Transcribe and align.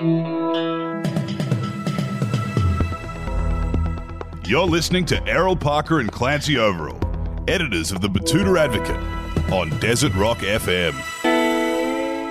You're 0.00 1.02
listening 4.64 5.04
to 5.06 5.20
Errol 5.26 5.56
Parker 5.56 5.98
and 5.98 6.12
Clancy 6.12 6.56
Overall, 6.56 7.00
editors 7.48 7.90
of 7.90 8.00
the 8.00 8.06
Betoota 8.06 8.56
Advocate 8.56 9.52
on 9.52 9.76
Desert 9.80 10.14
Rock 10.14 10.38
FM. 10.38 10.94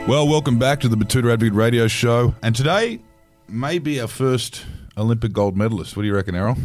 Well, 0.08 0.30
welcome 0.30 0.58
back 0.58 0.80
to 0.80 0.88
the 0.88 0.96
Betoota 0.96 1.34
Advocate 1.34 1.56
radio 1.56 1.90
show. 1.90 2.34
And 2.42 2.56
today 2.56 3.02
may 3.50 3.80
be 3.80 4.00
our 4.00 4.08
first 4.08 4.64
Olympic 4.98 5.34
gold 5.34 5.58
medalist. 5.58 5.98
What 5.98 6.04
do 6.04 6.08
you 6.08 6.16
reckon, 6.16 6.36
Errol? 6.36 6.56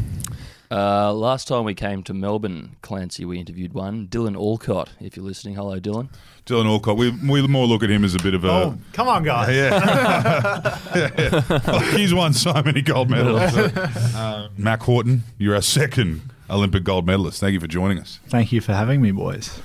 Uh, 0.73 1.12
last 1.12 1.48
time 1.48 1.64
we 1.64 1.75
came 1.75 2.02
to 2.02 2.14
Melbourne, 2.14 2.77
Clancy, 2.80 3.27
we 3.27 3.39
interviewed 3.39 3.75
one, 3.75 4.09
Dylan 4.09 4.34
Alcott. 4.34 4.89
If 5.00 5.18
you're 5.18 5.27
listening, 5.27 5.54
hello, 5.54 5.79
Dylan. 5.79 6.09
Dylan 6.46 6.64
Alcott. 6.64 6.96
We, 6.96 7.11
we 7.11 7.46
more 7.46 7.66
look 7.66 7.82
at 7.82 7.91
him 7.91 8.04
as 8.04 8.14
a 8.14 8.18
bit 8.18 8.32
of 8.32 8.43
a. 8.45 8.50
Oh, 8.50 8.79
come 8.95 9.07
on, 9.07 9.22
guys. 9.22 9.54
Yeah. 9.54 10.79
yeah, 10.96 11.11
yeah. 11.66 11.80
He's 11.94 12.14
won 12.14 12.32
so 12.32 12.54
many 12.64 12.80
gold 12.80 13.11
medals. 13.11 13.54
Uh, 13.54 14.49
Mack 14.57 14.80
Horton, 14.80 15.25
you're 15.36 15.54
our 15.54 15.61
second 15.61 16.22
Olympic 16.49 16.85
gold 16.85 17.04
medalist. 17.07 17.39
Thank 17.39 17.52
you 17.52 17.61
for 17.61 17.66
joining 17.66 17.99
us. 17.99 18.18
Thank 18.29 18.50
you 18.50 18.63
for 18.63 18.72
having 18.72 19.02
me, 19.02 19.11
boys. 19.11 19.61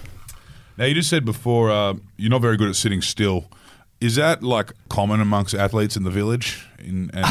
Now, 0.78 0.86
you 0.86 0.94
just 0.94 1.10
said 1.10 1.24
before 1.24 1.72
uh, 1.72 1.94
you're 2.18 2.30
not 2.30 2.42
very 2.42 2.58
good 2.58 2.68
at 2.68 2.76
sitting 2.76 3.02
still. 3.02 3.46
Is 4.02 4.16
that 4.16 4.44
like 4.44 4.74
common 4.90 5.22
amongst 5.22 5.56
athletes 5.56 5.96
in 5.96 6.04
the 6.04 6.12
village 6.12 6.68
in, 6.80 7.10
and 7.14 7.26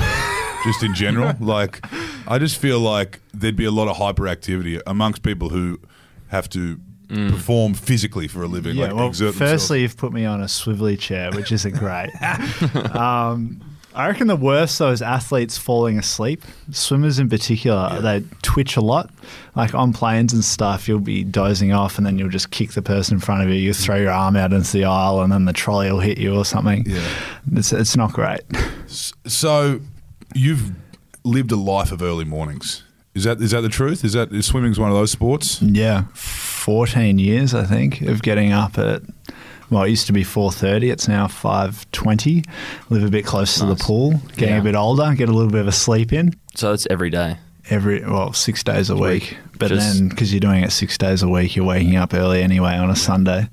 just 0.67 0.83
in 0.83 0.95
general? 0.95 1.33
Like, 1.41 1.85
I 2.27 2.39
just 2.39 2.59
feel 2.59 2.81
like 2.81 3.21
there'd 3.33 3.57
be 3.57 3.65
a 3.65 3.71
lot 3.71 3.89
of 3.89 3.97
hyperactivity 3.97 4.81
amongst 4.87 5.23
people 5.23 5.49
who 5.49 5.81
have 6.29 6.49
to 6.51 6.81
perform 7.09 7.75
physically 7.75 8.27
for 8.27 8.43
a 8.43 8.47
living. 8.47 8.77
Yeah, 8.77 8.87
like 8.87 8.95
well, 8.95 9.13
firstly, 9.13 9.31
themselves. 9.39 9.71
you've 9.71 9.97
put 9.97 10.13
me 10.13 10.25
on 10.25 10.43
a 10.43 10.47
swivelly 10.47 10.99
chair, 10.99 11.31
which 11.33 11.53
isn't 11.53 11.77
great. 11.77 12.11
um, 12.97 13.61
I 13.97 14.09
reckon 14.09 14.27
the 14.27 14.37
worst, 14.37 14.79
though, 14.79 14.91
is 14.91 15.01
athletes 15.01 15.57
falling 15.57 15.99
asleep. 15.99 16.43
Swimmers 16.71 17.19
in 17.19 17.31
particular, 17.31 17.99
they 18.03 18.25
twitch 18.43 18.77
a 18.77 18.83
lot. 18.83 19.11
Like 19.55 19.75
on 19.75 19.95
planes 19.95 20.35
and 20.35 20.45
stuff, 20.45 20.87
you'll 20.87 21.01
be 21.01 21.25
dozing 21.25 21.73
off 21.73 21.97
and 21.97 22.07
then 22.07 22.19
you'll 22.19 22.29
just 22.29 22.51
kick 22.51 22.73
the 22.73 22.83
person 22.83 23.15
in 23.15 23.21
front 23.21 23.43
of 23.43 23.49
you. 23.49 23.55
You 23.55 23.73
throw 23.73 23.97
your 23.97 24.11
arm 24.11 24.37
out 24.37 24.53
into 24.53 24.71
the 24.71 24.85
aisle 24.85 25.23
and 25.23 25.33
then 25.33 25.47
the 25.47 25.55
trolley 25.55 25.91
will 25.91 26.01
hit 26.01 26.19
you 26.19 26.35
or 26.35 26.45
something. 26.45 26.85
Yeah. 26.87 27.09
It's, 27.55 27.73
it's 27.73 27.97
not 27.97 28.13
great. 28.13 28.43
So, 28.87 29.81
you've 30.37 30.73
lived 31.25 31.51
a 31.53 31.57
life 31.57 31.93
of 31.93 32.03
early 32.03 32.25
mornings. 32.25 32.83
Is 33.15 33.25
that 33.25 33.41
is 33.41 33.51
that 33.53 33.63
the 33.63 33.69
truth? 33.69 34.05
Is 34.05 34.13
that 34.13 34.31
is 34.33 34.47
swimming's 34.47 34.79
one 34.79 34.91
of 34.91 34.97
those 34.97 35.11
sports? 35.11 35.61
Yeah, 35.63 36.05
14 36.15 37.19
years 37.19 37.55
I 37.55 37.65
think 37.65 38.03
of 38.03 38.23
getting 38.23 38.53
up 38.53 38.79
at 38.79 39.03
well, 39.71 39.83
it 39.83 39.91
used 39.91 40.07
to 40.07 40.13
be 40.13 40.23
4:30. 40.23 40.91
It's 40.93 41.09
now 41.09 41.27
5:20. 41.27 42.45
Live 42.91 43.03
a 43.05 43.09
bit 43.11 43.25
close 43.25 43.59
to 43.59 43.67
the 43.67 43.75
pool. 43.75 44.21
Getting 44.37 44.55
Yeah. 44.55 44.61
a 44.61 44.63
bit 44.63 44.75
older, 44.77 45.15
get 45.15 45.29
a 45.29 45.33
little 45.33 45.51
bit 45.51 45.61
of 45.63 45.67
a 45.69 45.73
sleep 45.73 46.13
in 46.13 46.35
So 46.55 46.73
it's 46.73 46.87
every 46.91 47.11
day. 47.11 47.39
every 47.71 48.05
well 48.05 48.33
six 48.33 48.63
days 48.63 48.91
a 48.91 48.97
week. 48.97 49.39
But 49.59 49.69
Just- 49.69 49.99
then 49.99 50.09
because 50.09 50.33
you're 50.33 50.41
doing 50.41 50.63
it 50.63 50.71
six 50.71 50.97
days 50.99 51.23
a 51.23 51.29
week, 51.29 51.57
you're 51.57 51.65
waking 51.65 51.97
up 51.97 52.13
early 52.15 52.43
anyway 52.43 52.77
on 52.77 52.91
a 52.91 52.97
Sunday. 52.97 53.49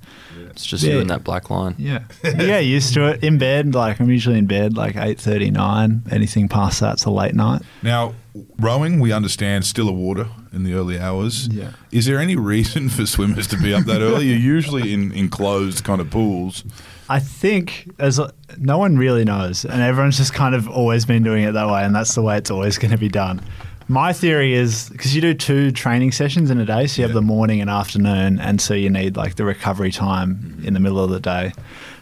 It's 0.54 0.66
just 0.66 0.84
Yeah. 0.84 0.94
you 0.94 1.00
and 1.02 1.10
that 1.10 1.24
black 1.24 1.50
line. 1.50 1.76
Yeah, 1.78 2.00
yeah, 2.24 2.60
used 2.60 2.94
to 2.94 3.08
it. 3.08 3.24
In 3.24 3.38
bed, 3.38 3.74
like 3.76 4.00
I'm 4.00 4.10
usually 4.10 4.38
in 4.38 4.46
bed 4.46 4.78
like 4.78 4.96
8:39. 4.96 6.12
Anything 6.12 6.48
past 6.48 6.80
that's 6.80 7.06
a 7.06 7.12
late 7.12 7.36
night. 7.36 7.62
Now, 7.82 8.14
rowing, 8.60 9.00
we 9.00 9.12
understand, 9.12 9.66
still 9.66 9.90
a 9.90 9.94
water 9.94 10.28
in 10.52 10.64
the 10.64 10.74
early 10.74 11.00
hours. 11.00 11.48
Yeah. 11.52 11.72
Is 11.92 12.06
there 12.06 12.20
any 12.20 12.36
reason 12.36 12.90
for 12.90 13.06
swimmers 13.06 13.48
to 13.48 13.58
be 13.58 13.74
up 13.74 13.86
that 13.86 14.02
early? 14.02 14.28
You're 14.28 14.38
usually 14.38 14.94
in 14.94 15.12
enclosed 15.12 15.84
kind 15.84 16.00
of 16.02 16.10
pools. 16.10 16.64
I 17.10 17.20
think 17.20 17.92
as 18.00 18.20
no 18.58 18.78
one 18.78 18.98
really 18.98 19.26
knows, 19.26 19.66
and 19.66 19.82
everyone's 19.82 20.18
just 20.18 20.34
kind 20.34 20.56
of 20.56 20.70
always 20.70 21.06
been 21.06 21.22
doing 21.24 21.44
it 21.44 21.52
that 21.52 21.68
way, 21.68 21.84
and 21.84 21.94
that's 21.94 22.16
the 22.16 22.22
way 22.22 22.38
it's 22.38 22.50
always 22.50 22.78
going 22.78 22.92
to 22.92 22.98
be 22.98 23.10
done. 23.10 23.42
My 23.88 24.14
theory 24.14 24.54
is 24.54 24.90
because 24.90 25.14
you 25.14 25.22
do 25.22 25.34
two 25.34 25.72
training 25.72 26.12
sessions 26.14 26.50
in 26.50 26.58
a 26.60 26.66
day, 26.66 26.88
so 26.88 27.02
you 27.02 27.08
have 27.08 27.14
the 27.14 27.22
morning 27.22 27.60
and 27.62 27.70
afternoon, 27.70 28.40
and 28.40 28.62
so 28.62 28.74
you 28.74 28.90
need 28.90 29.18
like 29.18 29.36
the 29.36 29.46
recovery 29.46 29.92
time 29.92 30.36
mm-hmm. 30.36 30.68
in 30.68 30.74
the 30.74 30.80
middle 30.80 31.04
of 31.04 31.10
the 31.10 31.20
day. 31.20 31.52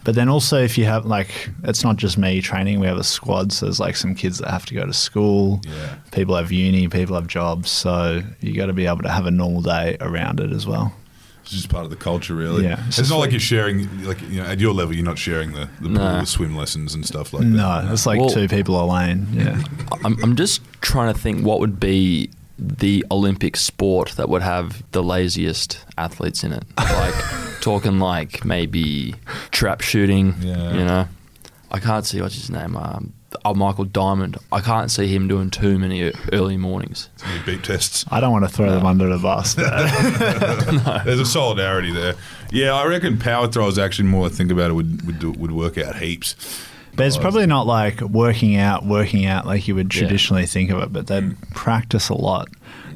But 0.04 0.16
then 0.16 0.30
also, 0.30 0.62
if 0.62 0.78
you 0.78 0.86
have 0.86 1.06
like, 1.06 1.50
it's 1.64 1.84
not 1.84 1.96
just 1.98 2.18
me 2.18 2.42
training, 2.42 2.80
we 2.80 2.88
have 2.88 2.98
a 2.98 3.04
squad, 3.04 3.52
so 3.52 3.66
there's 3.66 3.80
like 3.80 3.96
some 3.96 4.16
kids 4.16 4.40
that 4.40 4.50
have 4.50 4.66
to 4.68 4.74
go 4.74 4.86
to 4.86 4.94
school, 4.94 5.62
Yeah. 5.64 5.96
people 6.12 6.36
have 6.36 6.52
uni, 6.52 6.88
people 6.88 7.16
have 7.16 7.28
jobs, 7.28 7.70
so 7.70 8.22
you 8.40 8.56
got 8.56 8.68
to 8.68 8.74
be 8.74 8.86
able 8.88 9.04
to 9.04 9.10
have 9.10 9.26
a 9.26 9.32
normal 9.32 9.62
day 9.62 9.98
around 10.02 10.40
it 10.40 10.52
as 10.52 10.66
well. 10.66 10.94
It's 11.44 11.52
just 11.52 11.70
part 11.70 11.84
of 11.86 11.90
the 11.90 11.98
culture, 11.98 12.34
really. 12.36 12.64
Yeah. 12.64 12.84
It's, 12.88 13.00
It's 13.00 13.10
not 13.10 13.18
like, 13.18 13.26
like- 13.28 13.32
you're 13.34 13.40
sharing, 13.40 14.04
like 14.04 14.22
you 14.22 14.42
know, 14.42 14.48
at 14.48 14.60
your 14.60 14.74
level, 14.74 14.96
you're 14.96 15.06
not 15.06 15.20
sharing 15.20 15.54
the, 15.54 15.70
the 15.82 15.90
pool 15.90 15.92
No. 15.92 16.20
with 16.20 16.30
swim 16.30 16.56
lessons 16.56 16.94
and 16.96 17.06
stuff 17.06 17.34
like 17.34 17.44
that. 17.44 17.50
No, 17.50 17.90
it's 17.92 18.06
like 18.06 18.20
Well- 18.20 18.30
two 18.30 18.48
people 18.48 18.82
a 18.82 18.86
lane. 18.86 19.28
Yeah. 19.34 19.62
I'm, 20.04 20.22
I'm 20.24 20.36
just 20.36 20.62
trying 20.82 21.14
to 21.14 21.20
think 21.20 21.46
what 21.46 21.60
would 21.60 21.80
be 21.80 22.30
the 22.58 23.04
Olympic 23.10 23.58
sport 23.58 24.12
that 24.12 24.30
would 24.30 24.44
have 24.44 24.84
the 24.92 25.02
laziest 25.02 25.84
athletes 25.98 26.44
in 26.44 26.54
it. 26.54 26.64
Like 26.78 27.62
talking 27.62 28.00
like 28.00 28.44
maybe 28.44 29.16
trap 29.52 29.82
shooting. 29.82 30.36
Yeah. 30.40 30.74
You 30.74 30.86
know, 30.86 31.08
I 31.72 31.80
can't 31.80 32.06
see 32.06 32.22
what's 32.22 32.36
his 32.36 32.50
name. 32.50 32.76
Um, 32.76 33.14
oh, 33.46 33.54
Michael 33.54 33.86
Diamond. 33.86 34.38
I 34.52 34.62
can't 34.62 34.92
see 34.92 35.08
him 35.08 35.28
doing 35.28 35.50
too 35.50 35.80
many 35.80 36.12
early 36.34 36.58
mornings. 36.58 37.10
Too 37.18 37.28
many 37.28 37.44
beep 37.44 37.64
tests. 37.64 38.06
I 38.12 38.20
don't 38.20 38.32
want 38.32 38.46
to 38.46 38.50
throw 38.50 38.70
them 38.72 38.86
under 38.86 39.08
the 39.08 39.18
bus, 39.18 39.56
but 39.56 41.04
There's 41.06 41.20
a 41.20 41.26
solidarity 41.26 41.92
there. 41.92 42.16
Yeah, 42.52 42.74
I 42.74 42.86
reckon 42.86 43.18
power 43.18 43.48
throwers 43.48 43.78
actually 43.78 44.10
more 44.10 44.28
I 44.28 44.30
think 44.30 44.52
about 44.52 44.72
it 44.72 44.74
would 44.74 45.06
would, 45.06 45.20
do, 45.20 45.32
would 45.32 45.52
work 45.52 45.78
out 45.78 45.96
heaps. 45.96 46.36
But 46.96 47.06
it's 47.06 47.18
probably 47.18 47.46
not 47.46 47.66
like 47.68 48.02
working 48.02 48.56
out, 48.56 48.86
working 48.86 49.26
out 49.26 49.46
like 49.46 49.68
you 49.68 49.76
would 49.76 49.94
Yeah. 49.94 50.02
traditionally 50.02 50.46
think 50.46 50.70
of 50.72 50.82
it. 50.84 50.92
But 50.94 51.08
they'd 51.08 51.36
practice 51.52 52.10
a 52.10 52.14
lot. 52.16 52.50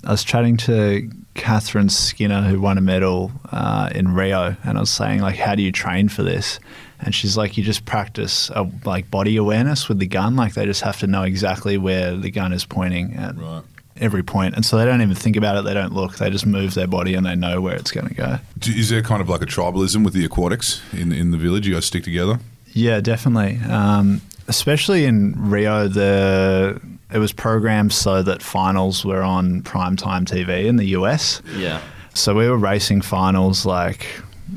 I 0.03 0.11
was 0.11 0.23
chatting 0.23 0.57
to 0.57 1.09
Catherine 1.33 1.89
Skinner, 1.89 2.43
who 2.43 2.61
won 2.61 2.77
a 2.77 2.81
medal 2.81 3.31
uh, 3.51 3.89
in 3.93 4.13
Rio, 4.13 4.55
and 4.63 4.77
I 4.77 4.81
was 4.81 4.89
saying 4.89 5.21
like, 5.21 5.35
how 5.35 5.55
do 5.55 5.61
you 5.63 5.71
train 5.71 6.07
for 6.09 6.23
this? 6.23 6.59
And 7.01 7.13
she's 7.13 7.35
like, 7.35 7.57
you 7.57 7.63
just 7.63 7.85
practice 7.85 8.49
uh, 8.51 8.65
like 8.85 9.11
body 9.11 9.35
awareness 9.35 9.89
with 9.89 9.99
the 9.99 10.07
gun. 10.07 10.35
Like 10.35 10.53
they 10.53 10.65
just 10.65 10.81
have 10.81 10.99
to 10.99 11.07
know 11.07 11.23
exactly 11.23 11.77
where 11.77 12.15
the 12.15 12.31
gun 12.31 12.53
is 12.53 12.63
pointing 12.65 13.15
at 13.15 13.35
Right. 13.37 13.63
every 13.97 14.23
point, 14.23 14.55
and 14.55 14.65
so 14.65 14.77
they 14.77 14.85
don't 14.85 15.01
even 15.01 15.15
think 15.15 15.35
about 15.35 15.57
it. 15.57 15.65
They 15.65 15.73
don't 15.73 15.93
look. 15.93 16.17
They 16.17 16.29
just 16.29 16.45
move 16.45 16.73
their 16.73 16.87
body, 16.87 17.15
and 17.15 17.25
they 17.25 17.35
know 17.35 17.59
where 17.59 17.75
it's 17.75 17.91
going 17.91 18.07
to 18.07 18.13
go. 18.13 18.37
Is 18.65 18.89
there 18.89 19.01
kind 19.01 19.21
of 19.21 19.27
like 19.27 19.41
a 19.41 19.45
tribalism 19.45 20.05
with 20.05 20.13
the 20.13 20.23
aquatics 20.23 20.81
in 20.93 21.11
in 21.11 21.31
the 21.31 21.37
village? 21.37 21.67
You 21.67 21.73
guys 21.73 21.85
stick 21.85 22.03
together. 22.05 22.39
Yeah, 22.75 22.99
definitely. 22.99 23.57
Um, 23.71 24.21
especially 24.49 25.05
in 25.05 25.33
Rio, 25.49 25.87
the 25.87 26.79
it 27.11 27.19
was 27.19 27.31
programmed 27.31 27.93
so 27.93 28.21
that 28.21 28.43
finals 28.43 29.05
were 29.05 29.21
on 29.21 29.61
primetime 29.61 30.25
TV 30.25 30.65
in 30.65 30.75
the 30.75 30.87
US. 30.87 31.41
Yeah. 31.55 31.81
So 32.13 32.35
we 32.35 32.49
were 32.49 32.57
racing 32.57 33.01
finals 33.01 33.65
like 33.65 34.05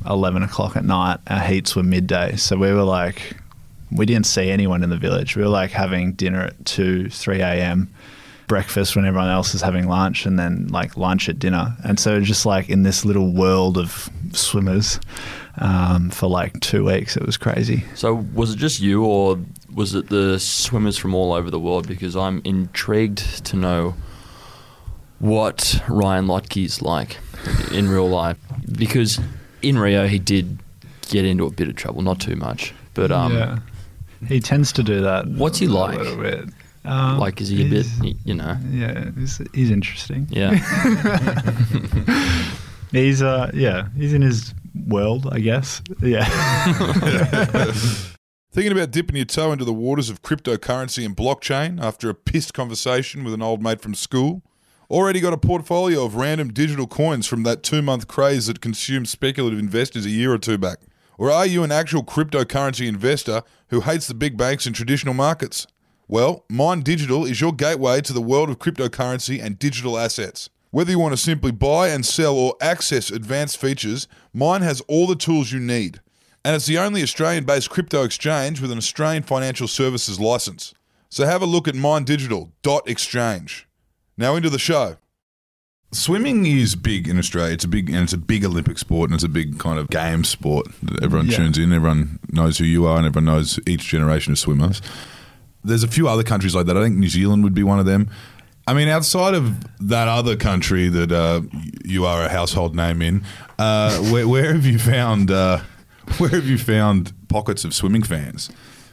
eleven 0.04 0.42
o'clock 0.42 0.76
at 0.76 0.84
night. 0.84 1.20
Our 1.28 1.38
heats 1.40 1.76
were 1.76 1.84
midday. 1.84 2.34
So 2.34 2.56
we 2.56 2.72
were 2.72 2.82
like, 2.82 3.36
we 3.92 4.04
didn't 4.04 4.26
see 4.26 4.50
anyone 4.50 4.82
in 4.82 4.90
the 4.90 4.96
village. 4.96 5.36
We 5.36 5.42
were 5.42 5.48
like 5.48 5.70
having 5.70 6.12
dinner 6.14 6.42
at 6.42 6.66
two, 6.66 7.08
three 7.10 7.40
a.m. 7.40 7.88
Breakfast 8.48 8.96
when 8.96 9.04
everyone 9.04 9.28
else 9.28 9.54
is 9.54 9.60
having 9.60 9.86
lunch, 9.86 10.26
and 10.26 10.38
then 10.38 10.66
like 10.68 10.96
lunch 10.96 11.28
at 11.28 11.38
dinner. 11.38 11.76
And 11.84 12.00
so 12.00 12.20
just 12.20 12.44
like 12.44 12.68
in 12.68 12.82
this 12.82 13.04
little 13.04 13.32
world 13.32 13.78
of 13.78 14.10
swimmers 14.32 14.98
um, 15.58 16.10
for 16.10 16.28
like 16.28 16.58
two 16.60 16.84
weeks, 16.84 17.16
it 17.16 17.24
was 17.24 17.36
crazy. 17.36 17.84
So 17.94 18.26
was 18.34 18.52
it 18.52 18.56
just 18.56 18.80
you, 18.80 19.04
or 19.04 19.38
was 19.74 19.94
it 19.94 20.08
the 20.08 20.38
swimmers 20.38 20.96
from 20.96 21.14
all 21.14 21.32
over 21.32 21.50
the 21.50 21.60
world? 21.60 21.88
Because 21.88 22.16
I'm 22.16 22.40
intrigued 22.44 23.44
to 23.46 23.56
know 23.56 23.94
what 25.18 25.82
Ryan 25.88 26.26
Lochte's 26.26 26.82
like 26.82 27.18
in 27.72 27.88
real 27.88 28.08
life. 28.08 28.38
Because 28.72 29.20
in 29.62 29.78
Rio, 29.78 30.06
he 30.06 30.18
did 30.18 30.58
get 31.08 31.24
into 31.24 31.46
a 31.46 31.50
bit 31.50 31.68
of 31.68 31.76
trouble, 31.76 32.02
not 32.02 32.20
too 32.20 32.36
much, 32.36 32.74
but 32.94 33.10
um, 33.10 33.34
yeah, 33.34 33.58
he 34.26 34.40
tends 34.40 34.72
to 34.72 34.82
do 34.82 35.00
that. 35.00 35.26
What's 35.26 35.58
he 35.58 35.66
a 35.66 35.70
like? 35.70 35.98
little 35.98 36.16
bit. 36.16 36.48
Um, 36.84 37.18
like 37.18 37.40
is 37.40 37.48
he 37.48 37.66
a 37.66 37.68
bit, 37.68 37.86
you 38.24 38.34
know? 38.34 38.56
Yeah, 38.70 39.10
he's, 39.18 39.42
he's 39.52 39.70
interesting. 39.70 40.26
Yeah. 40.30 40.54
He's 42.90 43.20
uh, 43.20 43.50
yeah, 43.52 43.88
he's 43.96 44.14
in 44.14 44.22
his 44.22 44.54
world, 44.88 45.28
I 45.30 45.40
guess. 45.40 45.82
Yeah. 46.02 46.24
Thinking 48.50 48.72
about 48.72 48.90
dipping 48.90 49.16
your 49.16 49.26
toe 49.26 49.52
into 49.52 49.64
the 49.64 49.72
waters 49.72 50.10
of 50.10 50.22
cryptocurrency 50.22 51.04
and 51.04 51.16
blockchain 51.16 51.80
after 51.80 52.08
a 52.10 52.14
pissed 52.14 52.54
conversation 52.54 53.22
with 53.22 53.34
an 53.34 53.42
old 53.42 53.62
mate 53.62 53.80
from 53.80 53.94
school? 53.94 54.42
Already 54.90 55.20
got 55.20 55.34
a 55.34 55.38
portfolio 55.38 56.04
of 56.04 56.16
random 56.16 56.52
digital 56.52 56.86
coins 56.86 57.26
from 57.26 57.42
that 57.42 57.62
two 57.62 57.82
month 57.82 58.08
craze 58.08 58.46
that 58.46 58.62
consumed 58.62 59.08
speculative 59.08 59.58
investors 59.58 60.06
a 60.06 60.10
year 60.10 60.32
or 60.32 60.38
two 60.38 60.56
back? 60.56 60.78
Or 61.18 61.30
are 61.30 61.44
you 61.46 61.62
an 61.62 61.70
actual 61.70 62.02
cryptocurrency 62.02 62.88
investor 62.88 63.42
who 63.68 63.82
hates 63.82 64.06
the 64.06 64.14
big 64.14 64.36
banks 64.38 64.64
and 64.66 64.74
traditional 64.74 65.14
markets? 65.14 65.66
Well, 66.06 66.46
Mine 66.48 66.80
Digital 66.80 67.26
is 67.26 67.40
your 67.40 67.52
gateway 67.52 68.00
to 68.00 68.14
the 68.14 68.22
world 68.22 68.48
of 68.48 68.58
cryptocurrency 68.58 69.42
and 69.42 69.58
digital 69.58 69.98
assets. 69.98 70.48
Whether 70.70 70.90
you 70.90 70.98
want 70.98 71.12
to 71.12 71.22
simply 71.22 71.50
buy 71.50 71.88
and 71.88 72.04
sell 72.06 72.34
or 72.34 72.54
access 72.60 73.10
advanced 73.10 73.58
features, 73.58 74.08
Mine 74.38 74.62
has 74.62 74.80
all 74.82 75.08
the 75.08 75.16
tools 75.16 75.50
you 75.50 75.58
need. 75.58 76.00
And 76.44 76.54
it's 76.54 76.66
the 76.66 76.78
only 76.78 77.02
Australian 77.02 77.44
based 77.44 77.68
crypto 77.70 78.04
exchange 78.04 78.60
with 78.60 78.70
an 78.70 78.78
Australian 78.78 79.24
financial 79.24 79.66
services 79.66 80.20
license. 80.20 80.72
So 81.10 81.26
have 81.26 81.42
a 81.42 81.46
look 81.46 81.66
at 81.66 81.74
minedigital.exchange. 81.74 83.66
Now 84.16 84.36
into 84.36 84.48
the 84.50 84.58
show. 84.58 84.96
Swimming 85.90 86.46
is 86.46 86.76
big 86.76 87.08
in 87.08 87.18
Australia. 87.18 87.54
It's 87.54 87.64
a 87.64 87.68
big 87.68 87.88
and 87.88 87.98
it's 88.04 88.12
a 88.12 88.18
big 88.18 88.44
Olympic 88.44 88.78
sport 88.78 89.10
and 89.10 89.14
it's 89.16 89.24
a 89.24 89.28
big 89.28 89.58
kind 89.58 89.78
of 89.78 89.88
game 89.88 90.22
sport 90.22 90.66
that 90.82 91.02
everyone 91.02 91.28
Yeah. 91.28 91.38
tunes 91.38 91.58
in. 91.58 91.72
Everyone 91.72 92.18
knows 92.30 92.58
who 92.58 92.64
you 92.64 92.86
are 92.86 92.98
and 92.98 93.06
everyone 93.06 93.24
knows 93.24 93.58
each 93.66 93.88
generation 93.88 94.32
of 94.32 94.38
swimmers. 94.38 94.80
There's 95.64 95.82
a 95.82 95.88
few 95.88 96.06
other 96.08 96.22
countries 96.22 96.54
like 96.54 96.66
that. 96.66 96.76
I 96.76 96.82
think 96.82 96.96
New 96.96 97.08
Zealand 97.08 97.42
would 97.42 97.54
be 97.54 97.62
one 97.64 97.80
of 97.80 97.86
them. 97.86 98.10
I 98.68 98.74
mean, 98.74 98.88
outside 98.88 99.32
of 99.32 99.88
that 99.88 100.08
other 100.08 100.36
country 100.36 100.90
that 100.90 101.10
uh, 101.10 101.40
you 101.86 102.04
are 102.04 102.22
a 102.24 102.28
household 102.28 102.76
name 102.76 103.00
in, 103.00 103.24
uh, 103.58 103.96
where, 104.12 104.28
where 104.28 104.52
have 104.52 104.66
you 104.66 104.78
found 104.78 105.30
uh, 105.30 105.60
where 106.18 106.28
have 106.28 106.46
you 106.46 106.58
found 106.58 107.12
pockets 107.28 107.64
of 107.64 107.72
swimming 107.72 108.02
fans? 108.02 108.50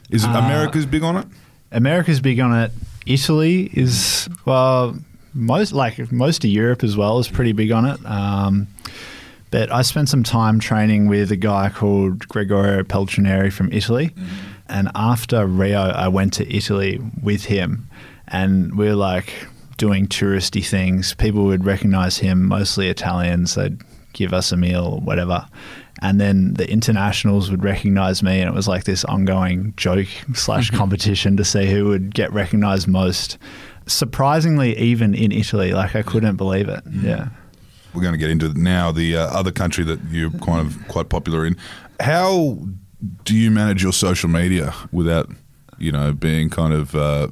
Is 0.09 0.23
Uh, 0.23 0.29
America's 0.29 0.85
big 0.85 1.03
on 1.03 1.17
it? 1.17 1.27
America's 1.73 2.21
big 2.21 2.39
on 2.39 2.57
it. 2.57 2.71
Italy 3.05 3.69
is 3.73 4.29
well, 4.45 4.95
most 5.33 5.73
like 5.73 6.09
most 6.09 6.45
of 6.45 6.49
Europe 6.49 6.81
as 6.81 6.95
well 6.95 7.19
is 7.19 7.27
pretty 7.27 7.51
big 7.51 7.71
on 7.73 7.83
it. 7.85 7.99
Um, 8.05 8.67
but 9.51 9.69
I 9.73 9.81
spent 9.81 10.07
some 10.07 10.23
time 10.23 10.57
training 10.57 11.09
with 11.09 11.33
a 11.33 11.35
guy 11.35 11.67
called 11.69 12.29
Gregorio 12.29 12.83
Paltrinieri 12.83 13.51
from 13.51 13.73
Italy, 13.73 14.11
and 14.69 14.89
after 14.95 15.45
Rio, 15.45 15.81
I 15.81 16.07
went 16.07 16.31
to 16.35 16.55
Italy 16.55 17.01
with 17.21 17.43
him, 17.43 17.89
and 18.29 18.77
we 18.77 18.85
were 18.85 18.95
like 18.95 19.47
doing 19.77 20.07
touristy 20.07 20.65
things. 20.65 21.13
People 21.15 21.45
would 21.45 21.65
recognize 21.65 22.17
him, 22.17 22.45
mostly 22.45 22.89
Italians. 22.89 23.55
They'd 23.55 23.81
give 24.13 24.33
us 24.33 24.51
a 24.51 24.57
meal 24.57 24.85
or 24.85 24.99
whatever. 25.01 25.45
And 26.01 26.19
then 26.19 26.55
the 26.55 26.69
internationals 26.69 27.49
would 27.49 27.63
recognize 27.63 28.21
me, 28.21 28.41
and 28.41 28.49
it 28.49 28.53
was 28.53 28.67
like 28.67 28.83
this 28.83 29.05
ongoing 29.05 29.73
joke 29.77 30.07
slash 30.33 30.69
competition 30.71 31.37
to 31.37 31.45
see 31.45 31.67
who 31.67 31.85
would 31.85 32.13
get 32.13 32.33
recognized 32.33 32.87
most. 32.87 33.37
Surprisingly, 33.87 34.77
even 34.77 35.13
in 35.13 35.31
Italy, 35.31 35.73
like 35.73 35.95
I 35.95 36.01
couldn't 36.01 36.35
believe 36.35 36.67
it. 36.67 36.83
Yeah. 36.91 37.29
We're 37.93 38.01
going 38.01 38.13
to 38.13 38.17
get 38.17 38.29
into 38.29 38.49
now 38.59 38.91
the 38.91 39.15
uh, 39.15 39.27
other 39.27 39.51
country 39.51 39.85
that 39.85 39.99
you're 40.11 40.31
kind 40.31 40.67
of 40.67 40.85
quite 40.89 41.07
popular 41.07 41.45
in. 41.45 41.55
How 42.01 42.57
do 43.23 43.35
you 43.35 43.49
manage 43.49 43.81
your 43.81 43.93
social 43.93 44.29
media 44.29 44.73
without, 44.91 45.29
you 45.77 45.93
know, 45.93 46.11
being 46.11 46.49
kind 46.49 46.73
of 46.73 46.93
uh, 46.93 47.29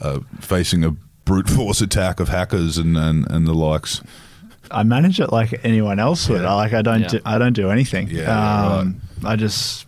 uh, 0.00 0.20
facing 0.40 0.84
a 0.84 0.94
brute 1.30 1.48
force 1.48 1.80
attack 1.80 2.18
of 2.20 2.28
hackers 2.28 2.76
and, 2.76 2.96
and, 2.96 3.30
and 3.30 3.46
the 3.46 3.54
likes? 3.54 4.02
I 4.70 4.82
manage 4.82 5.20
it 5.20 5.30
like 5.32 5.64
anyone 5.64 5.98
else 5.98 6.28
would. 6.28 6.42
Yeah. 6.42 6.50
I 6.52 6.54
like 6.54 6.72
I 6.72 6.82
don't 6.82 7.02
Yeah. 7.02 7.08
do, 7.08 7.20
I 7.24 7.38
don't 7.38 7.52
do 7.54 7.70
anything. 7.70 8.08
Yeah, 8.08 8.22
yeah, 8.22 8.66
um, 8.78 9.00
I 9.24 9.36
just 9.36 9.86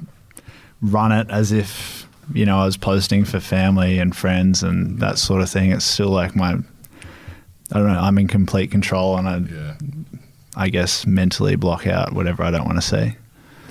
run 0.81 1.13
it 1.13 1.29
as 1.31 1.53
if 1.53 2.07
you 2.35 2.47
know 2.47 2.59
I 2.59 2.65
was 2.65 2.77
posting 2.77 3.25
for 3.25 3.39
family 3.41 3.99
and 3.99 4.15
friends 4.17 4.63
and 4.63 4.99
that 5.01 5.19
sort 5.19 5.43
of 5.43 5.51
thing. 5.51 5.71
It's 5.73 5.85
still 5.85 6.09
like 6.11 6.35
my 6.37 6.53
I 7.75 7.79
don't 7.79 7.93
know. 7.93 8.01
I'm 8.01 8.19
in 8.19 8.29
complete 8.29 8.71
control, 8.71 9.17
and 9.17 9.29
I 9.29 9.37
Yeah, 9.39 9.75
I 10.57 10.69
guess 10.69 11.07
mentally 11.07 11.57
block 11.57 11.87
out 11.87 12.13
whatever 12.13 12.43
I 12.43 12.51
don't 12.51 12.67
want 12.67 12.77
to 12.83 12.83
see. 12.83 13.17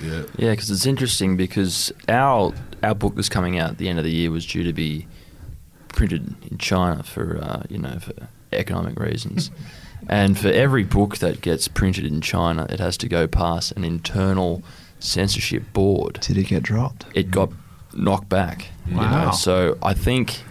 yeah. 0.02 0.22
Yeah, 0.36 0.50
because 0.52 0.70
it's 0.70 0.86
interesting 0.86 1.36
because 1.36 1.92
our 2.08 2.52
our 2.82 2.94
book 2.94 3.14
that's 3.16 3.28
coming 3.28 3.58
out 3.58 3.70
at 3.72 3.78
the 3.78 3.88
end 3.88 3.98
of 3.98 4.04
the 4.04 4.10
year 4.12 4.30
was 4.30 4.44
due 4.46 4.64
to 4.64 4.72
be 4.72 5.06
printed 5.92 6.34
in 6.50 6.58
China 6.58 7.02
for 7.02 7.38
uh, 7.42 7.62
you 7.68 7.78
know 7.78 7.98
for 8.00 8.28
economic 8.52 8.98
reasons, 8.98 9.50
and 10.08 10.38
for 10.38 10.48
every 10.48 10.84
book 10.84 11.18
that 11.18 11.40
gets 11.40 11.68
printed 11.68 12.04
in 12.04 12.20
China, 12.20 12.66
it 12.70 12.80
has 12.80 12.96
to 12.98 13.08
go 13.08 13.26
past 13.26 13.72
an 13.72 13.84
internal 13.84 14.62
censorship 14.98 15.62
board. 15.72 16.18
Did 16.20 16.38
it 16.38 16.46
get 16.48 16.62
dropped? 16.62 17.06
It 17.14 17.30
got 17.30 17.50
knocked 17.94 18.28
back. 18.28 18.66
You 18.86 18.96
Wow. 18.96 19.24
know? 19.26 19.30
So 19.32 19.76
I 19.82 19.94
think 19.94 20.42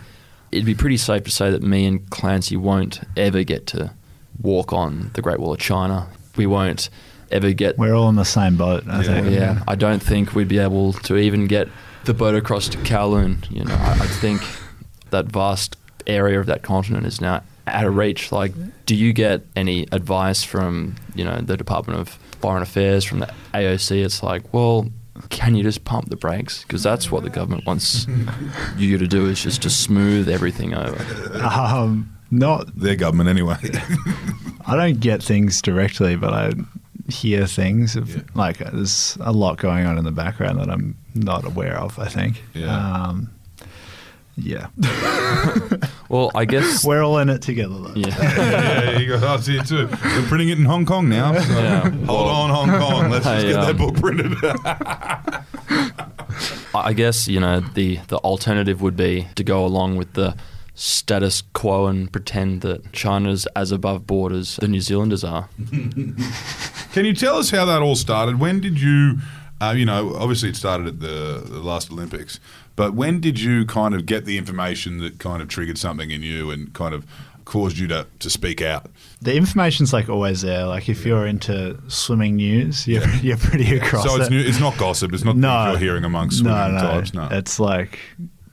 it'd 0.52 0.66
be 0.66 0.76
pretty 0.76 0.98
safe 0.98 1.24
to 1.24 1.32
say 1.32 1.50
that 1.52 1.64
me 1.64 1.86
and 1.86 2.10
Clancy 2.10 2.58
won't 2.58 3.02
ever 3.16 3.44
get 3.44 3.66
to 3.68 3.92
walk 4.42 4.74
on 4.74 5.12
the 5.14 5.22
Great 5.22 5.40
Wall 5.40 5.54
of 5.54 5.60
China. 5.60 6.08
We 6.36 6.46
won't 6.46 6.90
ever 7.32 7.54
get 7.54 7.78
We're 7.78 7.94
all 7.96 8.10
in 8.10 8.16
the 8.16 8.26
same 8.26 8.58
boat. 8.58 8.84
I 8.88 8.98
Yeah. 8.98 9.04
think. 9.04 9.32
yeah, 9.32 9.64
I 9.68 9.76
don't 9.76 10.02
think 10.04 10.36
we'd 10.36 10.48
be 10.50 10.58
able 10.60 10.94
to 10.94 11.16
even 11.18 11.48
get 11.48 11.70
the 12.04 12.14
boat 12.14 12.36
across 12.36 12.68
to 12.70 12.78
Kowloon. 12.80 13.50
You 13.50 13.64
know, 13.64 13.74
I, 13.76 13.92
I 13.94 14.08
think 14.08 14.42
that 15.12 15.28
vast 15.28 15.78
area 16.08 16.40
of 16.40 16.48
that 16.48 16.64
continent 16.64 17.06
is 17.06 17.22
now 17.22 17.44
out 17.68 17.86
of 17.86 17.96
reach. 17.96 18.32
Like, 18.32 18.54
do 18.86 18.96
you 18.96 19.14
get 19.14 19.44
any 19.56 19.88
advice 19.92 20.44
from 20.44 20.96
you 21.16 21.24
know 21.24 21.40
the 21.42 21.56
Department 21.58 22.00
of 22.00 22.10
Foreign 22.42 22.64
Affairs 22.64 23.04
from 23.04 23.20
the 23.20 23.34
AOC? 23.54 24.04
It's 24.04 24.24
like, 24.24 24.54
well, 24.54 24.90
can 25.30 25.56
you 25.56 25.64
just 25.64 25.84
pump 25.86 26.10
the 26.10 26.16
brakes? 26.16 26.64
Because 26.64 26.84
that's 26.84 27.12
what 27.12 27.24
the 27.24 27.30
government 27.30 27.66
wants 27.66 28.08
you 28.78 28.98
to 28.98 29.08
do 29.08 29.28
is 29.28 29.42
just 29.42 29.62
to 29.64 29.70
smooth 29.70 30.28
everything 30.28 30.74
over. 30.74 31.04
Um, 31.44 32.16
not. 32.32 32.76
Their 32.76 32.96
government, 32.96 33.30
anyway. 33.30 33.58
I 34.66 34.76
don't 34.76 35.00
get 35.00 35.22
things 35.22 35.62
directly, 35.62 36.16
but 36.16 36.34
I 36.34 36.54
hear 37.10 37.46
things. 37.46 37.96
Of, 37.96 38.10
Yeah. 38.16 38.22
Like 38.36 38.58
there's 38.60 39.18
a 39.22 39.32
lot 39.32 39.58
going 39.58 39.86
on 39.86 39.98
in 39.98 40.06
the 40.06 40.12
background 40.12 40.60
that 40.60 40.70
I'm 40.70 40.96
not 41.14 41.46
aware 41.46 41.78
of. 41.78 42.00
I 42.00 42.08
think. 42.08 42.42
Yeah. 42.54 42.74
Um, 42.76 43.30
yeah. 44.42 44.68
Well, 46.10 46.30
I 46.36 46.44
guess. 46.44 46.84
We're 46.84 47.02
all 47.04 47.20
in 47.20 47.30
it 47.30 47.42
together, 47.42 47.74
though. 47.74 47.94
Yeah. 47.96 48.08
yeah, 48.20 49.00
you 49.00 49.08
got 49.18 49.24
us 49.24 49.46
here 49.48 49.64
too. 49.64 49.86
They're 49.88 50.24
printing 50.24 50.50
it 50.50 50.58
in 50.60 50.66
Hong 50.66 50.86
Kong 50.86 51.08
now. 51.08 51.32
so 51.40 51.54
Yeah. 51.54 51.90
Hold 51.90 52.28
on, 52.28 52.50
Hong 52.50 52.68
Kong. 52.78 53.10
Let's 53.10 53.24
just 53.24 53.46
Hey, 53.46 53.54
get 53.54 53.62
that 53.62 53.70
um, 53.70 53.78
book 53.78 53.96
printed. 53.96 54.34
I 56.76 56.92
guess 56.94 57.30
you 57.30 57.40
know 57.40 57.62
the 57.62 57.98
the 58.08 58.18
alternative 58.18 58.82
would 58.82 58.98
be 58.98 59.28
to 59.36 59.44
go 59.46 59.66
along 59.66 59.96
with 59.96 60.12
the 60.14 60.36
status 60.76 61.42
quo 61.54 61.88
and 61.88 62.12
pretend 62.12 62.60
that 62.62 62.92
China's 62.92 63.46
as 63.56 63.72
above 63.72 64.06
board 64.08 64.34
as 64.34 64.58
the 64.58 64.68
New 64.68 64.82
Zealanders 64.82 65.24
are. 65.24 65.48
Can 66.94 67.06
you 67.06 67.14
tell 67.14 67.38
us 67.38 67.52
how 67.52 67.66
that 67.66 67.82
all 67.82 67.96
started? 67.96 68.40
When 68.40 68.60
did 68.62 68.80
you, 68.82 69.18
uh, 69.62 69.74
you 69.78 69.86
know, 69.86 70.16
obviously 70.16 70.50
it 70.50 70.56
started 70.56 70.88
at 70.88 71.00
the, 71.00 71.44
the 71.46 71.60
last 71.60 71.92
Olympics, 71.92 72.40
but 72.76 72.94
when 72.94 73.20
did 73.20 73.40
you 73.40 73.66
kind 73.66 73.94
of 73.94 74.06
get 74.06 74.26
the 74.26 74.38
information 74.38 75.00
that 75.00 75.20
kind 75.20 75.42
of 75.42 75.48
triggered 75.48 75.78
something 75.78 76.12
in 76.12 76.24
you 76.24 76.52
and 76.52 76.74
kind 76.74 76.94
of 76.94 77.06
caused 77.46 77.78
you 77.78 77.88
to, 77.88 78.08
to 78.20 78.30
speak 78.30 78.62
out? 78.62 78.90
The 79.22 79.36
information's 79.36 79.94
like 79.94 80.10
always 80.10 80.42
there. 80.42 80.66
Like 80.66 80.90
if 80.90 81.06
you're 81.06 81.26
into 81.28 81.78
swimming 81.88 82.38
news, 82.38 82.88
you're, 82.88 83.08
you're 83.22 83.38
pretty 83.38 83.78
across 83.78 84.04
so 84.04 84.16
it's 84.16 84.28
it. 84.28 84.32
new, 84.32 84.40
it's 84.40 84.60
not 84.60 84.78
gossip. 84.78 85.14
It's 85.14 85.24
not 85.24 85.36
no, 85.38 85.72
you're 85.72 85.80
hearing 85.80 86.04
amongst 86.06 86.40
swimming 86.40 86.58
no, 86.58 86.72
no, 86.72 86.80
types. 86.80 87.14
No, 87.14 87.28
It's 87.32 87.60
like 87.60 88.00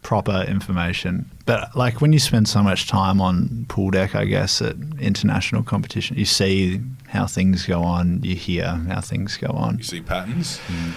proper 0.02 0.44
information. 0.48 1.30
But 1.46 1.74
like 1.76 2.00
when 2.00 2.12
you 2.12 2.18
spend 2.18 2.48
so 2.48 2.62
much 2.62 2.88
time 2.88 3.20
on 3.20 3.66
pool 3.68 3.90
deck, 3.90 4.14
I 4.14 4.24
guess 4.24 4.60
at 4.62 4.76
international 5.00 5.62
competition, 5.62 6.16
you 6.16 6.24
see 6.24 6.80
how 7.08 7.26
things 7.26 7.66
go 7.66 7.82
on. 7.82 8.22
You 8.22 8.34
hear 8.34 8.66
how 8.88 9.00
things 9.00 9.36
go 9.36 9.48
on. 9.48 9.78
you 9.78 9.84
see 9.84 10.00
patterns. 10.00 10.58
Hmm. 10.66 10.90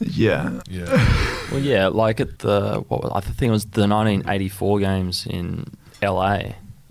Yeah. 0.00 0.60
Yeah, 0.68 1.46
Well, 1.52 1.60
yeah, 1.60 1.88
like 1.88 2.20
at 2.20 2.38
the 2.40 2.84
what 2.88 3.02
was, 3.02 3.12
I 3.14 3.20
think 3.20 3.48
it 3.48 3.52
was 3.52 3.64
the 3.64 3.86
1984 3.86 4.80
games 4.80 5.26
in 5.26 5.64
LA. 6.02 6.40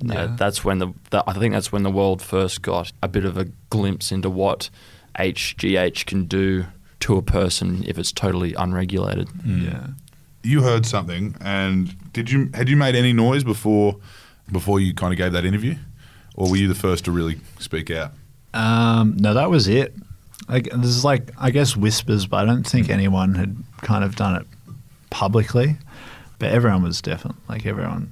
Uh, 0.09 0.27
that's 0.37 0.63
when 0.63 0.77
the, 0.79 0.93
the 1.09 1.23
I 1.27 1.33
think 1.33 1.53
that's 1.53 1.71
when 1.71 1.83
the 1.83 1.91
world 1.91 2.21
first 2.21 2.61
got 2.61 2.91
a 3.03 3.07
bit 3.07 3.25
of 3.25 3.37
a 3.37 3.45
glimpse 3.69 4.11
into 4.11 4.29
what 4.29 4.69
HGH 5.17 6.05
can 6.05 6.25
do 6.25 6.65
to 7.01 7.17
a 7.17 7.21
person 7.21 7.83
if 7.87 7.97
it's 7.97 8.11
totally 8.11 8.53
unregulated. 8.53 9.27
Yeah. 9.45 9.87
you 10.43 10.61
heard 10.63 10.85
something, 10.85 11.35
and 11.41 11.95
did 12.13 12.31
you 12.31 12.49
had 12.53 12.69
you 12.69 12.77
made 12.77 12.95
any 12.95 13.11
noise 13.13 13.43
before 13.43 13.97
before 14.51 14.79
you 14.79 14.93
kind 14.93 15.11
of 15.13 15.17
gave 15.17 15.33
that 15.33 15.45
interview, 15.45 15.75
or 16.35 16.49
were 16.49 16.57
you 16.57 16.67
the 16.67 16.75
first 16.75 17.05
to 17.05 17.11
really 17.11 17.39
speak 17.59 17.91
out? 17.91 18.13
Um, 18.53 19.15
no, 19.17 19.33
that 19.33 19.49
was 19.49 19.67
it. 19.67 19.93
Like, 20.47 20.69
there's 20.71 21.03
like, 21.03 21.31
I 21.37 21.51
guess 21.51 21.75
whispers, 21.75 22.25
but 22.25 22.37
I 22.37 22.45
don't 22.45 22.65
think 22.65 22.87
hmm. 22.87 22.93
anyone 22.93 23.35
had 23.35 23.55
kind 23.81 24.03
of 24.03 24.15
done 24.15 24.41
it 24.41 24.47
publicly. 25.09 25.77
But 26.39 26.51
everyone 26.53 26.83
was 26.83 27.01
definitely 27.01 27.41
like 27.49 27.65
everyone 27.65 28.11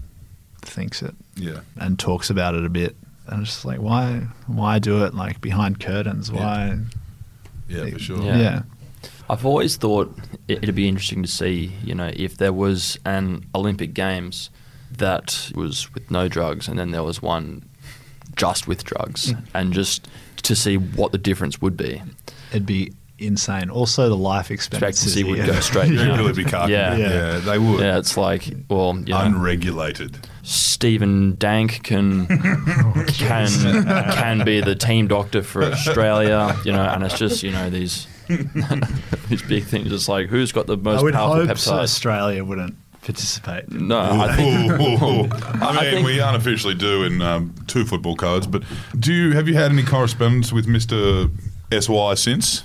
thinks 0.62 1.02
it 1.02 1.16
Yeah. 1.38 1.62
and 1.78 1.98
talks 1.98 2.30
about 2.30 2.56
it 2.56 2.66
a 2.66 2.70
bit. 2.70 2.96
And 3.28 3.42
it's 3.42 3.52
just 3.52 3.66
like, 3.66 3.80
why, 3.80 4.28
why 4.48 4.80
do 4.80 5.06
it 5.06 5.14
like 5.14 5.40
behind 5.42 5.80
curtains? 5.80 6.32
Why? 6.32 6.78
Yeah, 7.70 7.90
for 7.90 8.00
sure. 8.00 8.22
Yeah. 8.22 8.38
Yeah. 8.38 8.62
I've 9.30 9.46
always 9.46 9.76
thought 9.78 10.14
it'd 10.48 10.76
be 10.76 10.88
interesting 10.88 11.24
to 11.24 11.30
see, 11.30 11.74
you 11.84 11.96
know, 11.96 12.12
if 12.14 12.38
there 12.38 12.54
was 12.54 12.98
an 13.06 13.46
Olympic 13.56 13.94
Games 13.94 14.50
that 14.92 15.52
was 15.54 15.94
with 15.94 16.10
no 16.10 16.28
drugs, 16.28 16.68
and 16.68 16.80
then 16.80 16.92
there 16.92 17.04
was 17.04 17.22
one 17.22 17.64
just 18.36 18.68
with 18.68 18.84
drugs, 18.86 19.34
and 19.54 19.74
just 19.74 20.08
to 20.48 20.56
see 20.56 20.78
what 20.78 21.12
the 21.12 21.18
difference 21.18 21.62
would 21.62 21.78
be. 21.78 22.02
It'd 22.52 22.66
be 22.66 22.94
insane. 23.20 23.70
Also, 23.70 24.10
the 24.10 24.16
life 24.18 24.52
expectancy, 24.52 25.22
Expectancy 25.22 25.24
would 25.24 25.46
go 25.48 25.60
straight 25.60 25.90
You'd 25.92 25.98
down. 26.06 26.18
really 26.20 26.34
be 26.34 26.44
carking. 26.44 26.74
Yeah. 26.74 26.96
yeah, 26.96 27.10
Yeah. 27.10 27.38
they 27.40 27.58
would. 27.60 27.80
Yeah, 27.80 27.98
it's 27.98 28.16
like, 28.18 28.48
well, 28.70 28.96
you 28.98 29.06
know, 29.14 29.20
Unregulated. 29.22 30.18
Stephen 30.44 31.36
Dank 31.36 31.84
can 31.84 32.28
oh, 32.32 33.06
can 33.08 33.50
can 33.50 34.46
be 34.46 34.62
the 34.62 34.76
team 34.76 35.08
doctor 35.08 35.42
for 35.44 35.64
Australia, 35.64 36.56
you 36.64 36.72
know, 36.72 36.84
and 36.84 37.04
it's 37.04 37.18
just 37.18 37.44
you 37.44 37.52
know 37.52 37.70
these 37.70 38.08
these 39.30 39.42
big 39.42 39.66
things. 39.66 39.92
It's 39.92 40.08
like 40.08 40.28
who's 40.28 40.52
got 40.54 40.68
the 40.68 40.78
most 40.78 41.00
I 41.02 41.04
would 41.04 41.14
powerful 41.14 41.48
hope 41.48 41.58
so 41.58 41.74
peptide? 41.74 41.80
Australia 41.80 42.46
wouldn't 42.46 42.76
participate. 43.08 43.72
No, 43.72 44.00
I 44.00 44.36
think. 44.36 44.72
I 45.62 45.72
mean, 45.72 45.80
think- 45.94 46.06
we 46.06 46.20
unofficially 46.20 46.76
do 46.76 47.04
in 47.04 47.22
um, 47.22 47.56
two 47.68 47.86
football 47.86 48.16
codes. 48.16 48.46
But 48.48 48.64
do 49.00 49.14
you 49.14 49.32
have 49.34 49.48
you 49.48 49.54
had 49.56 49.72
any 49.72 49.84
correspondence 49.84 50.52
with 50.54 50.68
Mister 50.68 51.28
Sy 51.72 52.14
since? 52.16 52.64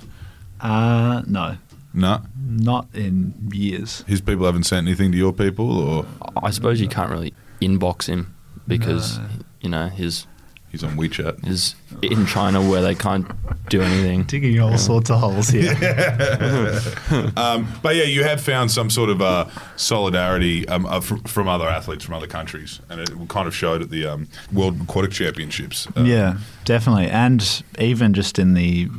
Uh, 0.59 1.23
no, 1.27 1.57
No, 1.93 2.21
not 2.37 2.87
in 2.93 3.33
years. 3.51 4.03
his 4.07 4.21
people 4.21 4.45
haven't 4.45 4.63
sent 4.63 4.87
anything 4.87 5.11
to 5.11 5.17
your 5.17 5.33
people, 5.33 5.69
or 5.81 6.05
I 6.41 6.51
suppose 6.51 6.79
you 6.79 6.87
can't 6.87 7.09
really 7.09 7.33
inbox 7.61 8.07
him 8.07 8.33
because 8.67 9.17
No. 9.19 9.25
you 9.61 9.69
know 9.69 9.87
his 9.87 10.25
he's 10.73 10.83
on 10.83 10.97
WeChat. 10.97 11.47
is 11.47 11.75
in 12.01 12.25
China 12.25 12.59
where 12.61 12.81
they 12.81 12.95
can't 12.95 13.25
do 13.69 13.81
anything. 13.81 14.23
Digging 14.23 14.59
all 14.59 14.77
sorts 14.77 15.09
of 15.09 15.19
holes 15.19 15.47
here. 15.47 15.73
Um, 17.37 17.67
but 17.81 17.95
yeah, 17.95 18.03
you 18.03 18.23
have 18.23 18.41
found 18.41 18.71
some 18.71 18.89
sort 18.89 19.09
of 19.09 19.21
uh, 19.21 19.47
solidarity 19.75 20.67
um, 20.67 20.85
uh, 20.85 20.99
fr- 20.99 21.15
from 21.27 21.47
other 21.47 21.67
athletes 21.67 22.03
from 22.03 22.15
other 22.15 22.27
countries, 22.27 22.79
and 22.89 22.99
it 22.99 23.09
kind 23.29 23.47
of 23.47 23.55
showed 23.55 23.81
at 23.81 23.89
the 23.89 24.05
um, 24.05 24.27
World 24.51 24.81
Aquatic 24.81 25.11
Championships. 25.11 25.87
Uh, 25.95 26.03
yeah, 26.03 26.37
definitely, 26.65 27.07
and 27.07 27.63
even 27.79 28.13
just 28.13 28.39
in 28.39 28.53
the 28.55 28.89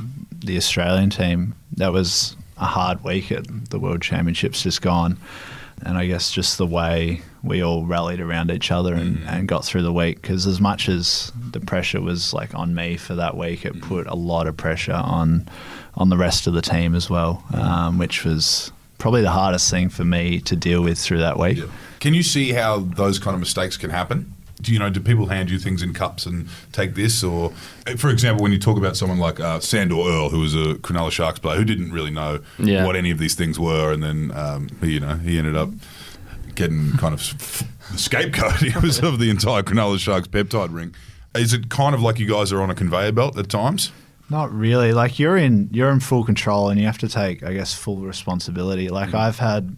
the 0.45 0.57
Australian 0.57 1.11
team, 1.11 1.55
that 1.77 1.93
was 1.93 2.37
a 2.59 2.67
hard 2.67 3.03
week 3.03 3.33
at 3.33 3.45
the 3.71 3.79
World 3.81 4.01
Championships 4.03 4.63
just 4.63 4.81
gone, 4.81 5.19
and 5.83 5.99
I 5.99 6.07
guess 6.07 6.31
just 6.31 6.59
the 6.59 6.67
way 6.67 7.23
we 7.43 7.63
all 7.63 7.85
rallied 7.85 8.21
around 8.21 8.51
each 8.51 8.71
other 8.71 8.95
and, 8.95 9.23
and 9.29 9.47
got 9.47 9.65
through 9.65 9.83
the 9.83 9.93
week. 9.93 10.23
Because 10.23 10.47
as 10.47 10.61
much 10.61 10.89
as 10.89 11.33
the 11.51 11.61
pressure 11.61 12.01
was 12.01 12.33
like 12.33 12.55
on 12.55 12.75
me 12.75 12.97
for 12.97 13.15
that 13.15 13.37
week, 13.37 13.65
it 13.65 13.81
put 13.81 14.07
a 14.07 14.15
lot 14.15 14.47
of 14.47 14.57
pressure 14.57 14.93
on 14.93 15.49
on 15.97 16.09
the 16.09 16.17
rest 16.17 16.47
of 16.47 16.55
the 16.55 16.63
team 16.63 16.95
as 16.95 17.09
well, 17.09 17.45
um, 17.55 17.99
which 17.99 18.25
was 18.25 18.73
probably 18.99 19.23
the 19.23 19.31
hardest 19.31 19.71
thing 19.71 19.89
for 19.89 20.05
me 20.05 20.41
to 20.41 20.57
deal 20.57 20.83
with 20.83 20.99
through 20.99 21.19
that 21.19 21.39
week. 21.39 21.59
Yeah. 21.59 21.67
Can 22.01 22.15
you 22.15 22.23
see 22.23 22.53
how 22.53 22.81
those 22.81 23.19
kind 23.19 23.35
of 23.35 23.41
mistakes 23.41 23.77
can 23.77 23.91
happen? 23.91 24.35
Do 24.65 24.73
you 24.73 24.79
know? 24.79 24.91
Do 24.91 25.01
people 25.01 25.27
hand 25.27 25.51
you 25.51 25.59
things 25.59 25.83
in 25.83 25.93
cups 25.95 26.27
and 26.27 26.49
take 26.73 26.95
this, 26.95 27.23
or, 27.23 27.51
for 27.97 28.11
example, 28.11 28.43
when 28.43 28.53
you 28.53 28.59
talk 28.59 28.77
about 28.79 28.97
someone 28.97 29.19
like 29.19 29.39
uh, 29.41 29.61
Sandor 29.61 29.97
Earl, 29.97 30.31
who 30.31 30.41
was 30.41 30.55
a 30.55 30.75
Cronulla 30.77 31.11
Sharks 31.13 31.39
player 31.39 31.57
who 31.57 31.65
didn't 31.65 31.93
really 31.93 32.11
know 32.11 32.41
Yeah. 32.59 32.85
what 32.87 32.97
any 32.97 33.11
of 33.11 33.19
these 33.19 33.35
things 33.35 33.59
were, 33.59 33.93
and 33.93 34.03
then 34.03 34.31
um, 34.35 34.69
he, 34.81 34.93
you 34.95 35.01
know 35.01 35.15
he 35.17 35.39
ended 35.39 35.57
up 35.57 35.71
getting 36.55 36.93
kind 36.93 37.15
of 37.15 37.21
f- 37.21 37.65
the 37.93 37.99
scapegoat 37.99 38.55
he 38.61 38.79
was 38.79 38.99
of 39.01 39.19
the 39.19 39.31
entire 39.31 39.63
Cronulla 39.63 39.99
Sharks 39.99 40.29
peptide 40.29 40.73
ring. 40.75 40.95
Is 41.35 41.53
it 41.53 41.69
kind 41.69 41.95
of 41.95 42.01
like 42.01 42.19
you 42.19 42.27
guys 42.27 42.53
are 42.53 42.63
on 42.63 42.71
a 42.71 42.75
conveyor 42.75 43.13
belt 43.13 43.37
at 43.39 43.49
times? 43.49 43.91
Not 44.31 44.53
really. 44.53 44.93
Like 44.93 45.19
you're 45.19 45.37
in 45.37 45.69
you're 45.73 45.91
in 45.91 46.01
full 46.01 46.25
control 46.25 46.71
and 46.71 46.79
you 46.81 46.87
have 46.87 46.99
to 46.99 47.09
take, 47.09 47.43
I 47.43 47.53
guess, 47.53 47.75
full 47.75 47.99
responsibility. 47.99 48.89
Like 48.89 49.11
Mm. 49.11 49.19
I've 49.19 49.39
had 49.39 49.77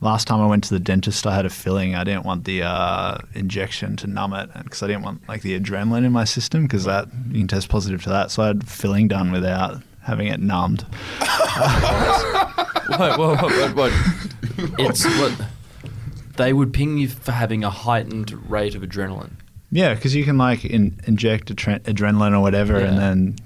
last 0.00 0.26
time 0.26 0.40
I 0.40 0.46
went 0.46 0.64
to 0.64 0.70
the 0.74 0.80
dentist, 0.80 1.26
I 1.26 1.34
had 1.34 1.44
a 1.46 1.50
filling. 1.50 1.94
I 1.94 2.04
didn't 2.04 2.24
want 2.24 2.44
the 2.44 2.62
uh, 2.62 3.18
injection 3.34 3.96
to 3.98 4.06
numb 4.06 4.32
it 4.34 4.50
because 4.64 4.82
I 4.82 4.86
didn't 4.86 5.02
want 5.02 5.28
like 5.28 5.42
the 5.42 5.58
adrenaline 5.58 6.04
in 6.04 6.12
my 6.12 6.24
system 6.24 6.62
because 6.62 6.84
that 6.84 7.08
you 7.28 7.40
can 7.40 7.48
test 7.48 7.68
positive 7.68 8.02
to 8.04 8.10
that. 8.10 8.30
So 8.30 8.42
I 8.42 8.46
had 8.48 8.68
filling 8.68 9.08
done 9.08 9.32
without 9.32 9.82
having 10.02 10.26
it 10.28 10.40
numbed. 10.40 10.86
What, 12.88 13.18
what, 13.18 13.42
what, 13.42 13.52
what, 13.52 13.74
what? 13.76 13.92
It's 14.78 15.04
what 15.04 15.32
they 16.36 16.54
would 16.54 16.72
ping 16.72 16.96
you 16.96 17.08
for 17.08 17.32
having 17.32 17.62
a 17.62 17.68
heightened 17.70 18.50
rate 18.50 18.74
of 18.74 18.80
adrenaline. 18.82 19.32
Yeah, 19.70 19.92
because 19.94 20.14
you 20.14 20.24
can 20.24 20.38
like 20.38 20.64
in, 20.64 20.98
inject 21.06 21.54
adre- 21.54 21.80
adrenaline 21.80 22.32
or 22.32 22.40
whatever, 22.40 22.78
and 22.78 22.96
then 22.96 23.36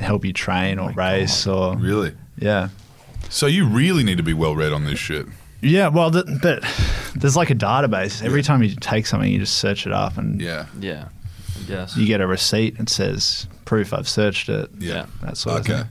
help 0.00 0.24
you 0.24 0.32
train 0.32 0.78
or 0.78 0.92
race 0.92 1.44
or 1.46 1.76
Really? 1.76 2.14
yeah. 2.38 2.68
So 3.30 3.46
you 3.46 3.66
really 3.66 4.04
need 4.04 4.18
to 4.18 4.22
be 4.22 4.32
well 4.32 4.54
read 4.54 4.72
on 4.72 4.84
this 4.84 4.98
shit. 5.00 5.26
Yeah, 5.60 5.88
well, 5.88 6.10
th- 6.10 6.24
but 6.42 6.62
there's 7.16 7.36
like 7.36 7.50
a 7.50 7.54
database. 7.54 8.22
Every 8.22 8.40
Yeah. 8.40 8.46
time 8.46 8.62
you 8.62 8.74
take 8.76 9.06
something, 9.06 9.30
you 9.30 9.38
just 9.40 9.56
search 9.58 9.86
it 9.86 9.92
up, 9.92 10.16
and 10.18 10.40
Yeah. 10.40 10.66
Yeah. 10.80 11.06
Yes. 11.68 11.96
you 11.96 12.06
get 12.06 12.20
a 12.20 12.26
receipt. 12.26 12.76
It 12.78 12.88
says 12.88 13.46
proof 13.64 13.92
I've 13.92 14.08
searched 14.08 14.48
it. 14.48 14.70
Yeah. 14.78 15.06
that 15.22 15.36
sort 15.36 15.56
of 15.60 15.60
Okay. 15.68 15.78
thing. 15.82 15.88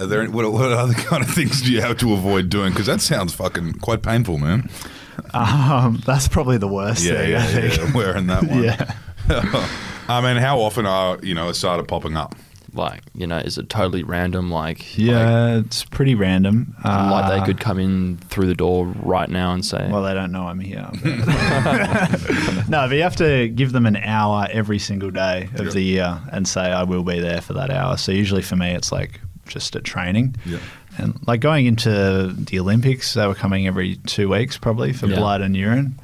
Are 0.00 0.06
there 0.06 0.22
any, 0.22 0.30
what, 0.30 0.50
what 0.52 0.70
other 0.72 0.94
kind 0.94 1.22
of 1.24 1.30
things 1.30 1.62
do 1.62 1.72
you 1.72 1.80
have 1.80 1.96
to 1.98 2.12
avoid 2.12 2.48
doing? 2.50 2.70
Because 2.72 2.86
that 2.86 3.00
sounds 3.00 3.32
fucking 3.34 3.74
quite 3.74 4.02
painful, 4.02 4.38
man. 4.38 4.68
Um, 5.34 6.00
that's 6.06 6.28
probably 6.28 6.58
the 6.58 6.68
worst 6.68 7.04
thing. 7.04 7.34
I 7.34 7.42
think. 7.46 7.76
yeah. 7.76 7.92
Wearing 7.92 8.26
that 8.28 8.44
one. 8.44 8.62
Yeah. 8.64 8.92
I 10.08 10.20
mean, 10.22 10.36
how 10.40 10.58
often 10.60 10.86
are 10.86 11.18
you 11.22 11.34
know 11.34 11.48
a 11.50 11.54
starter 11.54 11.82
popping 11.82 12.16
up? 12.16 12.34
Like, 12.74 13.02
you 13.14 13.26
know, 13.26 13.38
is 13.38 13.58
it 13.58 13.68
totally 13.68 14.02
random? 14.02 14.50
Like, 14.50 14.96
Yeah, 14.98 15.56
it's 15.58 15.84
pretty 15.84 16.14
random. 16.14 16.74
like, 16.84 17.10
like 17.10 17.24
Uh, 17.24 17.38
they 17.40 17.46
could 17.46 17.60
come 17.60 17.78
in 17.78 18.18
through 18.28 18.46
the 18.46 18.54
door 18.54 18.86
right 19.02 19.28
now 19.28 19.52
and 19.52 19.64
say, 19.64 19.88
Well, 19.90 20.02
they 20.02 20.14
don't 20.14 20.32
know 20.32 20.46
I'm 20.48 20.60
here. 20.60 20.88
but- 20.92 21.02
no, 22.68 22.86
but 22.88 22.92
you 22.92 23.02
have 23.02 23.16
to 23.16 23.48
give 23.48 23.72
them 23.72 23.86
an 23.86 23.96
hour 23.96 24.46
every 24.50 24.78
single 24.78 25.10
day 25.10 25.48
of 25.54 25.64
Yep. 25.66 25.72
the 25.74 25.82
year 25.82 26.20
and 26.32 26.46
say 26.46 26.60
I 26.60 26.82
will 26.84 27.02
be 27.02 27.20
there 27.20 27.40
for 27.40 27.54
that 27.54 27.70
hour. 27.70 27.96
So 27.96 28.12
usually 28.12 28.42
for 28.42 28.56
me, 28.56 28.70
it's 28.72 28.92
like 28.92 29.20
just 29.46 29.74
at 29.76 29.84
training. 29.84 30.36
Yeah. 30.44 30.58
And 30.98 31.18
like 31.26 31.40
going 31.40 31.66
into 31.66 32.32
the 32.36 32.58
Olympics, 32.58 33.14
they 33.14 33.26
were 33.26 33.34
coming 33.34 33.66
every 33.66 33.96
two 34.06 34.28
weeks 34.28 34.58
probably 34.58 34.92
for 34.92 35.06
Yeah. 35.06 35.16
blood 35.16 35.40
and 35.40 35.56
urine. 35.56 35.98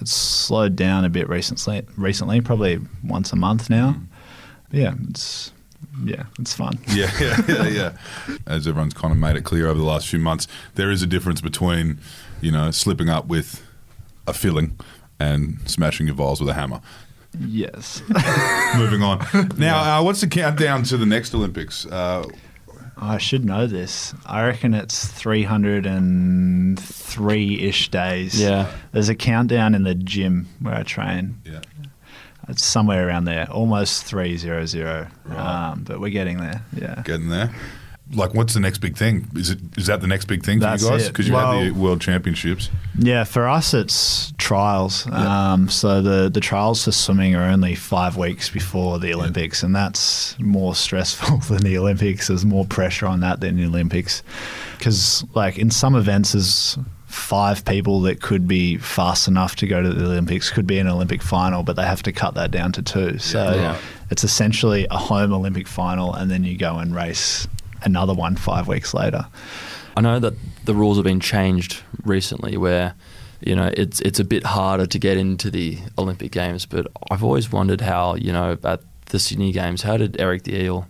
It's 0.00 0.12
slowed 0.12 0.74
down 0.76 1.04
a 1.04 1.08
bit 1.08 1.28
recently. 1.28 1.82
Recently, 1.96 2.40
probably 2.40 2.78
once 3.04 3.32
a 3.32 3.36
month 3.36 3.68
now. 3.68 3.96
But 4.70 4.80
yeah, 4.80 4.94
it's 5.10 5.52
yeah, 6.04 6.24
it's 6.38 6.54
fun. 6.54 6.78
Yeah, 6.88 7.10
yeah, 7.20 7.40
yeah, 7.48 7.66
yeah. 7.68 7.92
As 8.46 8.66
everyone's 8.68 8.94
kind 8.94 9.12
of 9.12 9.18
made 9.18 9.36
it 9.36 9.44
clear 9.44 9.68
over 9.68 9.78
the 9.78 9.84
last 9.84 10.08
few 10.08 10.18
months, 10.18 10.46
there 10.74 10.90
is 10.90 11.02
a 11.02 11.06
difference 11.06 11.40
between, 11.40 11.98
you 12.40 12.50
know, 12.52 12.70
slipping 12.70 13.08
up 13.08 13.26
with 13.26 13.62
a 14.26 14.32
filling 14.32 14.76
and 15.20 15.58
smashing 15.68 16.06
your 16.06 16.16
vials 16.16 16.40
with 16.40 16.48
a 16.48 16.54
hammer. 16.54 16.80
Yes. 17.38 18.02
Moving 18.76 19.02
on. 19.02 19.26
Now, 19.58 20.00
uh, 20.00 20.04
what's 20.04 20.20
the 20.20 20.26
countdown 20.28 20.82
to 20.84 20.96
the 20.96 21.06
next 21.06 21.34
Olympics? 21.34 21.84
Uh, 21.86 22.24
I 22.96 23.18
should 23.18 23.44
know 23.44 23.66
this. 23.66 24.14
I 24.26 24.44
reckon 24.46 24.74
it's 24.74 25.06
303 25.08 27.60
ish 27.60 27.88
days. 27.90 28.40
Yeah. 28.40 28.70
There's 28.92 29.08
a 29.08 29.14
countdown 29.14 29.74
in 29.74 29.84
the 29.84 29.94
gym 29.94 30.48
where 30.60 30.74
I 30.74 30.82
train. 30.82 31.40
yeah. 31.44 31.60
It's 32.48 32.64
somewhere 32.64 33.06
around 33.06 33.24
there, 33.24 33.50
almost 33.50 34.04
300. 34.04 34.74
Right. 34.74 35.08
Um, 35.36 35.84
but 35.84 36.00
we're 36.00 36.10
getting 36.10 36.38
there. 36.38 36.62
Yeah. 36.74 37.02
Getting 37.04 37.28
there. 37.28 37.52
Like, 38.10 38.32
what's 38.32 38.54
the 38.54 38.60
next 38.60 38.78
big 38.78 38.96
thing? 38.96 39.28
Is 39.36 39.50
it 39.50 39.58
is 39.76 39.86
that 39.88 40.00
the 40.00 40.06
next 40.06 40.24
big 40.24 40.42
thing 40.42 40.60
for 40.60 40.64
That's 40.64 40.82
you 40.82 40.88
guys? 40.88 41.08
Because 41.08 41.28
you 41.28 41.34
had 41.34 41.66
the 41.66 41.70
World 41.72 42.00
Championships. 42.00 42.70
Yeah, 42.98 43.24
for 43.24 43.46
us 43.46 43.74
it's 43.74 44.32
trials. 44.38 45.06
Yeah. 45.06 45.52
Um, 45.52 45.68
so 45.68 46.00
the 46.00 46.30
the 46.30 46.40
trials 46.40 46.84
for 46.84 46.92
swimming 46.92 47.34
are 47.34 47.42
only 47.42 47.74
five 47.74 48.16
weeks 48.16 48.48
before 48.48 48.98
the 48.98 49.12
Olympics, 49.12 49.62
and 49.62 49.76
that's 49.76 50.38
more 50.38 50.74
stressful 50.74 51.36
than 51.50 51.62
the 51.62 51.76
Olympics. 51.76 52.28
There's 52.28 52.46
more 52.46 52.64
pressure 52.64 53.06
on 53.06 53.20
that 53.20 53.40
than 53.40 53.56
the 53.56 53.66
Olympics, 53.66 54.22
because 54.78 55.22
like 55.34 55.58
in 55.58 55.70
some 55.70 55.94
events, 55.94 56.32
there's 56.32 56.78
five 57.08 57.64
people 57.64 58.02
that 58.02 58.20
could 58.20 58.46
be 58.46 58.76
fast 58.76 59.26
enough 59.28 59.56
to 59.56 59.66
go 59.66 59.82
to 59.82 59.88
the 59.88 60.04
Olympics, 60.04 60.50
could 60.50 60.66
be 60.66 60.78
an 60.78 60.86
Olympic 60.86 61.22
final, 61.22 61.62
but 61.62 61.74
they 61.74 61.82
have 61.84 62.02
to 62.04 62.12
cut 62.12 62.34
that 62.34 62.50
down 62.50 62.70
to 62.72 62.82
two. 62.82 63.18
So 63.18 63.54
Yeah. 63.54 63.76
it's 64.10 64.24
essentially 64.24 64.86
a 64.90 64.98
home 64.98 65.32
Olympic 65.32 65.66
final, 65.66 66.12
and 66.14 66.30
then 66.30 66.44
you 66.44 66.56
go 66.56 66.76
and 66.78 66.94
race 66.94 67.48
another 67.82 68.12
one 68.14 68.36
five 68.36 68.68
weeks 68.68 68.92
later. 68.94 69.26
I 69.96 70.00
know 70.02 70.18
that 70.20 70.34
the 70.66 70.74
rules 70.74 70.96
have 70.98 71.04
been 71.04 71.18
changed 71.20 71.82
recently 72.04 72.56
where 72.56 72.94
you 73.40 73.56
know 73.56 73.70
it's 73.76 74.00
it's 74.00 74.20
a 74.20 74.24
bit 74.24 74.44
harder 74.44 74.84
to 74.86 74.98
get 74.98 75.16
into 75.16 75.50
the 75.50 75.78
Olympic 75.96 76.30
Games, 76.30 76.66
but 76.66 76.86
I've 77.10 77.24
always 77.24 77.50
wondered 77.50 77.80
how 77.80 78.16
you 78.16 78.32
know 78.32 78.58
at 78.64 78.80
the 79.06 79.18
Sydney 79.18 79.50
Games, 79.52 79.82
how 79.82 79.96
did 79.96 80.20
Eric 80.20 80.42
the 80.44 80.54
Eel, 80.62 80.86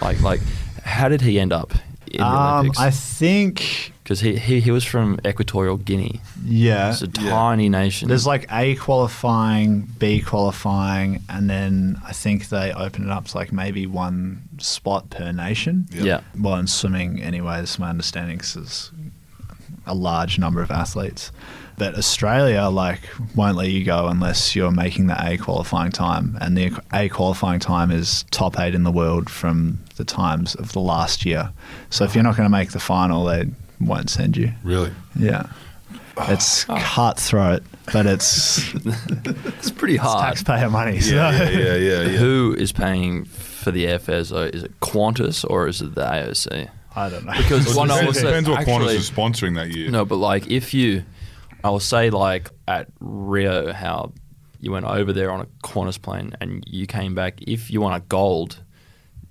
like 0.00 0.20
like 0.22 0.40
how 0.84 1.08
did 1.08 1.20
he 1.20 1.38
end 1.38 1.52
up 1.52 1.72
in 2.10 2.18
the 2.20 2.26
Um, 2.26 2.54
Olympics? 2.56 2.78
I 2.80 2.90
think 2.90 3.91
Because 4.02 4.18
he, 4.20 4.36
he 4.36 4.60
he 4.60 4.70
was 4.72 4.84
from 4.84 5.20
Equatorial 5.24 5.76
Guinea, 5.76 6.20
yeah. 6.44 6.90
it's 6.90 7.02
a 7.02 7.06
Yeah. 7.20 7.30
tiny 7.30 7.68
nation. 7.68 8.08
There's 8.08 8.26
like 8.26 8.46
A 8.50 8.74
qualifying, 8.74 9.82
B 9.98 10.20
qualifying, 10.20 11.22
and 11.28 11.48
then 11.48 12.00
I 12.04 12.12
think 12.12 12.48
they 12.48 12.72
open 12.72 13.04
it 13.04 13.10
up 13.10 13.26
to 13.26 13.36
like 13.36 13.52
maybe 13.52 13.86
one 13.86 14.42
spot 14.58 15.10
per 15.10 15.30
nation. 15.30 15.86
Yeah. 15.92 16.02
yeah. 16.04 16.20
Well, 16.38 16.56
in 16.56 16.66
swimming, 16.66 17.22
anyway, 17.22 17.58
that's 17.58 17.78
my 17.78 17.90
understanding, 17.90 18.38
'cause 18.38 18.54
there's 18.54 18.90
a 19.86 19.94
large 19.94 20.38
number 20.38 20.62
of 20.62 20.70
athletes. 20.70 21.30
But 21.78 21.96
Australia, 21.96 22.62
like, 22.64 23.00
won't 23.34 23.56
let 23.56 23.70
you 23.70 23.82
go 23.84 24.06
unless 24.08 24.54
you're 24.54 24.70
making 24.70 25.06
the 25.06 25.16
A 25.26 25.36
qualifying 25.38 25.90
time, 25.92 26.36
and 26.40 26.56
the 26.56 26.72
A 26.92 27.08
qualifying 27.08 27.60
time 27.60 27.90
is 27.90 28.24
top 28.30 28.58
eight 28.60 28.74
in 28.74 28.82
the 28.82 28.92
world 28.92 29.30
from 29.30 29.78
the 29.96 30.04
times 30.04 30.54
of 30.56 30.72
the 30.72 30.80
last 30.80 31.24
year. 31.24 31.50
So 31.90 32.04
if 32.04 32.14
you're 32.14 32.24
not 32.24 32.36
going 32.36 32.46
to 32.46 32.50
make 32.50 32.72
the 32.72 32.80
final, 32.80 33.24
they 33.24 33.46
won't 33.86 34.10
send 34.10 34.36
you. 34.36 34.52
Really? 34.62 34.92
Yeah. 35.18 35.46
It's 36.28 36.68
ah. 36.68 36.74
Ah. 36.76 36.92
cutthroat, 36.94 37.62
but 37.92 38.06
it's, 38.06 38.72
It's 38.84 39.70
pretty 39.70 39.96
hard. 39.96 40.32
it's 40.32 40.42
hard. 40.46 40.58
taxpayer 40.60 40.70
money. 40.70 41.00
So. 41.00 41.14
Yeah, 41.14 41.30
yeah, 41.32 41.48
yeah, 41.50 41.74
yeah. 41.76 42.02
yeah. 42.02 42.08
Who 42.18 42.54
is 42.58 42.70
paying 42.72 43.24
for 43.24 43.70
the 43.70 43.86
airfares 43.86 44.30
though? 44.30 44.42
Is 44.42 44.62
it 44.64 44.78
Qantas 44.80 45.44
or 45.48 45.68
is 45.68 45.80
it 45.80 45.94
the 45.94 46.02
AOC? 46.04 46.68
I 46.94 47.08
don't 47.08 47.24
know. 47.24 47.32
Because 47.32 47.66
Well, 47.68 47.76
one 47.76 47.90
it 47.90 47.94
depends, 47.94 48.08
was 48.08 48.22
depends 48.24 48.48
what 48.48 48.66
Qantas 48.66 48.74
actually- 48.80 48.96
is 48.96 49.10
sponsoring 49.10 49.54
that 49.54 49.70
year. 49.74 49.90
No, 49.90 50.04
but 50.04 50.16
like 50.16 50.48
if 50.48 50.74
you 50.74 51.04
I 51.64 51.70
will 51.70 51.80
say 51.80 52.10
like 52.10 52.50
at 52.68 52.88
Rio 53.00 53.72
how 53.72 54.12
you 54.60 54.70
went 54.70 54.84
over 54.84 55.12
there 55.12 55.30
on 55.32 55.40
a 55.40 55.46
Qantas 55.66 56.00
plane 56.00 56.34
and 56.40 56.62
you 56.66 56.86
came 56.86 57.14
back. 57.14 57.40
If 57.42 57.70
you 57.70 57.80
want 57.80 57.96
a 58.02 58.06
gold, 58.06 58.61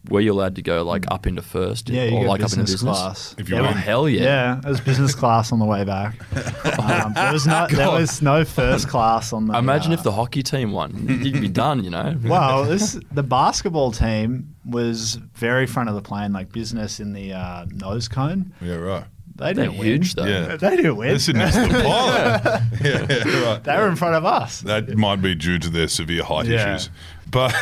were 0.09 0.19
you 0.21 0.31
allowed 0.33 0.55
to 0.55 0.61
go 0.61 0.83
like 0.83 1.05
up 1.09 1.27
into 1.27 1.41
first? 1.41 1.89
Yeah, 1.89 2.05
you 2.05 2.17
or 2.17 2.21
get 2.21 2.29
like 2.29 2.41
up 2.41 2.45
into 2.51 2.61
business 2.63 2.81
business? 2.81 2.97
class. 2.99 3.35
If 3.37 3.49
you 3.49 3.57
Oh 3.57 3.61
win. 3.63 3.73
hell 3.73 4.09
yeah! 4.09 4.23
Yeah, 4.23 4.57
it 4.59 4.65
was 4.65 4.81
business 4.81 5.13
class 5.15 5.51
on 5.51 5.59
the 5.59 5.65
way 5.65 5.83
back. 5.83 6.15
Um, 6.81 7.13
there 7.13 7.33
was 7.33 7.45
no, 7.45 7.67
there 7.71 7.89
was 7.91 8.21
no 8.21 8.43
first 8.45 8.87
class 8.87 9.33
on 9.33 9.45
the. 9.47 9.57
Imagine 9.57 9.91
uh, 9.91 9.95
if 9.95 10.03
the 10.03 10.11
hockey 10.11 10.41
team 10.43 10.71
won. 10.71 11.05
You'd 11.23 11.41
be 11.41 11.47
done, 11.49 11.83
you 11.83 11.89
know. 11.89 12.15
Well, 12.23 12.63
this 12.65 12.99
the 13.11 13.23
basketball 13.23 13.91
team 13.91 14.55
was 14.65 15.15
very 15.35 15.67
front 15.67 15.89
of 15.89 15.95
the 15.95 16.01
plane, 16.01 16.33
like 16.33 16.51
business 16.51 16.99
in 16.99 17.13
the 17.13 17.33
uh, 17.33 17.65
nose 17.71 18.07
cone. 18.07 18.53
Yeah, 18.61 18.75
right. 18.75 19.03
They 19.35 19.53
They're 19.53 19.65
didn't 19.65 19.79
win. 19.79 19.87
huge 19.87 20.15
though. 20.15 20.25
Yeah. 20.25 20.55
They 20.55 20.75
didn't 20.75 20.95
win. 20.95 21.09
They're 21.09 21.19
sitting 21.19 21.39
next 21.39 21.55
to 21.55 21.61
the 21.67 21.83
pilot. 21.83 22.61
yeah, 22.83 23.07
yeah, 23.09 23.45
right. 23.51 23.63
they 23.63 23.77
were 23.77 23.87
in 23.87 23.95
front 23.95 24.15
of 24.15 24.25
us. 24.25 24.61
That 24.61 24.95
might 24.97 25.21
be 25.21 25.35
due 25.35 25.59
to 25.59 25.69
their 25.69 25.87
severe 25.87 26.23
height 26.23 26.45
Yeah. 26.47 26.75
issues. 26.75 26.89
But 27.29 27.53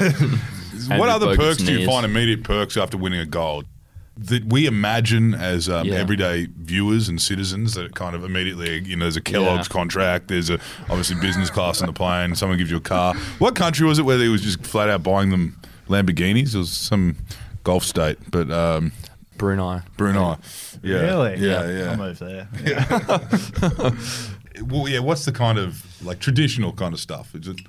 what 0.97 1.09
other 1.09 1.35
perks 1.35 1.57
do 1.63 1.73
you 1.79 1.85
find 1.85 2.05
immediate 2.05 2.43
perks 2.43 2.77
after 2.77 2.97
winning 2.97 3.19
a 3.19 3.25
gold? 3.25 3.65
That 4.17 4.43
we 4.51 4.65
imagine 4.65 5.33
as 5.33 5.69
um, 5.69 5.88
Yeah. 5.88 5.95
everyday 5.95 6.47
viewers 6.53 7.07
and 7.07 7.21
citizens 7.21 7.75
that 7.75 7.95
kind 7.95 8.15
of 8.15 8.25
immediately, 8.25 8.81
you 8.85 8.97
know, 8.97 9.05
there's 9.05 9.15
a 9.15 9.21
Kellogg's 9.21 9.67
Yeah. 9.69 9.73
contract, 9.73 10.27
there's 10.27 10.49
a 10.49 10.59
obviously 10.89 11.15
business 11.21 11.49
class 11.49 11.79
on 11.81 11.88
the 11.88 11.93
plane, 11.93 12.35
someone 12.35 12.57
gives 12.57 12.69
you 12.69 12.77
a 12.77 12.81
car. 12.81 13.13
What 13.38 13.55
country 13.55 13.88
was 13.88 13.97
it 13.97 14.03
where 14.03 14.17
they 14.17 14.27
was 14.27 14.41
just 14.41 14.61
flat 14.65 14.89
out 14.89 15.03
buying 15.03 15.29
them 15.29 15.55
Lamborghinis? 15.88 16.53
It 16.53 16.57
was 16.57 16.69
some 16.71 17.15
Gulf 17.63 17.85
state, 17.85 18.17
but 18.29 18.51
um, 18.51 18.91
Brunei. 19.38 19.83
Brunei. 19.95 20.35
Yeah, 20.83 20.97
Really? 20.99 21.38
Yeah, 21.39 21.59
I'll 21.61 21.71
yeah. 21.71 21.95
move 21.95 22.19
there. 22.19 22.47
Yeah. 22.65 23.89
well, 24.63 24.88
yeah. 24.89 24.99
What's 24.99 25.23
the 25.25 25.31
kind 25.31 25.57
of 25.57 25.85
like 26.05 26.19
traditional 26.19 26.73
kind 26.73 26.93
of 26.93 26.99
stuff? 26.99 27.33
Is 27.35 27.47
it? 27.47 27.59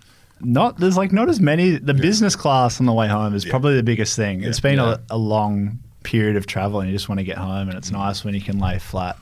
Not 0.42 0.78
there's 0.78 0.96
like 0.96 1.12
not 1.12 1.28
as 1.28 1.40
many. 1.40 1.76
The 1.76 1.94
business 1.94 2.34
class 2.36 2.80
on 2.80 2.86
the 2.86 2.92
way 2.92 3.08
home 3.08 3.34
is 3.34 3.44
Yeah. 3.44 3.50
probably 3.50 3.76
the 3.76 3.82
biggest 3.82 4.16
thing. 4.16 4.42
It's 4.42 4.60
been 4.60 4.76
Yeah. 4.78 4.96
a, 5.10 5.14
a 5.14 5.18
long 5.18 5.78
period 6.02 6.36
of 6.36 6.46
travel, 6.46 6.80
and 6.80 6.88
you 6.90 6.94
just 6.96 7.08
want 7.08 7.18
to 7.18 7.24
get 7.24 7.36
home, 7.38 7.68
and 7.68 7.76
it's 7.76 7.90
nice 7.90 8.24
when 8.24 8.34
you 8.34 8.40
can 8.40 8.58
lay 8.58 8.78
flat. 8.78 9.16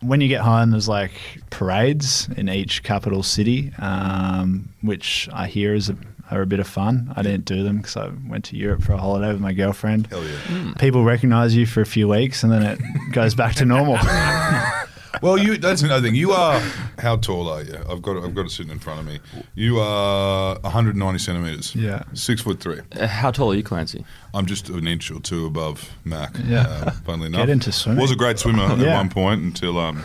When 0.00 0.20
you 0.20 0.28
get 0.28 0.40
home, 0.42 0.70
there's 0.70 0.88
like 0.88 1.12
parades 1.50 2.28
in 2.36 2.48
each 2.48 2.82
capital 2.82 3.22
city, 3.22 3.72
um, 3.78 4.68
which 4.82 5.28
I 5.32 5.46
hear 5.46 5.74
is 5.74 5.88
a, 5.90 5.96
are 6.30 6.42
a 6.42 6.46
bit 6.46 6.60
of 6.60 6.66
fun. 6.66 7.12
I 7.16 7.22
didn't 7.22 7.44
do 7.44 7.62
them 7.62 7.78
because 7.78 7.96
I 7.96 8.10
went 8.28 8.44
to 8.46 8.56
Europe 8.56 8.82
for 8.82 8.92
a 8.92 8.98
holiday 8.98 9.28
with 9.32 9.40
my 9.40 9.52
girlfriend. 9.52 10.06
Hell 10.08 10.22
yeah. 10.24 10.72
People 10.78 11.04
recognize 11.04 11.54
you 11.54 11.64
for 11.66 11.80
a 11.82 11.86
few 11.86 12.08
weeks, 12.08 12.42
and 12.42 12.50
then 12.52 12.62
it 12.62 12.80
goes 13.12 13.34
back 13.34 13.54
to 13.56 13.64
normal. 13.66 13.98
Well, 15.22 15.38
you 15.38 15.56
that's 15.56 15.82
another 15.82 16.06
thing. 16.06 16.14
You 16.14 16.32
are 16.32 16.60
how 16.98 17.16
tall 17.16 17.48
are 17.48 17.62
you? 17.62 17.76
I've 17.88 18.02
got 18.02 18.16
it, 18.16 18.24
I've 18.24 18.34
got 18.34 18.46
it 18.46 18.50
sitting 18.50 18.72
in 18.72 18.78
front 18.78 19.00
of 19.00 19.06
me. 19.06 19.20
You 19.54 19.78
are 19.80 20.58
190 20.60 21.18
centimeters. 21.18 21.74
Yeah. 21.74 22.02
Six 22.14 22.40
foot 22.42 22.60
three. 22.60 22.80
Uh, 22.98 23.06
How 23.06 23.30
tall 23.30 23.52
are 23.52 23.54
you, 23.54 23.62
Clancy? 23.62 24.04
I'm 24.32 24.46
just 24.46 24.68
an 24.68 24.86
inch 24.86 25.10
or 25.10 25.20
two 25.20 25.46
above 25.46 25.90
Mack. 26.04 26.34
Yeah. 26.44 26.62
Uh, 26.68 26.90
funnily 27.04 27.26
enough, 27.28 27.40
Get 27.42 27.50
into 27.50 27.72
swimming. 27.72 28.00
Was 28.00 28.10
a 28.10 28.16
great 28.16 28.38
swimmer 28.38 28.64
at 28.64 28.78
Yeah. 28.78 28.96
one 28.96 29.08
point 29.08 29.42
until 29.42 29.78
um, 29.78 30.02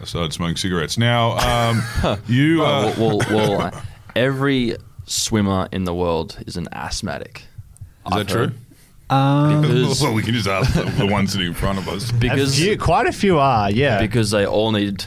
I 0.00 0.04
started 0.04 0.32
smoking 0.32 0.56
cigarettes. 0.56 0.98
Now, 0.98 1.32
um, 1.38 1.82
you. 2.26 2.64
Uh, 2.64 2.94
well, 2.98 3.18
well, 3.18 3.18
well 3.30 3.60
uh, 3.62 3.80
every 4.16 4.76
swimmer 5.06 5.68
in 5.72 5.84
the 5.84 5.94
world 5.94 6.38
is 6.46 6.56
an 6.56 6.68
asthmatic. 6.72 7.44
is 8.06 8.16
that 8.16 8.28
true? 8.28 8.52
Um, 9.12 9.60
Because, 9.62 10.00
well, 10.02 10.14
we 10.14 10.22
can 10.22 10.34
just 10.34 10.48
ask 10.48 10.72
the, 10.74 10.82
the 10.84 11.06
one 11.06 11.26
sitting 11.26 11.48
in 11.48 11.54
front 11.54 11.78
of 11.78 11.88
us. 11.88 12.10
a 12.10 12.14
because, 12.14 12.56
few, 12.58 12.78
quite 12.78 13.06
a 13.06 13.12
few 13.12 13.38
are, 13.38 13.70
yeah. 13.70 14.00
because 14.00 14.30
they 14.30 14.46
all 14.46 14.72
need 14.72 15.04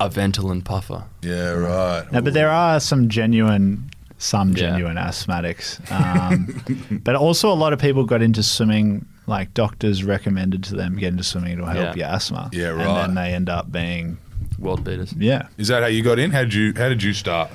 a 0.00 0.08
Ventolin 0.08 0.64
puffer. 0.64 1.04
Yeah, 1.22 1.50
right. 1.50 2.12
No, 2.12 2.20
but 2.20 2.34
there 2.34 2.50
are 2.50 2.78
some 2.80 3.08
genuine, 3.08 3.90
some 4.18 4.50
Yeah. 4.50 4.56
genuine 4.70 4.96
asthmatics. 4.96 5.80
Um, 5.90 7.00
but 7.04 7.16
also, 7.16 7.50
a 7.52 7.54
lot 7.54 7.72
of 7.72 7.78
people 7.80 8.04
got 8.04 8.22
into 8.22 8.42
swimming. 8.42 9.06
Like 9.26 9.52
doctors 9.52 10.04
recommended 10.04 10.64
to 10.64 10.74
them 10.74 10.96
get 10.96 11.08
into 11.08 11.22
swimming; 11.22 11.52
it'll 11.52 11.66
help 11.66 11.96
Yeah. 11.96 12.06
your 12.06 12.14
asthma. 12.16 12.48
Yeah, 12.50 12.68
And 12.70 12.78
right. 12.78 13.06
then 13.06 13.14
they 13.14 13.34
end 13.34 13.50
up 13.50 13.70
being, 13.70 14.16
World 14.58 14.84
beaters. 14.84 15.12
yeah. 15.18 15.48
Is 15.58 15.68
that 15.68 15.82
how 15.82 15.88
you 15.88 16.02
got 16.02 16.18
in? 16.18 16.30
How 16.30 16.44
did 16.44 16.54
you 16.54 16.72
How 16.74 16.88
did 16.88 17.02
you 17.02 17.12
start? 17.12 17.50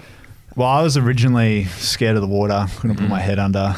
Well, 0.56 0.68
I 0.68 0.84
was 0.84 0.98
originally 0.98 1.64
scared 1.80 2.16
of 2.16 2.22
the 2.22 2.28
water, 2.28 2.68
couldn't 2.78 2.98
Mm. 2.98 3.00
put 3.00 3.10
my 3.10 3.20
head 3.22 3.40
under. 3.40 3.76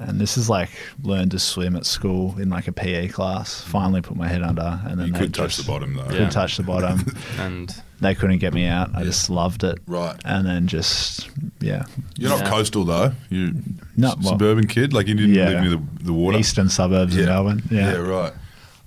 And 0.00 0.20
this 0.20 0.36
is 0.38 0.48
like 0.48 0.70
learned 1.02 1.32
to 1.32 1.38
swim 1.38 1.74
at 1.76 1.84
school 1.86 2.38
in 2.38 2.50
like 2.50 2.68
a 2.68 2.72
PE 2.72 3.08
class. 3.08 3.60
Finally 3.62 4.00
put 4.02 4.16
my 4.16 4.28
head 4.28 4.42
under, 4.42 4.80
and 4.86 4.98
then 4.98 5.08
You 5.08 5.12
they 5.12 5.18
could 5.20 5.34
touch 5.34 5.56
the 5.56 5.64
bottom 5.64 5.94
though. 5.94 6.04
Could 6.08 6.20
Yeah. 6.20 6.30
touch 6.30 6.56
the 6.56 6.62
bottom. 6.62 7.04
And 7.38 7.74
they 8.00 8.14
couldn't 8.14 8.38
get 8.38 8.54
me 8.54 8.66
out. 8.66 8.90
I 8.94 9.02
just 9.04 9.28
loved 9.28 9.64
it. 9.64 9.78
Right. 9.86 10.16
And 10.24 10.46
then 10.46 10.66
just 10.68 11.28
yeah, 11.60 11.84
You're 12.16 12.30
not 12.30 12.40
Yeah. 12.40 12.50
coastal 12.50 12.84
though. 12.84 13.12
You 13.30 13.54
No, 13.96 14.10
s- 14.10 14.16
well- 14.22 14.32
suburban 14.34 14.66
kid. 14.68 14.92
Like 14.92 15.08
you 15.08 15.14
didn't 15.14 15.34
Yeah. 15.34 15.48
live 15.48 15.60
near 15.62 15.70
the, 15.70 15.82
the 16.04 16.12
water. 16.12 16.38
eastern 16.38 16.68
suburbs 16.68 17.14
yeah. 17.16 17.22
of 17.22 17.28
Melbourne. 17.28 17.62
Yeah. 17.70 17.92
Yeah. 17.92 17.96
right. 17.98 18.32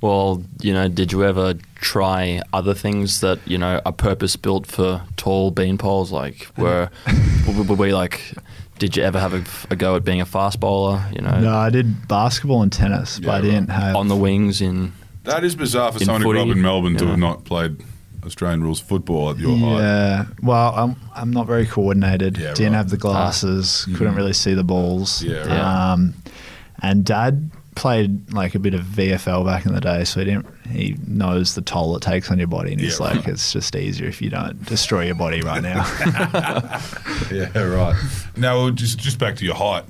well, 0.02 0.43
you 0.62 0.74
know, 0.74 0.88
did 0.88 1.12
you 1.12 1.24
ever 1.24 1.54
try 1.76 2.41
other 2.54 2.74
things 2.74 3.19
that 3.21 3.38
you 3.45 3.58
know 3.58 3.80
are 3.86 3.91
purpose 3.91 4.36
built 4.36 4.65
for 4.65 5.02
tall 5.17 5.52
bean 5.52 5.78
poles? 5.78 6.12
Like, 6.12 6.47
were 6.58 6.89
were 7.47 7.63
were 7.63 7.76
we 7.76 7.93
like? 7.93 8.34
Did 8.82 8.98
you 8.98 9.04
ever 9.04 9.20
have 9.20 9.36
a, 9.36 9.44
a 9.72 9.76
go 9.76 9.96
at 9.96 10.04
being 10.04 10.22
a 10.22 10.26
fast 10.26 10.60
bowler? 10.60 11.06
You 11.13 11.22
know, 11.22 11.39
No, 11.39 11.54
I 11.56 11.70
did 11.70 12.08
basketball 12.08 12.63
and 12.63 12.72
tennis, 12.74 13.20
but 13.20 13.28
Yeah, 13.28 13.34
I 13.34 13.41
didn't 13.41 13.67
have 13.70 13.96
on 13.96 14.08
the 14.08 14.15
wings 14.15 14.60
in 14.60 14.94
That 15.24 15.44
is 15.44 15.56
bizarre 15.56 15.91
for 15.91 16.00
In 16.00 16.06
someone 16.06 16.24
who 16.24 16.32
grew 16.32 16.41
up 16.41 16.48
in 16.48 16.63
Melbourne 16.63 16.98
to 16.98 17.04
yeah. 17.04 17.12
have 17.12 17.20
not 17.20 17.46
played 17.46 17.78
Australian 18.26 18.63
rules 18.63 18.80
football 18.80 19.30
at 19.30 19.38
your 19.38 19.56
height. 19.56 19.78
Yeah, 19.78 20.26
well, 20.41 20.74
I'm 20.76 20.96
I'm 21.15 21.30
not 21.30 21.46
very 21.46 21.67
coordinated. 21.67 22.39
Yeah, 22.39 22.56
Didn't 22.56 22.74
right. 22.74 22.78
have 22.78 22.89
the 22.89 22.98
glasses. 22.98 23.86
Couldn't 23.96 24.15
really 24.15 24.34
see 24.34 24.56
the 24.56 24.63
balls. 24.63 25.22
Yeah, 25.22 25.48
right. 25.48 25.91
Um, 25.91 26.15
and 26.82 27.06
Dad 27.06 27.52
played 27.76 28.34
like 28.34 28.54
a 28.56 28.60
bit 28.60 28.74
of 28.74 28.82
VFL 28.82 29.46
back 29.46 29.66
in 29.66 29.74
the 29.74 29.82
day, 29.82 30.04
so 30.04 30.20
he 30.20 30.26
didn't. 30.26 30.46
He 30.70 30.98
knows 31.08 31.56
the 31.56 31.62
toll 31.62 31.96
it 31.96 32.02
takes 32.02 32.30
on 32.32 32.38
your 32.38 32.48
body, 32.48 32.72
and 32.74 32.82
he's 32.82 33.00
Yeah, 33.00 33.06
like, 33.08 33.16
right. 33.20 33.28
it's 33.30 33.52
just 33.54 33.76
easier 33.76 34.08
if 34.08 34.22
you 34.22 34.30
don't 34.30 34.64
destroy 34.66 35.06
your 35.06 35.16
body 35.16 35.42
right 35.42 35.62
now. 35.64 35.84
Yeah, 37.32 37.58
right. 37.64 37.96
Now, 38.36 38.70
just 38.72 39.00
just 39.00 39.18
back 39.20 39.36
to 39.38 39.46
your 39.46 39.56
height. 39.56 39.86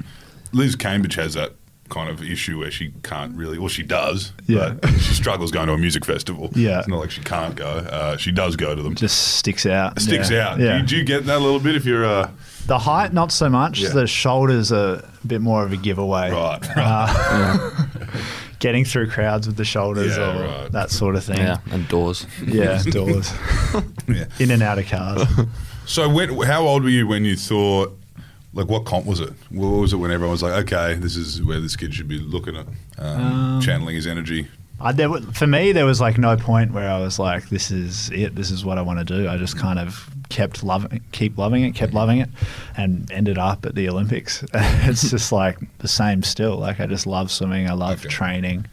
Liz 0.52 0.76
Cambridge 0.76 1.16
has 1.16 1.34
that 1.34 1.54
kind 1.90 2.10
of 2.10 2.22
issue 2.22 2.60
where 2.60 2.70
she 2.72 2.94
can't 3.04 3.36
really, 3.36 3.58
well, 3.58 3.68
she 3.68 3.84
does, 3.84 4.32
Yeah. 4.48 4.76
but 4.82 4.90
she 4.92 5.14
struggles 5.14 5.52
going 5.52 5.68
to 5.68 5.74
a 5.74 5.78
music 5.78 6.06
festival. 6.06 6.50
Yeah. 6.56 6.80
It's 6.80 6.88
not 6.88 7.00
like 7.00 7.12
she 7.12 7.22
can't 7.22 7.56
go. 7.56 7.66
Uh, 7.68 8.16
she 8.18 8.32
does 8.32 8.56
go 8.56 8.76
to 8.76 8.82
them. 8.82 8.96
just 8.96 9.36
sticks 9.38 9.66
out. 9.66 9.98
It 9.98 10.02
sticks 10.02 10.30
Yeah. 10.30 10.50
out. 10.50 10.60
Yeah. 10.60 10.74
Do, 10.74 10.78
you, 10.82 10.84
do 10.88 10.98
you 10.98 11.04
get 11.04 11.26
that 11.26 11.38
a 11.38 11.40
little 11.44 11.60
bit 11.60 11.76
if 11.76 11.84
you're, 11.86 12.06
uh, 12.06 12.30
the 12.68 12.80
height, 12.80 13.14
not 13.14 13.32
so 13.32 13.50
much. 13.50 13.80
Yeah. 13.82 13.90
The 13.90 14.08
shoulders 14.08 14.72
are 14.72 14.96
a 15.24 15.28
bit 15.28 15.42
more 15.42 15.64
of 15.64 15.72
a 15.74 15.78
giveaway. 15.78 16.32
right, 16.32 16.76
right. 16.76 16.78
Uh, 16.78 17.86
getting 18.60 18.86
through 18.86 19.10
crowds 19.10 19.48
with 19.48 19.58
the 19.58 19.66
shoulders 19.66 20.16
Yeah, 20.18 20.38
or 20.40 20.44
right. 20.64 20.72
that 20.72 20.92
sort 20.92 21.16
of 21.16 21.24
thing. 21.24 21.38
yeah 21.38 21.58
and 21.72 21.88
doors. 21.88 22.26
Yeah, 22.46 22.82
doors. 22.84 23.34
yeah. 24.08 24.26
In 24.40 24.52
and 24.52 24.62
out 24.62 24.78
of 24.80 24.88
cars. 24.88 25.24
So, 25.86 26.08
when, 26.08 26.30
how 26.44 26.62
old 26.68 26.84
were 26.84 26.90
you 26.90 27.08
when 27.08 27.26
you 27.26 27.36
thought, 27.36 27.98
like, 28.54 28.68
what 28.68 28.86
comp 28.86 29.06
was 29.06 29.20
it? 29.20 29.34
What 29.50 29.68
was 29.70 29.94
it 29.94 29.98
when 29.98 30.12
everyone 30.12 30.32
was 30.32 30.44
like, 30.44 30.54
okay, 30.72 30.94
this 31.00 31.16
is 31.16 31.42
where 31.42 31.60
this 31.60 31.76
kid 31.76 31.94
should 31.94 32.08
be 32.08 32.20
looking 32.20 32.56
at, 32.56 32.68
um, 33.00 33.22
Um, 33.56 33.62
channeling 33.62 33.96
his 33.96 34.06
energy? 34.08 34.48
I, 34.80 34.92
there, 34.92 35.10
for 35.34 35.48
me, 35.48 35.72
there 35.74 35.86
was 35.86 36.00
like 36.02 36.18
no 36.18 36.36
point 36.38 36.72
where 36.74 36.90
I 36.90 37.00
was 37.00 37.20
like, 37.20 37.50
"This 37.50 37.70
is 37.70 38.10
it. 38.10 38.34
This 38.34 38.50
is 38.50 38.66
what 38.66 38.80
I 38.80 38.82
want 38.82 38.98
to 38.98 39.06
do." 39.06 39.30
I 39.30 39.38
just 39.38 39.56
kind 39.56 39.78
of 39.78 40.10
kept 40.32 40.64
loving, 40.64 41.02
keep 41.12 41.38
loving 41.38 41.64
it, 41.64 41.72
kept 41.76 41.94
loving 41.94 42.20
it, 42.20 42.30
and 42.76 43.12
ended 43.12 43.38
up 43.38 43.66
at 43.66 43.76
the 43.76 43.88
Olympics. 43.90 44.44
it's 44.54 45.10
just 45.12 45.32
like 45.32 45.58
the 45.80 45.88
same 45.88 46.24
still. 46.24 46.58
Like 46.58 46.80
I 46.80 46.88
just 46.88 47.06
love 47.06 47.30
swimming. 47.30 47.70
I 47.70 47.74
love 47.74 48.00
Okay. 48.00 48.10
training. 48.10 48.66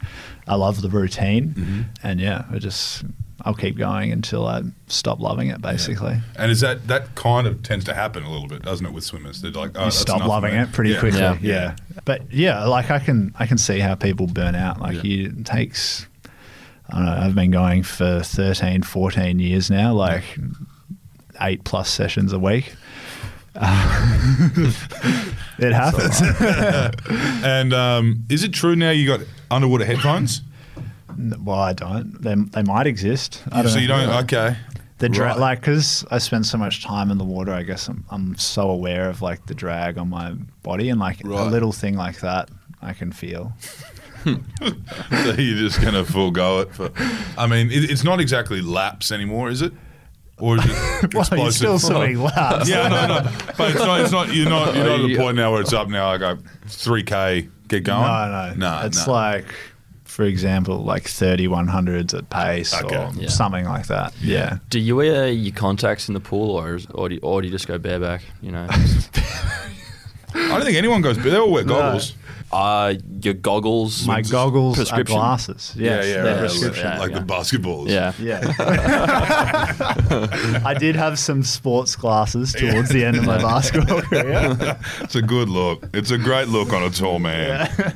I 0.47 0.55
love 0.55 0.81
the 0.81 0.89
routine, 0.89 1.53
Mhm. 1.53 1.85
and 2.01 2.19
yeah, 2.19 2.45
I 2.51 2.57
just 2.57 3.03
I'll 3.43 3.53
keep 3.53 3.77
going 3.77 4.11
until 4.11 4.45
I 4.47 4.63
stop 4.87 5.19
loving 5.21 5.47
it. 5.49 5.61
Basically, 5.61 6.17
And 6.35 6.51
is 6.51 6.59
that 6.61 6.87
that 6.87 7.13
kind 7.15 7.45
of 7.47 7.61
tends 7.63 7.85
to 7.85 7.93
happen 7.93 8.23
a 8.23 8.31
little 8.31 8.47
bit, 8.47 8.63
doesn't 8.63 8.85
it, 8.85 8.91
with 8.91 9.03
swimmers? 9.05 9.41
They're 9.41 9.51
like, 9.51 9.71
oh, 9.75 9.79
you 9.79 9.85
that's 9.85 9.95
stop 9.97 10.25
loving 10.25 10.53
it 10.55 10.71
pretty 10.73 10.91
Yeah. 10.91 10.99
quickly. 10.99 11.19
Yeah. 11.21 11.37
Yeah. 11.41 11.75
but 12.05 12.21
yeah, 12.33 12.63
like 12.65 12.89
I 12.91 12.99
can 12.99 13.33
I 13.39 13.45
can 13.45 13.57
see 13.57 13.79
how 13.79 13.95
people 13.95 14.25
burn 14.27 14.55
out. 14.55 14.81
Like 14.81 14.95
Yeah. 14.97 15.03
you, 15.03 15.25
it 15.37 15.45
takes. 15.45 16.07
I 16.91 16.95
don't 16.97 17.05
know. 17.05 17.11
I've 17.27 17.35
been 17.35 17.51
going 17.51 17.83
for 17.83 18.21
13, 18.23 18.81
14 18.81 19.37
years 19.37 19.69
now. 19.69 19.93
Like 19.93 20.23
eight 21.41 21.63
plus 21.63 21.89
sessions 21.89 22.33
a 22.33 22.39
week. 22.39 22.73
it 25.59 25.73
happens. 25.73 26.21
And 27.43 27.73
um, 27.73 28.25
is 28.29 28.43
it 28.43 28.53
true 28.53 28.75
now 28.75 28.91
you 28.91 29.07
got 29.07 29.21
underwater 29.49 29.85
headphones? 29.85 30.41
well, 31.43 31.59
I 31.59 31.73
don't. 31.73 32.21
They, 32.21 32.35
they 32.35 32.63
might 32.63 32.87
exist. 32.87 33.43
I 33.51 33.61
don't 33.63 33.71
so 33.71 33.79
you 33.79 33.87
don't? 33.87 34.09
Okay. 34.23 34.55
The 34.99 35.09
dra- 35.09 35.27
Right. 35.29 35.37
like 35.39 35.59
because 35.61 36.05
I 36.11 36.17
spend 36.19 36.45
so 36.45 36.57
much 36.57 36.83
time 36.83 37.09
in 37.11 37.17
the 37.17 37.23
water, 37.25 37.51
I 37.53 37.63
guess 37.63 37.87
I'm, 37.87 38.03
I'm 38.09 38.35
so 38.37 38.69
aware 38.69 39.09
of 39.09 39.21
like 39.21 39.45
the 39.47 39.53
drag 39.53 39.97
on 39.97 40.09
my 40.09 40.33
body 40.63 40.89
and 40.89 40.99
like 40.99 41.21
Right. 41.23 41.39
a 41.39 41.49
little 41.49 41.71
thing 41.71 41.95
like 41.95 42.19
that 42.19 42.49
I 42.81 42.93
can 42.93 43.11
feel. 43.11 43.53
so 44.25 44.31
you're 45.37 45.57
just 45.57 45.81
going 45.81 45.93
to 45.93 46.03
forego 46.05 46.59
it 46.59 46.73
for. 46.75 46.91
I 47.37 47.47
mean, 47.47 47.71
it, 47.71 47.89
it's 47.89 48.03
not 48.03 48.19
exactly 48.19 48.61
laps 48.61 49.11
anymore, 49.11 49.49
is 49.49 49.61
it? 49.61 49.71
Or 50.39 50.57
is 50.57 50.65
it 50.65 50.71
Well, 51.13 51.21
explosive? 51.21 51.37
you're 51.37 51.51
still 51.51 51.79
swimming 51.89 52.21
laps. 52.21 52.67
yeah, 52.69 52.87
no, 52.87 53.07
no. 53.07 53.31
But 53.57 53.71
it's 53.71 53.79
not. 53.79 54.01
It's 54.01 54.11
not. 54.11 54.33
You're 54.33 54.49
not. 54.49 54.75
You're 54.75 54.85
not 54.85 54.99
at 55.01 55.07
the 55.07 55.17
point 55.17 55.35
now 55.37 55.51
where 55.51 55.61
it's 55.61 55.73
up 55.73 55.87
now. 55.89 56.09
I 56.09 56.17
go 56.17 56.27
uh, 56.29 56.35
three 56.67 57.03
k. 57.03 57.49
Get 57.67 57.83
going. 57.83 58.01
No, 58.01 58.53
no, 58.53 58.53
no. 58.55 58.85
It's 58.87 59.05
no. 59.05 59.13
like, 59.13 59.45
for 60.05 60.23
example, 60.23 60.79
like 60.83 61.03
3100s 61.03 62.17
at 62.17 62.27
pace 62.31 62.73
Okay. 62.73 62.95
or 62.97 63.11
Yeah. 63.13 63.29
something 63.29 63.63
like 63.65 63.85
that. 63.87 64.11
Yeah. 64.21 64.57
Do 64.71 64.79
you 64.79 64.95
wear 64.95 65.27
your 65.29 65.53
contacts 65.55 66.07
in 66.07 66.15
the 66.15 66.19
pool, 66.19 66.55
or 66.57 66.75
is, 66.75 66.87
or, 66.95 67.09
do 67.09 67.15
you, 67.15 67.21
or 67.21 67.41
do 67.41 67.47
you 67.47 67.51
just 67.51 67.67
go 67.67 67.77
bareback? 67.77 68.23
You 68.41 68.51
know, 68.53 68.65
I 70.33 70.47
don't 70.49 70.63
think 70.63 70.77
anyone 70.77 71.01
goes. 71.01 71.17
They 71.17 71.35
all 71.35 71.51
wear 71.51 71.63
goggles. 71.63 72.13
Uh, 72.51 72.95
your 73.21 73.35
goggles. 73.35 74.07
My 74.07 74.21
goggles 74.21 74.75
are 74.75 74.81
prescription? 74.81 75.17
glasses. 75.17 75.73
Yes, 75.77 76.07
yeah, 76.07 76.23
they're 76.23 76.33
right, 76.33 76.39
prescription. 76.39 76.85
Yeah, 76.85 76.99
like 76.99 77.11
yeah. 77.11 77.19
the 77.19 77.25
basketballs. 77.25 77.89
Yeah. 77.89 78.13
Yeah. 78.19 78.53
I 80.65 80.73
did 80.73 80.95
have 80.95 81.19
some 81.19 81.43
sports 81.43 81.95
glasses 81.95 82.53
towards 82.53 82.89
the 82.89 83.05
end 83.05 83.17
of 83.17 83.25
my 83.25 83.37
basketball 83.37 84.01
career. 84.09 84.57
It's 85.01 85.15
a 85.15 85.21
good 85.21 85.49
look. 85.49 85.87
It's 85.93 86.11
a 86.11 86.17
great 86.17 86.47
look 86.47 86.73
on 86.73 86.83
a 86.83 86.89
tall 86.89 87.19
man. 87.19 87.69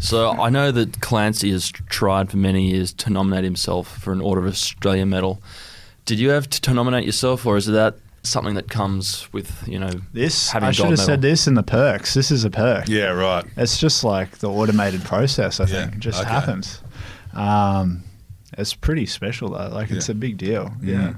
So 0.00 0.30
I 0.30 0.50
know 0.50 0.70
that 0.70 1.00
Clancy 1.00 1.50
has 1.50 1.70
tried 1.70 2.30
for 2.30 2.36
many 2.36 2.70
years 2.70 2.92
to 2.94 3.10
nominate 3.10 3.44
himself 3.44 3.98
for 3.98 4.12
an 4.12 4.20
Order 4.20 4.42
of 4.42 4.46
Australia 4.46 5.04
medal. 5.06 5.42
Did 6.04 6.18
you 6.18 6.30
have 6.30 6.48
to, 6.50 6.60
to 6.62 6.74
nominate 6.74 7.04
yourself, 7.04 7.44
or 7.46 7.56
is 7.56 7.68
it 7.68 7.72
that 7.72 7.96
something 8.22 8.54
that 8.54 8.68
comes 8.68 9.32
with 9.32 9.66
you 9.66 9.78
know 9.78 9.90
This 10.12 10.50
having 10.50 10.66
I 10.66 10.70
a 10.70 10.72
should 10.72 10.82
gold 10.82 10.90
have 10.92 10.98
medal? 10.98 11.12
said 11.14 11.22
this 11.22 11.46
in 11.46 11.54
the 11.54 11.62
perks. 11.62 12.14
This 12.14 12.30
is 12.30 12.44
a 12.44 12.50
perk. 12.50 12.88
Yeah, 12.88 13.10
right. 13.10 13.44
It's 13.56 13.78
just 13.78 14.04
like 14.04 14.38
the 14.38 14.50
automated 14.50 15.02
process. 15.04 15.60
I 15.60 15.64
Yeah, 15.64 15.82
think 15.84 15.94
it 15.96 16.00
just 16.00 16.20
okay. 16.20 16.30
happens. 16.30 16.82
Um, 17.34 18.02
it's 18.56 18.74
pretty 18.74 19.06
special 19.06 19.50
though. 19.50 19.68
Like 19.68 19.90
it's 19.90 20.08
a 20.08 20.14
big 20.14 20.36
deal. 20.38 20.72
Yeah. 20.82 21.14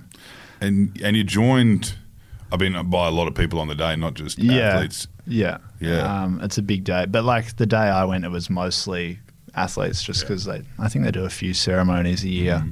And 0.60 1.00
and 1.02 1.16
you 1.16 1.24
joined. 1.24 1.94
I 2.52 2.56
mean, 2.56 2.72
by 2.90 3.06
a 3.06 3.10
lot 3.12 3.28
of 3.28 3.34
people 3.34 3.60
on 3.60 3.68
the 3.68 3.76
day, 3.76 3.94
not 3.96 4.14
just 4.14 4.38
Yeah. 4.38 4.74
athletes. 4.74 5.06
Yeah. 5.26 5.58
Yeah. 5.80 6.22
Um, 6.24 6.40
it's 6.42 6.58
a 6.58 6.62
big 6.62 6.82
day. 6.84 7.06
But 7.06 7.24
like 7.24 7.56
the 7.56 7.66
day 7.66 7.76
I 7.76 8.04
went, 8.04 8.24
it 8.24 8.30
was 8.30 8.50
mostly 8.50 9.20
athletes 9.54 10.02
just 10.02 10.22
because 10.22 10.44
they, 10.46 10.62
I 10.78 10.88
think 10.88 11.04
they 11.04 11.12
do 11.12 11.24
a 11.24 11.30
few 11.30 11.54
ceremonies 11.54 12.24
a 12.24 12.28
year. 12.28 12.56
Mm-hmm. 12.56 12.70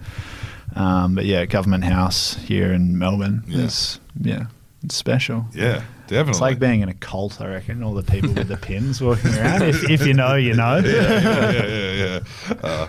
Um, 0.76 1.14
but 1.14 1.24
yeah, 1.24 1.44
Government 1.46 1.84
House 1.84 2.34
here 2.34 2.72
in 2.72 2.98
Melbourne 2.98 3.42
Yeah. 3.48 3.64
is, 3.64 4.00
yeah, 4.20 4.46
it's 4.82 4.94
special. 4.94 5.46
Yeah, 5.54 5.82
definitely. 6.06 6.30
It's 6.30 6.40
like 6.40 6.58
being 6.58 6.80
in 6.82 6.88
a 6.88 6.94
cult, 6.94 7.40
I 7.40 7.46
reckon. 7.48 7.82
All 7.82 7.94
the 7.94 8.02
people 8.02 8.32
with 8.32 8.48
the 8.48 8.56
pins 8.68 9.00
walking 9.00 9.34
around. 9.34 9.62
If, 9.62 9.88
if 9.90 10.06
you 10.06 10.14
know, 10.14 10.34
you 10.34 10.54
know. 10.54 10.78
yeah, 10.84 11.20
yeah, 11.20 11.66
yeah, 11.66 12.20
yeah. 12.48 12.54
Uh, 12.62 12.88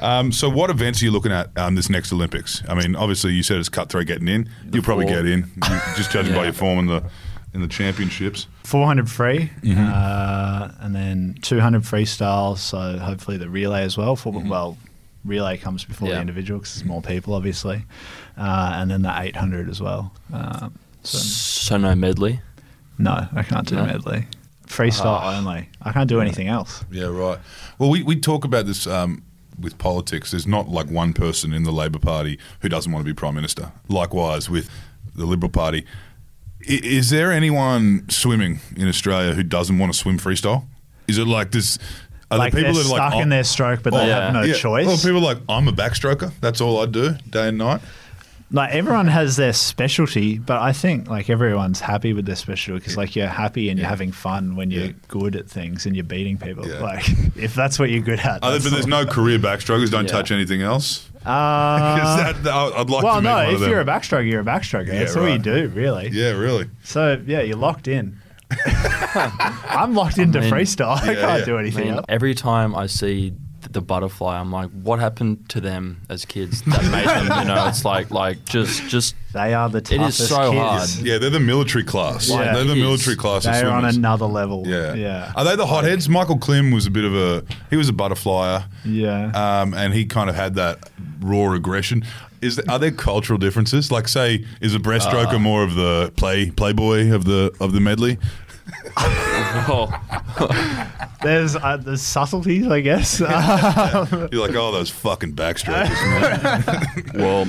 um, 0.00 0.32
so, 0.32 0.48
what 0.48 0.70
events 0.70 1.00
are 1.02 1.04
you 1.04 1.10
looking 1.10 1.32
at 1.32 1.56
um, 1.58 1.74
this 1.74 1.90
next 1.90 2.12
Olympics? 2.12 2.62
I 2.68 2.74
mean, 2.74 2.96
obviously, 2.96 3.32
you 3.32 3.42
said 3.42 3.58
it's 3.58 3.68
cutthroat 3.68 4.06
getting 4.06 4.28
in. 4.28 4.48
You'll 4.72 4.82
probably 4.82 5.06
four. 5.06 5.16
get 5.16 5.26
in, 5.26 5.50
just 5.96 6.10
judging 6.10 6.34
by 6.34 6.44
your 6.44 6.52
form 6.52 6.78
in 6.80 6.86
the 6.86 7.02
in 7.54 7.60
the 7.62 7.68
championships. 7.68 8.46
400 8.64 9.08
free, 9.10 9.50
Mm-hmm. 9.62 9.86
uh, 9.92 10.68
and 10.80 10.94
then 10.94 11.36
200 11.42 11.82
freestyle. 11.82 12.58
So 12.58 12.98
hopefully 12.98 13.38
the 13.38 13.48
relay 13.48 13.82
as 13.82 13.96
well. 13.96 14.16
For 14.16 14.32
Mm-hmm. 14.32 14.48
well, 14.48 14.76
relay 15.24 15.56
comes 15.56 15.84
before 15.84 16.08
the 16.08 16.20
individual 16.20 16.60
because 16.60 16.74
there's 16.76 16.86
more 16.86 17.02
people, 17.02 17.34
obviously, 17.34 17.84
uh, 18.36 18.72
and 18.74 18.90
then 18.90 19.02
the 19.02 19.12
800 19.20 19.68
as 19.68 19.80
well. 19.80 20.12
Um, 20.32 20.78
so 21.02 21.18
So 21.18 21.76
no 21.76 21.94
medley. 21.94 22.40
no, 22.98 23.26
I 23.32 23.42
can't 23.42 23.66
do 23.66 23.76
No? 23.76 23.86
medley. 23.86 24.26
Freestyle 24.66 25.18
Ah. 25.20 25.36
only. 25.38 25.68
I 25.82 25.92
can't 25.92 26.08
do 26.08 26.20
anything 26.20 26.48
else. 26.48 26.84
Yeah, 26.90 27.04
right. 27.06 27.38
Well, 27.78 27.88
we, 27.90 28.02
we 28.02 28.16
talk 28.16 28.44
about 28.44 28.66
this 28.66 28.86
um, 28.86 29.22
with 29.58 29.78
politics. 29.78 30.30
There's 30.32 30.46
not 30.46 30.68
like 30.68 30.90
one 30.90 31.12
person 31.14 31.52
in 31.54 31.62
the 31.62 31.72
Labor 31.72 31.98
Party 31.98 32.38
who 32.60 32.68
doesn't 32.68 32.92
want 32.92 33.04
to 33.04 33.10
be 33.10 33.14
Prime 33.14 33.34
Minister. 33.34 33.72
Likewise 33.88 34.50
with 34.50 34.68
the 35.16 35.24
Liberal 35.26 35.50
Party. 35.50 35.84
I, 36.68 36.80
is 36.84 37.08
there 37.10 37.32
anyone 37.32 38.04
swimming 38.10 38.60
in 38.76 38.88
Australia 38.88 39.32
who 39.34 39.42
doesn't 39.42 39.78
want 39.78 39.92
to 39.92 39.98
swim 39.98 40.18
freestyle? 40.18 40.64
Is 41.06 41.16
it 41.16 41.26
like 41.26 41.52
this? 41.52 41.78
Are 42.30 42.38
like 42.38 42.52
there 42.52 42.62
people 42.64 42.74
they're 42.74 42.82
that 42.84 42.90
are 42.90 42.96
stuck 42.96 43.12
like, 43.14 43.22
in 43.22 43.28
"Oh, 43.32 43.36
their 43.36 43.44
stroke, 43.44 43.82
but 43.82 43.92
they 43.94 44.00
oh, 44.12 44.20
have 44.20 44.32
no 44.34 44.42
yeah. 44.42 44.54
choice. 44.54 44.86
Well, 44.86 44.96
people 44.98 45.16
are 45.18 45.34
like, 45.34 45.38
I'm 45.48 45.66
a 45.68 45.72
backstroker. 45.72 46.30
That's 46.40 46.60
all 46.60 46.78
I 46.80 46.86
do 46.86 47.14
day 47.30 47.48
and 47.48 47.56
night. 47.58 47.80
like 48.52 48.70
everyone 48.72 49.06
has 49.06 49.36
their 49.36 49.52
specialty, 49.54 50.38
but 50.38 50.60
I 50.60 50.72
think 50.72 51.08
like 51.08 51.30
everyone's 51.30 51.80
happy 51.80 52.12
with 52.12 52.26
their 52.26 52.36
specialty 52.36 52.80
because 52.80 52.96
like 52.98 53.14
you're 53.16 53.26
happy 53.28 53.68
and 53.70 53.78
you're 53.78 53.88
having 53.88 54.12
fun 54.12 54.56
when 54.56 54.70
you're 54.70 54.86
Yeah. 54.86 54.92
good 55.08 55.36
at 55.36 55.48
things 55.48 55.86
and 55.86 55.94
you're 55.96 56.04
beating 56.04 56.36
people. 56.38 56.66
Yeah. 56.68 56.80
Like 56.80 57.04
if 57.36 57.54
that's 57.54 57.78
what 57.78 57.90
you're 57.90 58.02
good 58.02 58.20
at. 58.20 58.42
Other, 58.42 58.52
that's 58.58 58.64
but 58.64 58.72
there's 58.72 58.86
no 58.86 59.06
career 59.06 59.38
backstrokers. 59.38 59.90
Don't 59.90 60.04
Yeah. 60.04 60.10
touch 60.12 60.30
anything 60.30 60.60
else. 60.62 61.08
Uh, 61.26 61.98
'Cause 61.98 62.42
that, 62.42 62.46
I'd 62.54 62.88
like 62.90 63.02
well, 63.04 63.16
to 63.16 63.20
meet 63.22 63.28
no. 63.28 63.34
one 63.36 63.46
If 63.48 63.54
of 63.54 63.60
them. 63.60 63.70
you're 63.70 63.80
a 63.80 63.84
backstroker, 63.84 64.30
you're 64.30 64.40
a 64.40 64.44
backstroker. 64.44 64.86
Yeah, 64.88 64.98
That's 65.00 65.16
all 65.16 65.28
you 65.28 65.38
do, 65.38 65.68
really. 65.74 66.08
yeah, 66.12 66.30
really. 66.30 66.68
So 66.84 67.20
yeah, 67.26 67.40
you're 67.42 67.56
locked 67.56 67.88
in. 67.88 68.18
I'm 69.14 69.94
locked 69.94 70.18
into 70.18 70.40
mean- 70.40 70.52
freestyle. 70.52 70.96
I 70.96 71.14
can't 71.14 71.18
yeah. 71.40 71.44
do 71.44 71.56
I 71.56 71.60
anything 71.60 71.84
mean, 71.86 71.94
else. 71.94 72.06
every 72.08 72.34
time 72.34 72.74
I 72.74 72.86
see 72.86 73.32
the 73.70 73.80
butterfly, 73.82 74.38
I'm 74.38 74.50
like, 74.52 74.70
what 74.70 74.98
happened 75.00 75.48
to 75.50 75.60
them 75.60 76.00
as 76.08 76.24
kids 76.24 76.62
that 76.62 76.82
made 76.90 77.06
them? 77.06 77.40
You 77.40 77.44
know, 77.54 77.66
it's 77.68 77.84
like 77.84 78.10
like 78.10 78.44
just 78.46 78.88
just 78.88 79.14
They 79.32 79.52
are 79.52 79.68
the 79.68 79.80
toughest 79.80 80.20
is 80.20 80.28
so 80.28 80.52
kids. 80.52 80.94
hard. 80.94 81.06
Yeah, 81.06 81.18
they're 81.18 81.28
the 81.30 81.40
military 81.40 81.84
class. 81.84 82.28
Yeah. 82.30 82.54
they're 82.54 82.64
the 82.64 82.76
military 82.76 83.16
class. 83.16 83.44
They're 83.44 83.68
on 83.68 83.84
another 83.84 84.26
level. 84.26 84.62
Yeah. 84.66 84.94
yeah, 84.94 85.32
Are 85.36 85.44
they 85.44 85.56
the 85.56 85.66
hotheads? 85.66 86.08
Michael 86.08 86.38
Klim 86.38 86.70
was 86.70 86.86
a 86.86 86.90
bit 86.90 87.04
of 87.04 87.14
a 87.14 87.44
he 87.68 87.76
was 87.76 87.88
a 87.88 87.92
butterflyer. 87.92 88.64
yeah. 88.84 89.60
Um, 89.60 89.74
and 89.74 89.92
he 89.92 90.06
kind 90.06 90.30
of 90.30 90.36
had 90.36 90.54
that 90.54 90.88
raw 91.20 91.52
aggression. 91.52 92.04
Is 92.40 92.56
there, 92.56 92.64
are 92.68 92.78
there 92.78 92.90
cultural 92.90 93.38
differences? 93.38 93.90
Like, 93.90 94.08
say, 94.08 94.44
is 94.60 94.74
a 94.74 94.78
breaststroker 94.78 95.34
Uh. 95.34 95.38
more 95.38 95.62
of 95.62 95.74
the 95.74 96.12
play 96.16 96.50
playboy 96.50 97.12
of 97.12 97.24
the 97.24 97.52
of 97.60 97.72
the 97.72 97.80
medley? 97.80 98.18
oh, 98.98 99.88
There's 101.22 101.56
uh, 101.56 101.78
there's 101.78 102.02
subtleties, 102.02 102.66
I 102.68 102.80
guess. 102.80 103.18
You're 103.20 103.28
like, 103.30 104.54
oh, 104.54 104.70
those 104.72 104.90
fucking 104.90 105.32
backstrokers, 105.34 107.14
well. 107.14 107.46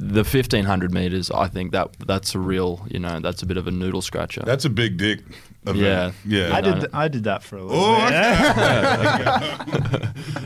The 0.00 0.22
fifteen 0.22 0.64
hundred 0.64 0.92
meters, 0.94 1.28
I 1.30 1.48
think 1.48 1.72
that 1.72 1.88
that's 2.06 2.32
a 2.34 2.38
real, 2.38 2.86
you 2.88 3.00
know, 3.00 3.18
that's 3.18 3.42
a 3.42 3.46
bit 3.46 3.56
of 3.56 3.66
a 3.66 3.72
noodle 3.72 4.00
scratcher. 4.00 4.42
That's 4.44 4.64
a 4.64 4.70
big 4.70 4.96
dick. 4.96 5.20
event. 5.66 6.14
Yeah. 6.24 6.24
yeah. 6.24 6.54
I 6.56 6.60
did 6.60 6.82
no. 6.82 6.86
I 6.92 7.08
did 7.08 7.24
that 7.24 7.42
for 7.42 7.56
a 7.56 7.64
little 7.64 7.82
Oh, 7.84 8.08
bit. 8.08 8.14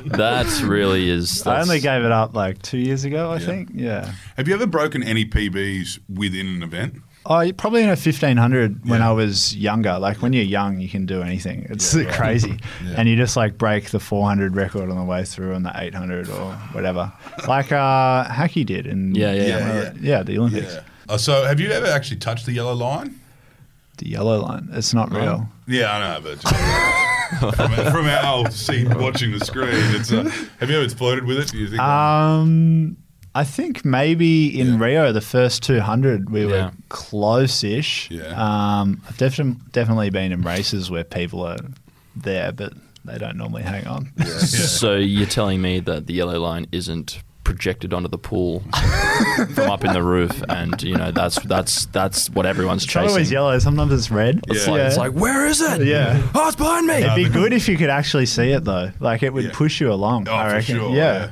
That's 0.16 0.60
really 0.62 1.08
is. 1.08 1.46
I 1.46 1.60
only 1.60 1.78
gave 1.80 2.02
it 2.02 2.10
up 2.12 2.34
like 2.34 2.60
two 2.62 2.78
years 2.78 3.04
ago, 3.04 3.30
I 3.30 3.38
Yeah. 3.38 3.46
think. 3.46 3.68
Yeah. 3.74 4.12
Have 4.36 4.48
you 4.48 4.54
ever 4.54 4.66
broken 4.66 5.02
any 5.02 5.24
PBs 5.26 5.98
within 6.08 6.46
an 6.48 6.62
event? 6.62 7.02
Oh, 7.24 7.52
probably 7.52 7.82
in 7.84 7.88
a 7.90 7.96
fifteen 7.96 8.36
hundred 8.36 8.88
when 8.88 9.00
I 9.02 9.12
was 9.12 9.54
younger. 9.56 9.98
Like 9.98 10.22
when 10.22 10.32
you're 10.32 10.42
young, 10.42 10.80
you 10.80 10.88
can 10.88 11.06
do 11.06 11.22
anything. 11.22 11.66
It's 11.70 11.94
Yeah, 11.94 12.14
crazy, 12.16 12.58
Yeah. 12.84 12.94
and 12.96 13.08
you 13.08 13.14
just 13.16 13.36
like 13.36 13.56
break 13.58 13.90
the 13.90 14.00
four 14.00 14.26
hundred 14.26 14.56
record 14.56 14.90
on 14.90 14.96
the 14.96 15.04
way 15.04 15.24
through, 15.24 15.52
and 15.54 15.64
the 15.64 15.72
eight 15.76 15.94
hundred 15.94 16.28
or 16.28 16.52
whatever, 16.72 17.12
like 17.46 17.70
uh, 17.70 18.24
Hacky 18.24 18.66
did 18.66 18.86
in 18.86 19.14
Yeah, 19.14 19.32
yeah, 19.32 19.42
yeah, 19.46 19.58
yeah. 19.82 19.92
yeah, 20.00 20.22
the 20.24 20.38
Olympics. 20.38 20.74
Yeah. 20.74 20.80
Uh, 21.08 21.16
so, 21.18 21.44
have 21.44 21.60
you 21.60 21.70
ever 21.70 21.86
actually 21.86 22.16
touched 22.18 22.46
the 22.46 22.52
yellow 22.52 22.74
line? 22.74 23.20
The 23.98 24.08
yellow 24.08 24.40
line. 24.40 24.68
It's 24.72 24.92
not 24.94 25.12
real. 25.12 25.48
Yeah, 25.68 25.92
I 25.92 25.98
know, 26.18 26.20
but 26.22 27.52
from, 27.54 27.92
from 27.92 28.06
our 28.06 28.50
seat 28.50 28.88
watching 28.96 29.30
the 29.32 29.44
screen, 29.44 29.68
it's. 29.72 30.10
Uh, 30.12 30.24
have 30.58 30.70
you 30.70 30.80
ever 30.80 30.88
flirted 30.88 31.24
with 31.24 31.38
it? 31.38 31.48
Do 31.52 31.58
you 31.58 31.68
think? 31.68 31.80
Um, 31.80 32.96
I 33.34 33.44
think 33.44 33.84
maybe 33.84 34.60
in 34.60 34.74
Yeah. 34.74 34.84
Rio, 34.84 35.12
the 35.12 35.20
first 35.22 35.62
200, 35.62 36.28
we 36.30 36.42
Yeah. 36.42 36.46
were 36.66 36.70
close-ish. 36.90 38.08
Yeah. 38.10 38.22
Um, 38.36 39.00
I've 39.08 39.16
definitely 39.16 39.56
definitely 39.72 40.10
been 40.10 40.32
in 40.32 40.42
races 40.42 40.90
where 40.90 41.04
people 41.04 41.42
are 41.46 41.56
there, 42.14 42.52
but 42.52 42.72
they 43.04 43.16
don't 43.18 43.36
normally 43.36 43.62
hang 43.62 43.86
on. 43.86 44.10
So 44.40 44.96
you're 44.96 45.26
telling 45.26 45.62
me 45.62 45.80
that 45.80 46.06
the 46.06 46.14
yellow 46.14 46.38
line 46.40 46.66
isn't 46.72 47.22
projected 47.44 47.92
onto 47.92 48.08
the 48.08 48.18
pool 48.18 48.62
from 49.54 49.70
up 49.70 49.84
in 49.84 49.92
the 49.92 50.02
roof, 50.02 50.42
and 50.48 50.80
you 50.82 50.96
know 50.96 51.10
that's 51.10 51.40
that's 51.42 51.86
that's 51.86 52.28
what 52.30 52.44
everyone's 52.46 52.84
It's 52.84 52.94
not 52.94 53.02
chasing. 53.02 53.10
always 53.14 53.32
yellow. 53.32 53.58
Sometimes 53.58 53.92
it's 53.92 54.10
red. 54.10 54.40
It's, 54.48 54.66
Yeah. 54.66 54.72
like, 54.72 54.80
it's 54.82 54.96
like, 54.96 55.12
where 55.12 55.46
is 55.46 55.60
it? 55.60 55.84
Yeah. 55.86 56.20
Oh, 56.34 56.46
it's 56.48 56.56
behind 56.56 56.86
me. 56.86 56.94
It'd 57.02 57.14
be 57.16 57.28
good 57.28 57.52
if 57.52 57.68
you 57.68 57.76
could 57.76 57.90
actually 57.90 58.26
see 58.26 58.50
it 58.52 58.64
though. 58.64 58.90
Like 59.00 59.22
it 59.22 59.32
would 59.32 59.44
Yeah. 59.46 59.50
push 59.54 59.80
you 59.80 59.92
along. 59.92 60.28
Oh, 60.28 60.34
I 60.34 60.48
for 60.48 60.54
reckon. 60.56 60.76
sure. 60.76 60.94
Yeah. 60.94 61.30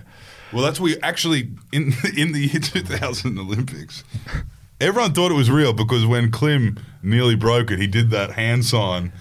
Well, 0.52 0.62
that's 0.64 0.80
what 0.80 0.86
we 0.86 1.00
actually 1.02 1.50
in 1.72 1.92
in 2.16 2.32
the 2.32 2.40
year 2.50 2.60
2000 2.60 3.38
Olympics. 3.38 4.04
Everyone 4.80 5.12
thought 5.12 5.30
it 5.30 5.34
was 5.34 5.50
real 5.50 5.72
because 5.72 6.06
when 6.06 6.30
Klim 6.30 6.78
nearly 7.02 7.34
broke 7.36 7.70
it, 7.70 7.78
he 7.78 7.86
did 7.86 8.10
that 8.10 8.32
hand 8.32 8.64
sign 8.64 9.12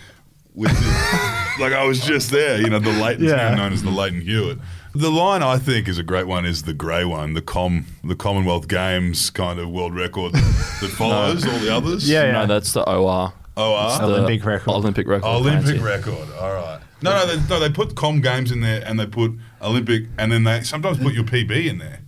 with 0.53 0.71
his, 0.71 0.87
like 1.59 1.73
I 1.73 1.83
was 1.85 1.99
just 1.99 2.31
there. 2.31 2.59
You 2.61 2.69
know, 2.69 2.79
the 2.79 2.91
Lleyton, 2.91 3.25
Yeah. 3.25 3.55
known 3.55 3.73
as 3.73 3.83
the 3.83 3.89
Lleyton 3.91 4.21
Hewitt. 4.21 4.57
The 4.95 5.11
line 5.11 5.43
I 5.43 5.57
think 5.59 5.87
is 5.87 5.97
a 5.99 6.03
great 6.03 6.25
one 6.25 6.45
is 6.45 6.63
the 6.63 6.73
grey 6.73 7.05
one, 7.05 7.33
the 7.33 7.41
com 7.43 7.85
the 8.03 8.15
Commonwealth 8.15 8.67
Games 8.67 9.29
kind 9.29 9.59
of 9.59 9.69
world 9.69 9.93
record 9.93 10.33
that 10.33 10.91
follows 10.97 11.45
all 11.45 11.59
the 11.59 11.73
others. 11.75 12.09
Yeah, 12.09 12.23
yeah. 12.23 12.31
No, 12.31 12.45
that's 12.47 12.73
the 12.73 12.81
OR. 12.89 13.33
OR. 13.55 13.97
The 13.99 14.03
Olympic 14.05 14.43
record. 14.45 14.69
Olympic 14.71 15.07
record. 15.07 15.27
Olympic 15.27 15.65
fancy. 15.65 15.83
record. 15.83 16.27
All 16.39 16.53
right. 16.53 16.79
No, 17.01 17.11
no, 17.15 17.25
they, 17.25 17.47
no. 17.49 17.59
They 17.59 17.69
put 17.69 17.95
Com 17.95 18.21
Games 18.21 18.51
in 18.51 18.61
there, 18.61 18.81
and 18.85 18.99
they 18.99 19.05
put 19.05 19.31
Olympic, 19.61 20.05
and 20.17 20.31
then 20.31 20.43
they 20.43 20.61
sometimes 20.61 20.97
put 20.99 21.13
your 21.13 21.23
PB 21.23 21.65
in 21.67 21.77
there. 21.77 21.99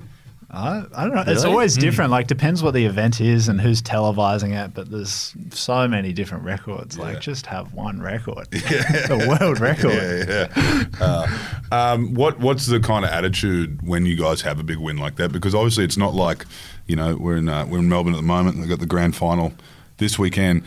I, 0.53 0.83
I 0.93 1.05
don't 1.05 1.15
know. 1.15 1.21
It's 1.21 1.43
Really? 1.43 1.49
always 1.49 1.77
different. 1.77 2.11
Like 2.11 2.27
depends 2.27 2.61
what 2.61 2.73
the 2.73 2.85
event 2.85 3.21
is 3.21 3.47
and 3.47 3.61
who's 3.61 3.81
televising 3.81 4.51
it. 4.53 4.73
But 4.73 4.91
there's 4.91 5.33
so 5.51 5.87
many 5.87 6.11
different 6.11 6.43
records. 6.43 6.97
Yeah. 6.97 7.03
Like 7.03 7.21
just 7.21 7.45
have 7.45 7.73
one 7.73 8.01
record, 8.01 8.47
the 8.51 9.37
world 9.39 9.59
record. 9.61 9.93
Yeah, 9.93 10.47
yeah. 10.57 10.85
Uh, 10.99 11.27
um, 11.71 12.13
what 12.15 12.39
what's 12.41 12.65
the 12.65 12.81
kind 12.81 13.05
of 13.05 13.11
attitude 13.11 13.81
when 13.87 14.05
you 14.05 14.17
guys 14.17 14.41
have 14.41 14.59
a 14.59 14.63
big 14.63 14.77
win 14.77 14.97
like 14.97 15.15
that? 15.15 15.31
Because 15.31 15.55
obviously 15.55 15.85
it's 15.85 15.97
not 15.97 16.13
like 16.15 16.45
you 16.85 16.97
know 16.97 17.15
we're 17.15 17.37
in 17.37 17.47
uh, 17.47 17.65
we're 17.65 17.79
in 17.79 17.87
Melbourne 17.87 18.13
at 18.13 18.17
the 18.17 18.21
moment. 18.23 18.57
They've 18.59 18.67
got 18.67 18.79
the 18.79 18.85
grand 18.85 19.15
final 19.15 19.53
this 19.99 20.19
weekend. 20.19 20.63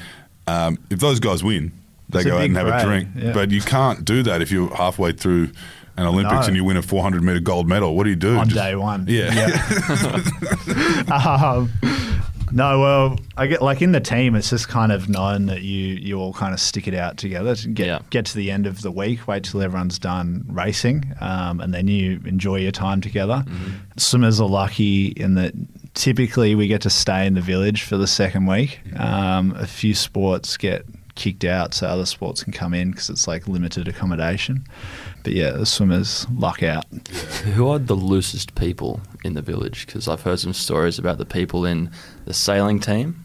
Um, 0.47 0.79
if 0.89 0.99
those 1.01 1.21
guys 1.21 1.45
win, 1.45 1.73
they 2.15 2.21
It's 2.21 2.29
go 2.29 2.37
out 2.39 2.45
and 2.45 2.57
have 2.57 2.67
a 2.69 2.83
drink. 2.85 3.09
yeah. 3.15 3.33
But 3.33 3.51
you 3.51 3.61
can't 3.61 4.05
do 4.05 4.23
that 4.23 4.41
if 4.41 4.51
you're 4.51 4.75
halfway 4.75 5.13
through 5.13 5.51
an 5.97 6.07
Olympics 6.07 6.41
No. 6.43 6.47
and 6.49 6.57
you 6.57 6.65
win 6.65 6.77
a 6.77 6.83
400 6.83 7.23
meter 7.23 7.39
gold 7.41 7.69
medal. 7.69 7.95
What 7.95 8.05
do 8.05 8.11
you 8.11 8.17
do? 8.17 8.37
On 8.39 8.49
Just- 8.49 8.57
day 8.61 8.75
one. 8.75 9.05
Yeah. 9.07 9.29
um, 11.13 11.71
no, 12.53 12.79
well, 12.81 13.19
I 13.37 13.47
get 13.47 13.63
like 13.63 13.83
in 13.83 13.93
the 13.93 14.01
team, 14.01 14.35
it's 14.35 14.51
just 14.51 14.69
kind 14.69 14.93
of 14.93 15.09
known 15.09 15.47
that 15.47 15.63
you 15.63 15.87
you 15.95 16.17
all 16.19 16.33
kind 16.33 16.53
of 16.55 16.61
stick 16.61 16.87
it 16.87 16.95
out 16.95 17.17
together 17.17 17.55
to 17.57 17.69
get 17.69 17.87
Yeah. 17.87 17.99
get 18.11 18.27
to 18.27 18.37
the 18.37 18.51
end 18.51 18.67
of 18.67 18.83
the 18.83 18.91
week, 18.93 19.27
wait 19.27 19.45
till 19.45 19.61
everyone's 19.63 19.99
done 19.99 20.45
racing, 20.49 21.13
um, 21.21 21.61
and 21.61 21.75
then 21.75 21.89
you 21.89 22.21
enjoy 22.25 22.57
your 22.57 22.71
time 22.73 23.01
together. 23.01 23.45
Swimmers 23.97 24.41
are 24.41 24.49
lucky 24.49 25.07
in 25.09 25.35
that 25.35 25.55
typically 25.95 26.55
we 26.55 26.67
get 26.69 26.83
to 26.83 26.91
stay 26.91 27.27
in 27.27 27.35
the 27.35 27.41
village 27.41 27.83
for 27.83 27.97
the 27.97 28.07
second 28.07 28.47
week. 28.47 28.81
Um, 28.99 29.53
a 29.57 29.67
few 29.67 29.95
sports 29.95 30.57
get 30.57 30.85
kicked 31.15 31.45
out 31.45 31.75
so 31.75 31.87
other 31.87 32.07
sports 32.07 32.43
can 32.43 32.53
come 32.53 32.75
in 32.75 32.91
because 32.91 33.09
it's 33.11 33.27
like 33.29 33.47
limited 33.49 33.89
accommodation. 33.89 34.67
But 35.23 35.33
yeah, 35.33 35.53
the 35.53 35.67
swimmers 35.67 36.27
luck 36.35 36.63
out. 36.63 36.85
Who 37.55 37.69
are 37.69 37.79
the 37.79 37.95
loosest 37.95 38.55
people 38.55 39.01
in 39.25 39.35
the 39.35 39.43
village? 39.43 39.87
Because 39.87 40.09
I've 40.09 40.23
heard 40.23 40.41
some 40.41 40.53
stories 40.53 40.99
about 40.99 41.19
the 41.19 41.25
people 41.27 41.65
in 41.65 41.91
the 42.25 42.35
sailing 42.35 42.81
team. 42.81 43.25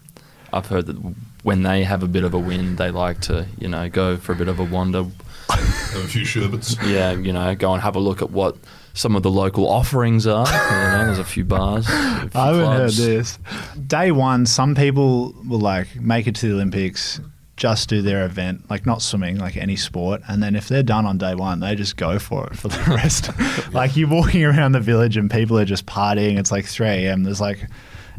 I've 0.54 0.68
heard 0.68 0.86
that 0.88 0.96
when 1.44 1.64
they 1.64 1.84
have 1.84 2.04
a 2.04 2.08
bit 2.08 2.24
of 2.24 2.34
a 2.34 2.40
win, 2.40 2.76
they 2.78 2.92
like 2.92 3.22
to, 3.22 3.46
you 3.58 3.68
know, 3.68 3.90
go 3.90 4.18
for 4.18 4.32
a 4.34 4.36
bit 4.36 4.48
of 4.48 4.60
a 4.60 4.64
wander. 4.64 5.06
Have 5.50 5.96
a 6.06 6.08
few 6.08 6.26
sherbets. 6.26 6.76
Yeah, 6.86 7.12
you 7.12 7.34
know, 7.34 7.56
go 7.56 7.74
and 7.74 7.82
have 7.82 7.96
a 7.96 8.00
look 8.00 8.22
at 8.22 8.30
what 8.32 8.56
some 8.94 9.16
of 9.16 9.24
the 9.24 9.32
local 9.32 9.68
offerings 9.70 10.28
are. 10.28 10.46
You 10.46 10.52
know, 10.52 11.06
there's 11.06 11.20
a 11.20 11.24
few 11.24 11.44
bars. 11.46 11.88
a 11.88 11.92
few 12.30 12.40
I 12.40 12.46
haven't 12.48 12.64
clubs. 12.64 12.98
heard 12.98 13.08
this. 13.08 13.40
Day 13.88 14.12
one, 14.12 14.46
some 14.46 14.76
people 14.76 15.34
will 15.48 15.60
like 15.60 15.96
make 15.96 16.28
it 16.28 16.36
to 16.36 16.48
the 16.50 16.54
Olympics, 16.54 17.20
just 17.60 17.90
do 17.90 18.02
their 18.02 18.26
event, 18.26 18.68
like 18.70 18.86
not 18.86 19.02
swimming, 19.02 19.38
like 19.38 19.58
any 19.58 19.76
sport, 19.76 20.22
and 20.30 20.42
then 20.42 20.56
if 20.56 20.68
they're 20.70 20.82
done 20.82 21.06
on 21.06 21.18
day 21.18 21.36
one, 21.36 21.60
they 21.60 21.76
just 21.76 21.98
go 21.98 22.18
for 22.18 22.48
it 22.48 22.56
for 22.58 22.70
the 22.70 22.78
rest. 22.88 23.30
like 23.74 23.96
you're 23.98 24.10
walking 24.10 24.44
around 24.46 24.72
the 24.72 24.80
village 24.80 25.18
and 25.18 25.30
people 25.30 25.60
are 25.60 25.66
just 25.66 25.86
partying. 25.86 26.40
It's 26.40 26.52
like 26.52 26.66
3 26.66 26.88
a.m. 26.88 27.24
There's 27.24 27.42
like 27.42 27.68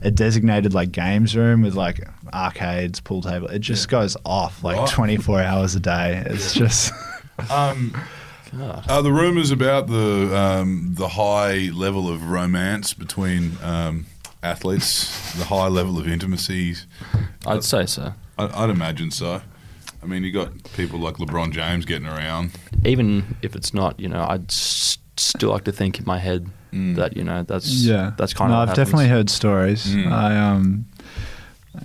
a 0.02 0.10
designated 0.10 0.74
like 0.74 0.92
games 0.92 1.34
room 1.34 1.62
with 1.62 1.74
like 1.74 2.06
arcades, 2.34 3.00
pool 3.00 3.22
table. 3.22 3.48
It 3.48 3.60
just 3.60 3.88
goes 3.88 4.16
off 4.24 4.62
like 4.62 4.76
Right. 4.76 4.88
24 4.88 5.40
hours 5.42 5.74
a 5.74 5.80
day. 5.80 6.22
It's 6.26 6.52
just 6.54 6.92
Um, 7.50 7.94
God. 8.56 8.84
are 8.90 9.02
the 9.02 9.12
rumours 9.12 9.50
about 9.50 9.86
the 9.86 10.36
um, 10.36 10.90
the 10.94 11.08
high 11.08 11.70
level 11.72 12.08
of 12.10 12.28
romance 12.28 12.92
between 12.92 13.52
um, 13.62 14.04
athletes, 14.42 15.32
the 15.38 15.44
high 15.46 15.68
level 15.68 15.98
of 15.98 16.06
intimacy? 16.06 16.74
I'd 17.46 17.64
say 17.64 17.86
so. 17.86 18.12
I, 18.40 18.64
I'd 18.64 18.70
imagine 18.70 19.10
so. 19.10 19.42
I 20.02 20.06
mean, 20.06 20.24
you 20.24 20.32
got 20.32 20.50
people 20.74 20.98
like 20.98 21.16
LeBron 21.16 21.52
James 21.52 21.84
getting 21.84 22.06
around. 22.08 22.52
Even 22.84 23.36
if 23.42 23.54
it's 23.54 23.74
not, 23.74 24.00
you 24.00 24.08
know, 24.08 24.24
I'd 24.28 24.50
s- 24.50 24.96
still 25.16 25.50
like 25.50 25.64
to 25.64 25.72
think 25.72 25.98
in 25.98 26.04
my 26.06 26.18
head 26.18 26.46
Mm. 26.72 26.94
that, 26.94 27.16
you 27.16 27.24
know, 27.24 27.42
that's 27.42 27.68
yeah. 27.84 28.12
that's 28.16 28.32
kind 28.32 28.52
no, 28.52 28.56
of 28.58 28.62
I've 28.62 28.68
what 28.68 28.76
definitely 28.76 29.08
heard 29.08 29.28
stories. 29.28 29.86
Mm. 29.88 30.12
I 30.12 30.36
um 30.36 30.86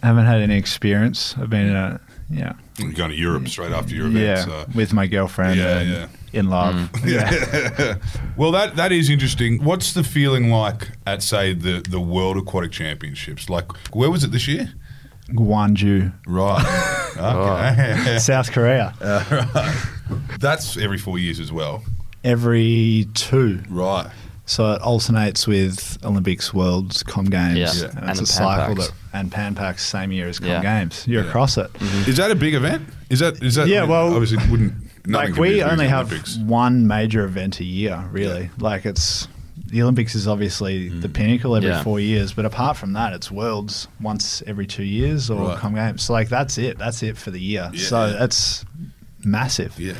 haven't 0.03 0.25
had 0.27 0.41
any 0.41 0.57
experience. 0.57 1.35
I've 1.39 1.49
been 1.49 1.67
in 1.69 1.75
a 1.75 1.99
yeah. 2.29 2.53
You're 2.77 2.91
going 2.91 3.09
to 3.09 3.15
Europe 3.15 3.47
straight 3.47 3.71
after 3.71 3.95
your 3.95 4.07
event. 4.07 4.25
Yeah, 4.25 4.45
So. 4.45 4.65
with 4.75 4.93
my 4.93 5.07
girlfriend 5.07 5.57
Yeah, 5.59 5.77
and 5.79 5.89
yeah. 5.89 6.07
in 6.33 6.49
love. 6.49 6.75
Mm. 6.75 7.05
Yeah. 7.05 7.95
well, 8.37 8.51
that 8.51 8.75
that 8.75 8.91
is 8.91 9.09
interesting. 9.09 9.63
What's 9.63 9.93
the 9.93 10.03
feeling 10.03 10.51
like 10.51 10.91
at 11.07 11.23
say 11.23 11.53
the 11.55 11.81
the 11.89 11.99
World 11.99 12.37
Aquatic 12.37 12.71
Championships? 12.71 13.49
Like, 13.49 13.65
where 13.95 14.11
was 14.11 14.23
it 14.23 14.31
this 14.31 14.47
year? 14.47 14.73
Gwangju, 15.29 16.13
Right. 16.27 16.91
Okay. 17.17 18.17
South 18.19 18.51
Korea. 18.51 18.93
Right, 19.31 20.37
That's 20.39 20.77
every 20.77 20.97
four 20.99 21.17
years 21.17 21.39
as 21.39 21.51
well. 21.51 21.83
Every 22.23 23.07
two. 23.15 23.61
Right. 23.69 24.07
So 24.45 24.73
it 24.73 24.81
alternates 24.81 25.47
with 25.47 25.97
Olympics, 26.05 26.53
Worlds, 26.53 27.01
Com 27.01 27.25
Games. 27.25 27.57
Yeah. 27.57 27.71
Yeah. 27.73 27.89
And 27.97 27.99
And 28.01 28.09
it's 28.11 28.21
a 28.21 28.25
cycle 28.27 28.75
that 28.75 28.91
and 29.13 29.31
Pan 29.31 29.55
Pacs 29.55 29.79
same 29.79 30.11
year 30.11 30.27
as 30.27 30.37
Com 30.39 30.49
Yeah. 30.49 30.61
Games. 30.61 31.07
You're 31.07 31.23
Yeah. 31.23 31.29
across 31.29 31.57
it. 31.57 31.73
Mm-hmm. 31.73 32.09
Is 32.09 32.17
that 32.17 32.29
a 32.29 32.35
big 32.35 32.53
event? 32.53 32.87
Is 33.09 33.19
that 33.19 33.41
is 33.41 33.55
that? 33.55 33.67
Yeah, 33.67 33.79
I 33.79 33.81
mean, 33.81 33.89
well, 33.89 34.13
obviously 34.13 34.37
wouldn't. 34.51 34.73
nothing 35.07 35.31
like 35.31 35.39
we 35.39 35.47
as 35.47 35.53
big 35.55 35.61
as 35.63 35.71
only 35.71 35.87
have 35.87 36.07
Olympics. 36.11 36.37
one 36.37 36.85
major 36.85 37.23
event 37.25 37.59
a 37.59 37.63
year, 37.65 38.03
really. 38.11 38.51
Like 38.59 38.85
it's 38.85 39.27
the 39.67 39.81
Olympics 39.81 40.15
is 40.15 40.27
obviously 40.27 40.89
Mm. 40.89 41.01
the 41.01 41.09
pinnacle 41.09 41.55
every 41.55 41.69
Yeah. 41.69 41.81
four 41.83 41.99
years, 41.99 42.33
but 42.33 42.45
apart 42.45 42.77
from 42.77 42.93
that, 42.93 43.13
it's 43.13 43.31
Worlds 43.31 43.87
once 44.01 44.43
every 44.45 44.65
two 44.67 44.83
years 44.83 45.29
or 45.29 45.49
Right. 45.49 45.57
Com 45.57 45.75
Games. 45.75 46.03
So 46.03 46.13
like 46.13 46.29
that's 46.29 46.57
it. 46.57 46.77
That's 46.77 47.01
it 47.03 47.17
for 47.17 47.31
the 47.31 47.39
year. 47.39 47.69
Yeah, 47.73 47.79
so 47.87 48.05
yeah. 48.05 48.23
it's 48.23 48.65
massive. 49.23 49.73
Yeah. 49.79 49.93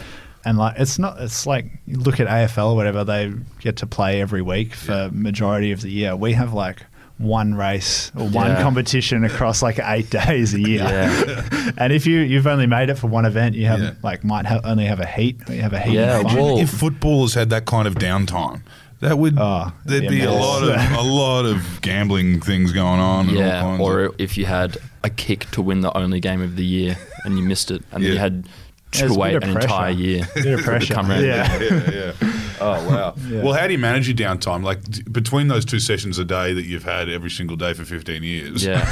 And 0.44 0.58
like 0.58 0.76
it's 0.78 1.00
not 1.00 1.20
it's 1.20 1.48
like 1.48 1.66
you 1.88 1.98
look 1.98 2.20
at 2.20 2.28
AFL 2.28 2.72
or 2.72 2.76
whatever, 2.76 3.04
they 3.04 3.32
get 3.60 3.78
to 3.78 3.88
play 3.88 4.22
every 4.22 4.42
week 4.42 4.76
for 4.76 4.92
Yeah. 4.92 5.10
majority 5.12 5.72
of 5.72 5.82
the 5.82 5.90
year. 5.90 6.16
We 6.16 6.34
have 6.34 6.54
like 6.54 6.84
one 7.18 7.56
race 7.56 8.12
or 8.16 8.28
one 8.28 8.48
Yeah. 8.48 8.62
competition 8.62 9.24
across 9.24 9.62
like 9.64 9.80
eight 9.84 10.10
days 10.28 10.54
a 10.54 10.60
year. 10.60 10.84
Yeah. 10.84 11.72
and 11.78 11.94
if 11.94 12.06
you 12.06 12.20
you've 12.20 12.46
only 12.46 12.68
made 12.68 12.90
it 12.90 12.96
for 12.98 13.08
one 13.08 13.26
event, 13.26 13.56
you 13.56 13.66
have 13.68 13.80
Yeah. 13.80 13.92
like 14.04 14.24
might 14.24 14.46
have 14.46 14.62
only 14.66 14.86
have 14.86 15.00
a 15.00 15.06
heat. 15.08 15.40
or 15.50 15.56
You 15.56 15.62
have 15.62 15.74
a 15.74 15.80
heat. 15.80 15.94
Yeah, 15.96 16.18
and 16.20 16.22
Imagine 16.30 16.44
well- 16.44 16.60
if 16.60 16.70
footballers 16.70 17.34
had 17.34 17.50
that 17.50 17.66
kind 17.66 17.88
of 17.88 17.96
downtime, 17.96 18.62
that 19.06 19.18
would 19.18 19.38
Oh, 19.40 19.72
there'd 19.86 20.04
it'd 20.04 20.10
be 20.10 20.20
be 20.22 20.26
a 20.26 20.32
lot 20.32 20.64
of 20.64 20.70
a 20.70 21.02
lot 21.24 21.46
of 21.46 21.80
gambling 21.82 22.42
things 22.42 22.72
going 22.72 23.00
on. 23.00 23.30
And 23.30 23.38
all 23.38 23.44
Yeah, 23.44 23.78
or 23.80 24.00
of, 24.06 24.16
if 24.18 24.38
you 24.38 24.46
had 24.46 24.78
a 25.04 25.10
kick 25.10 25.50
to 25.52 25.62
win 25.62 25.82
the 25.82 25.96
only 25.98 26.20
game 26.20 26.42
of 26.42 26.56
the 26.56 26.66
year 26.66 26.98
and 27.24 27.38
you 27.38 27.44
missed 27.44 27.72
it, 27.72 27.84
and 27.92 28.04
Yeah. 28.04 28.12
you 28.14 28.18
had 28.20 28.48
to 28.92 29.08
a 29.08 29.14
wait 29.18 29.36
an 29.36 29.44
of 29.44 29.50
entire 29.58 29.94
pressure. 29.94 30.00
year 30.00 30.28
Bit 30.36 30.46
of 30.54 30.60
to 30.60 30.66
pressure. 30.66 30.94
come 30.94 31.10
round. 31.10 31.26
Yeah. 31.26 31.60
yeah, 31.62 31.92
yeah. 31.92 32.12
Oh 32.62 32.90
wow. 32.90 33.14
Yeah. 33.30 33.42
Well, 33.44 33.54
how 33.54 33.68
do 33.68 33.74
you 33.74 33.80
manage 33.80 34.08
your 34.08 34.16
downtime? 34.16 34.64
Like 34.64 34.82
d- 34.84 35.04
between 35.12 35.48
those 35.50 35.66
two 35.66 35.80
sessions 35.80 36.18
a 36.18 36.24
day 36.24 36.54
that 36.54 36.66
you've 36.66 36.84
had 36.86 37.10
every 37.10 37.30
single 37.30 37.58
day 37.58 37.74
for 37.74 37.84
fifteen 37.84 38.24
years. 38.24 38.64
Yeah. 38.66 38.86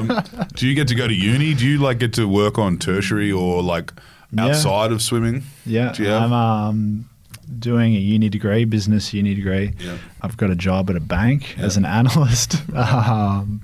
Um, 0.00 0.22
do 0.54 0.66
you 0.66 0.74
get 0.74 0.88
to 0.88 0.94
go 0.94 1.06
to 1.06 1.14
uni? 1.14 1.52
Do 1.54 1.66
you 1.66 1.78
like 1.78 1.98
get 1.98 2.14
to 2.14 2.26
work 2.26 2.56
on 2.58 2.78
tertiary 2.78 3.30
or 3.30 3.62
like 3.62 3.92
Yeah. 4.32 4.46
outside 4.46 4.92
of 4.92 5.02
swimming? 5.02 5.42
Yeah, 5.66 5.92
Do 5.92 6.02
you 6.04 6.08
have- 6.08 6.22
I'm 6.22 6.32
um, 6.32 7.08
doing 7.58 7.94
a 7.94 7.98
uni 7.98 8.28
degree, 8.28 8.64
business 8.64 9.12
uni 9.14 9.34
degree. 9.34 9.72
Yeah. 9.78 9.98
I've 10.22 10.36
got 10.36 10.50
a 10.50 10.54
job 10.56 10.90
at 10.90 10.96
a 10.96 11.00
bank 11.00 11.56
Yeah. 11.56 11.64
as 11.64 11.76
an 11.76 11.84
analyst, 11.84 12.56
um, 12.74 13.62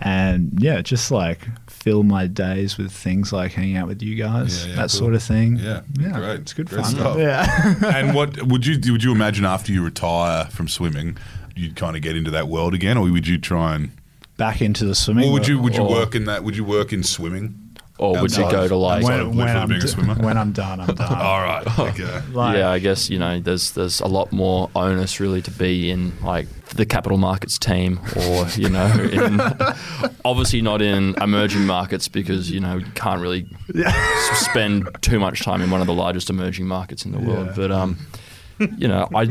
and 0.00 0.52
yeah, 0.60 0.80
just 0.82 1.10
like 1.10 1.46
fill 1.68 2.02
my 2.02 2.26
days 2.26 2.76
with 2.78 2.92
things 2.92 3.32
like 3.32 3.52
hanging 3.52 3.76
out 3.76 3.88
with 3.88 4.02
you 4.02 4.14
guys, 4.16 4.64
Yeah, 4.64 4.70
yeah, 4.70 4.76
that 4.76 4.80
cool. 4.82 4.98
sort 4.98 5.14
of 5.14 5.22
thing. 5.22 5.56
Yeah, 5.56 5.82
yeah, 5.98 6.12
great. 6.12 6.40
It's 6.40 6.52
good 6.52 6.68
Great 6.68 6.82
fun. 6.84 6.90
stuff. 6.94 7.18
Yeah. 7.18 7.74
and 7.94 8.14
what 8.14 8.42
would 8.42 8.66
you 8.66 8.92
would 8.92 9.02
you 9.02 9.12
imagine 9.12 9.44
after 9.44 9.72
you 9.72 9.84
retire 9.84 10.46
from 10.46 10.68
swimming, 10.68 11.16
you'd 11.56 11.76
kind 11.76 11.96
of 11.96 12.02
get 12.02 12.16
into 12.16 12.30
that 12.32 12.48
world 12.48 12.74
again, 12.74 12.96
or 12.96 13.10
would 13.10 13.26
you 13.26 13.38
try 13.38 13.74
and, 13.74 13.90
Back 14.36 14.62
into 14.62 14.84
the 14.84 14.94
swimming. 14.94 15.28
or 15.28 15.32
would 15.32 15.48
you 15.48 15.58
would 15.58 15.74
you 15.74 15.82
Or- 15.82 15.90
work 15.90 16.14
in 16.14 16.24
that? 16.26 16.44
Would 16.44 16.56
you 16.56 16.62
work 16.64 16.92
in 16.92 17.02
swimming? 17.02 17.67
Or 17.98 18.20
would 18.22 18.36
you 18.36 18.48
go 18.48 18.68
to 18.68 18.76
like? 18.76 19.02
outside 19.02 19.22
when, 19.26 19.36
when, 19.36 19.56
I'm 19.56 19.68
being 19.68 19.80
a 19.80 19.82
d- 19.82 19.88
swimmer? 19.88 20.14
when 20.14 20.38
I'm 20.38 20.52
done, 20.52 20.80
I'm 20.80 20.94
done. 20.94 21.18
All 21.20 21.40
right. 21.42 21.66
Okay. 21.78 22.22
Like, 22.32 22.56
yeah, 22.56 22.70
I 22.70 22.78
guess 22.78 23.10
you 23.10 23.18
know 23.18 23.40
there's 23.40 23.72
there's 23.72 24.00
a 24.00 24.06
lot 24.06 24.30
more 24.30 24.70
onus 24.76 25.18
really 25.20 25.42
to 25.42 25.50
be 25.50 25.90
in 25.90 26.12
like 26.22 26.46
the 26.70 26.86
capital 26.86 27.18
markets 27.18 27.58
team, 27.58 27.98
or 28.16 28.46
you 28.56 28.68
know, 28.68 28.86
in, 29.12 29.40
obviously 30.24 30.60
not 30.62 30.80
in 30.82 31.14
emerging 31.20 31.66
markets 31.66 32.06
because 32.08 32.50
you 32.50 32.60
know 32.60 32.76
you 32.76 32.86
can't 32.94 33.20
really 33.20 33.48
s- 33.74 34.46
spend 34.46 34.88
too 35.00 35.18
much 35.18 35.42
time 35.42 35.60
in 35.62 35.70
one 35.70 35.80
of 35.80 35.86
the 35.86 35.94
largest 35.94 36.30
emerging 36.30 36.66
markets 36.66 37.04
in 37.04 37.12
the 37.12 37.18
world. 37.18 37.46
Yeah. 37.48 37.52
But 37.56 37.72
um, 37.72 37.98
you 38.76 38.86
know, 38.86 39.08
I, 39.14 39.22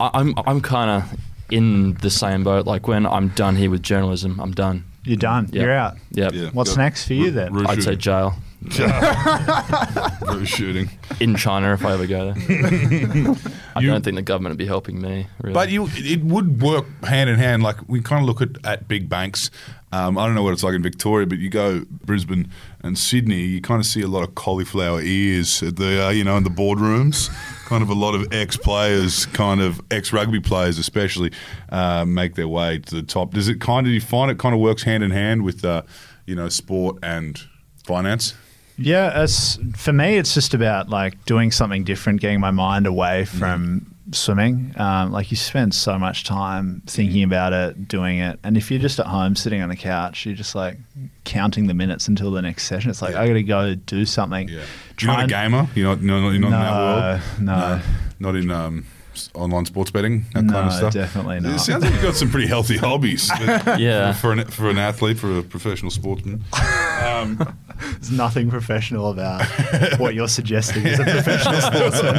I 0.00 0.10
I'm 0.14 0.34
I'm 0.46 0.60
kind 0.60 0.90
of 0.90 1.18
in 1.50 1.94
the 1.94 2.10
same 2.10 2.44
boat. 2.44 2.66
Like 2.66 2.88
when 2.88 3.06
I'm 3.06 3.28
done 3.28 3.56
here 3.56 3.70
with 3.70 3.82
journalism, 3.82 4.40
I'm 4.40 4.52
done. 4.52 4.84
You're 5.04 5.16
done. 5.16 5.48
Yeah. 5.52 5.62
You're 5.62 5.72
out. 5.72 5.96
Yep. 6.12 6.32
Yeah. 6.34 6.48
What's 6.52 6.70
Yep. 6.70 6.78
next 6.78 7.06
for 7.06 7.14
you 7.14 7.30
then? 7.30 7.52
ru- 7.52 7.66
I'd 7.68 7.82
say 7.82 7.94
jail 7.96 8.34
Ru- 10.26 10.44
shooting. 10.46 10.88
in 11.20 11.36
China 11.36 11.72
if 11.74 11.84
I 11.84 11.92
ever 11.92 12.06
go 12.06 12.32
there. 12.32 13.34
I 13.76 13.80
You- 13.80 13.90
don't 13.90 14.02
think 14.04 14.16
the 14.16 14.22
government 14.22 14.52
would 14.52 14.58
be 14.58 14.66
helping 14.66 15.00
me. 15.00 15.26
Really. 15.42 15.54
But 15.54 15.70
you, 15.70 15.88
it 15.92 16.22
would 16.24 16.62
work 16.62 16.86
hand 17.04 17.28
in 17.30 17.36
hand. 17.38 17.62
Like 17.62 17.76
we 17.88 18.00
kind 18.00 18.22
of 18.22 18.26
look 18.26 18.40
at, 18.40 18.64
at 18.64 18.88
big 18.88 19.08
banks. 19.08 19.50
Um, 19.92 20.18
I 20.18 20.26
don't 20.26 20.34
know 20.34 20.42
what 20.42 20.52
it's 20.52 20.64
like 20.64 20.74
in 20.74 20.82
Victoria, 20.82 21.26
but 21.26 21.38
you 21.38 21.48
go 21.50 21.84
Brisbane 22.04 22.50
and 22.82 22.98
Sydney, 22.98 23.42
you 23.42 23.60
kind 23.60 23.78
of 23.80 23.86
see 23.86 24.00
a 24.02 24.08
lot 24.08 24.24
of 24.26 24.34
cauliflower 24.34 25.00
ears 25.00 25.62
at 25.62 25.76
the 25.76 26.06
uh, 26.06 26.10
you 26.10 26.24
know 26.24 26.36
in 26.36 26.42
the 26.44 26.50
boardrooms. 26.50 27.30
Kind 27.64 27.82
of 27.82 27.90
a 27.90 27.94
lot 27.94 28.14
of 28.14 28.32
ex 28.32 28.56
players, 28.56 29.26
kind 29.26 29.60
of 29.60 29.80
ex 29.90 30.12
rugby 30.12 30.40
players, 30.40 30.78
especially, 30.78 31.32
uh, 31.70 32.04
make 32.04 32.34
their 32.34 32.48
way 32.48 32.78
to 32.78 32.94
the 32.94 33.02
top. 33.02 33.32
Does 33.32 33.48
it 33.48 33.60
kind 33.60 33.86
of 33.86 33.90
do 33.90 33.94
you 33.94 34.00
find 34.00 34.30
it 34.30 34.38
kind 34.38 34.54
of 34.54 34.60
works 34.60 34.82
hand 34.82 35.02
in 35.02 35.10
hand 35.10 35.42
with 35.42 35.64
uh, 35.64 35.82
you 36.26 36.34
know 36.34 36.48
sport 36.48 36.98
and 37.02 37.40
finance? 37.84 38.34
Yeah, 38.76 39.26
for 39.76 39.92
me, 39.92 40.16
it's 40.16 40.34
just 40.34 40.52
about 40.52 40.88
like 40.88 41.24
doing 41.26 41.52
something 41.52 41.84
different, 41.84 42.20
getting 42.20 42.40
my 42.40 42.50
mind 42.50 42.86
away 42.86 43.24
from 43.24 43.93
swimming. 44.14 44.74
Um, 44.76 45.12
like 45.12 45.30
you 45.30 45.36
spend 45.36 45.74
so 45.74 45.98
much 45.98 46.24
time 46.24 46.82
thinking 46.86 47.22
about 47.22 47.52
it, 47.52 47.88
doing 47.88 48.18
it, 48.18 48.38
and 48.44 48.56
if 48.56 48.70
you're 48.70 48.80
just 48.80 48.98
at 49.00 49.06
home 49.06 49.36
sitting 49.36 49.60
on 49.62 49.68
the 49.68 49.76
couch, 49.76 50.24
you're 50.26 50.34
just 50.34 50.54
like 50.54 50.76
counting 51.24 51.66
the 51.66 51.74
minutes 51.74 52.08
until 52.08 52.30
the 52.30 52.42
next 52.42 52.64
session. 52.64 52.90
It's 52.90 53.02
like 53.02 53.12
Yeah. 53.14 53.22
I 53.22 53.26
got 53.28 53.34
to 53.34 53.42
go 53.42 53.74
do 53.74 54.04
something. 54.06 54.48
Yeah. 54.48 54.62
You're 55.00 55.10
not 55.12 55.24
a 55.24 55.26
gamer. 55.26 55.68
You're 55.74 55.88
not. 55.96 56.02
You're 56.02 56.20
not, 56.20 56.30
you're 56.30 56.40
not 56.40 56.46
in 56.46 56.50
that 56.52 56.72
world. 56.72 57.22
No, 57.40 57.56
no. 57.78 57.82
Not 58.20 58.36
in 58.36 58.50
um, 58.50 58.86
online 59.34 59.64
sports 59.66 59.90
betting. 59.90 60.24
That 60.34 60.44
No, 60.44 60.52
kind 60.52 60.66
of 60.68 60.72
stuff. 60.72 60.92
definitely 60.94 61.40
not. 61.40 61.48
It 61.48 61.52
not. 61.52 61.60
sounds 61.60 61.84
like 61.84 61.92
you've 61.92 62.02
got 62.02 62.14
some 62.14 62.30
pretty 62.30 62.46
healthy 62.46 62.76
hobbies. 62.76 63.30
Yeah. 63.78 64.12
For 64.12 64.32
an 64.32 64.44
for 64.46 64.70
an 64.70 64.78
athlete, 64.78 65.18
for 65.18 65.38
a 65.38 65.42
professional 65.42 65.90
sportsman. 65.90 66.44
Um, 67.04 67.38
There's 67.80 68.10
nothing 68.10 68.50
professional 68.50 69.10
about 69.10 69.44
what 69.98 70.14
you're 70.14 70.28
suggesting 70.28 70.86
as 70.86 70.98
a 71.00 71.04
professional 71.04 71.60
sportsman. 71.60 72.16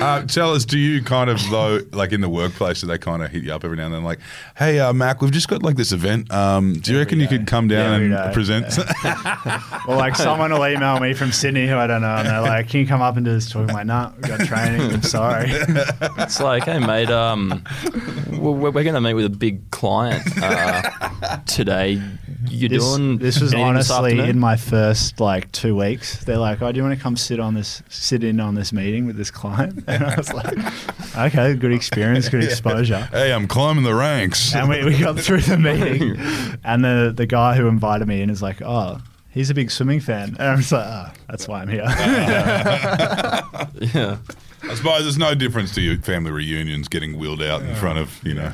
uh, 0.00 0.26
tell 0.26 0.52
us, 0.54 0.64
do 0.64 0.78
you 0.78 1.02
kind 1.02 1.30
of 1.30 1.40
though, 1.50 1.80
like 1.92 2.12
in 2.12 2.20
the 2.20 2.28
workplace, 2.28 2.80
do 2.80 2.86
they 2.86 2.98
kind 2.98 3.22
of 3.22 3.30
hit 3.30 3.42
you 3.44 3.52
up 3.52 3.64
every 3.64 3.76
now 3.76 3.86
and 3.86 3.94
then, 3.94 4.04
like, 4.04 4.18
"Hey, 4.56 4.78
uh, 4.80 4.92
Mack, 4.92 5.20
we've 5.22 5.30
just 5.32 5.48
got 5.48 5.62
like 5.62 5.76
this 5.76 5.92
event. 5.92 6.32
Um, 6.32 6.74
do 6.74 6.92
you 6.92 6.98
reckon 6.98 7.20
you 7.20 7.28
could 7.28 7.46
come 7.46 7.68
down 7.68 7.94
Every 7.94 8.06
and 8.14 8.26
day, 8.28 8.32
present?" 8.32 8.78
Or 9.88 9.96
like 9.96 10.16
someone 10.16 10.52
will 10.52 10.66
email 10.66 10.98
me 11.00 11.14
from 11.14 11.32
Sydney 11.32 11.66
who 11.66 11.76
I 11.76 11.86
don't 11.86 12.02
know, 12.02 12.16
and 12.16 12.28
they're 12.28 12.40
like, 12.40 12.68
"Can 12.68 12.80
you 12.80 12.86
come 12.86 13.02
up 13.02 13.16
and 13.16 13.24
do 13.24 13.32
this 13.32 13.50
talk?" 13.50 13.68
I'm 13.68 13.74
like, 13.74 13.86
"No, 13.86 14.12
we've 14.16 14.22
got 14.28 14.40
training. 14.46 14.80
I'm 14.80 15.02
sorry." 15.02 15.50
It's 16.18 16.40
like, 16.40 16.64
hey, 16.64 16.78
mate, 16.78 17.10
um, 17.10 17.64
we're, 18.30 18.70
we're 18.70 18.82
going 18.82 18.94
to 18.94 19.00
meet 19.00 19.14
with 19.14 19.24
a 19.24 19.30
big 19.30 19.70
client 19.70 20.22
uh, 20.42 21.38
today. 21.46 22.00
You 22.48 22.68
This, 22.68 22.84
doing 22.84 23.18
this 23.18 23.40
was 23.40 23.54
anything 23.54 23.74
this 23.74 23.81
honestly 23.90 24.12
afternoon? 24.12 24.30
in 24.30 24.38
my 24.38 24.56
first 24.56 25.20
like 25.20 25.50
two 25.52 25.76
weeks. 25.76 26.24
They're 26.24 26.38
like, 26.38 26.62
"Oh, 26.62 26.70
do 26.70 26.76
you 26.76 26.82
want 26.82 26.96
to 26.96 27.02
come 27.02 27.16
sit 27.16 27.40
on 27.40 27.54
this, 27.54 27.82
sit 27.88 28.22
in 28.24 28.40
on 28.40 28.54
this 28.54 28.72
meeting 28.72 29.06
with 29.06 29.16
this 29.16 29.30
client?" 29.30 29.84
And 29.88 30.04
I 30.04 30.16
was 30.16 30.32
like, 30.32 30.56
"Okay, 31.16 31.54
good 31.54 31.72
experience, 31.72 32.28
good 32.28 32.44
exposure." 32.50 33.08
hey, 33.12 33.32
I'm 33.32 33.46
climbing 33.48 33.84
the 33.84 33.94
ranks. 33.94 34.54
And 34.54 34.68
we, 34.68 34.84
we 34.84 34.98
got 34.98 35.18
through 35.18 35.40
the 35.42 35.58
meeting, 35.58 36.16
and 36.64 36.84
the 36.84 37.12
the 37.14 37.26
guy 37.26 37.56
who 37.56 37.66
invited 37.66 38.06
me 38.08 38.22
in 38.22 38.30
is 38.30 38.42
like, 38.42 38.62
"Oh." 38.62 39.00
He's 39.34 39.48
a 39.48 39.54
big 39.54 39.70
swimming 39.70 40.00
fan, 40.00 40.36
and 40.38 40.42
I'm 40.42 40.58
just 40.58 40.72
like, 40.72 40.84
oh, 40.86 41.10
that's 41.26 41.48
why 41.48 41.62
I'm 41.62 41.68
here. 41.68 41.84
yeah. 41.86 44.18
I 44.62 44.74
suppose 44.74 45.04
there's 45.04 45.16
no 45.16 45.34
difference 45.34 45.74
to 45.74 45.80
your 45.80 45.96
family 45.96 46.30
reunions 46.30 46.86
getting 46.86 47.18
wheeled 47.18 47.42
out 47.42 47.62
in 47.62 47.74
front 47.74 47.98
of 47.98 48.20
you 48.24 48.34
know 48.34 48.52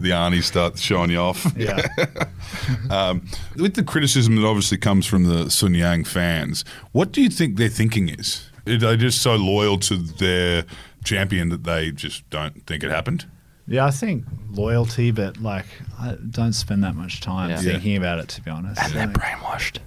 the 0.00 0.10
Arnie 0.10 0.42
start 0.42 0.78
showing 0.78 1.10
you 1.10 1.18
off. 1.18 1.46
yeah, 1.56 1.86
Um, 2.90 3.26
with 3.56 3.74
the 3.74 3.82
criticism 3.82 4.36
that 4.36 4.46
obviously 4.46 4.78
comes 4.78 5.06
from 5.06 5.24
the 5.24 5.50
Sun 5.50 5.74
Yang 5.74 6.04
fans, 6.04 6.64
what 6.92 7.12
do 7.12 7.22
you 7.22 7.28
think 7.30 7.56
their 7.56 7.68
thinking 7.68 8.08
is? 8.08 8.48
Are 8.66 8.76
they 8.76 8.96
just 8.96 9.22
so 9.22 9.36
loyal 9.36 9.78
to 9.80 9.96
their 9.96 10.64
champion 11.04 11.48
that 11.50 11.64
they 11.64 11.92
just 11.92 12.28
don't 12.30 12.66
think 12.66 12.82
it 12.82 12.90
happened? 12.90 13.26
Yeah, 13.68 13.84
I 13.84 13.90
think 13.90 14.24
loyalty, 14.52 15.10
but 15.10 15.38
like 15.42 15.66
I 15.98 16.16
don't 16.30 16.52
spend 16.52 16.84
that 16.84 16.94
much 16.94 17.20
time 17.20 17.50
Yeah. 17.50 17.56
thinking 17.60 17.96
about 17.96 18.20
it. 18.20 18.28
To 18.28 18.40
be 18.40 18.48
honest, 18.50 18.80
And 18.80 18.92
they're 18.92 19.08
brainwashed. 19.08 19.80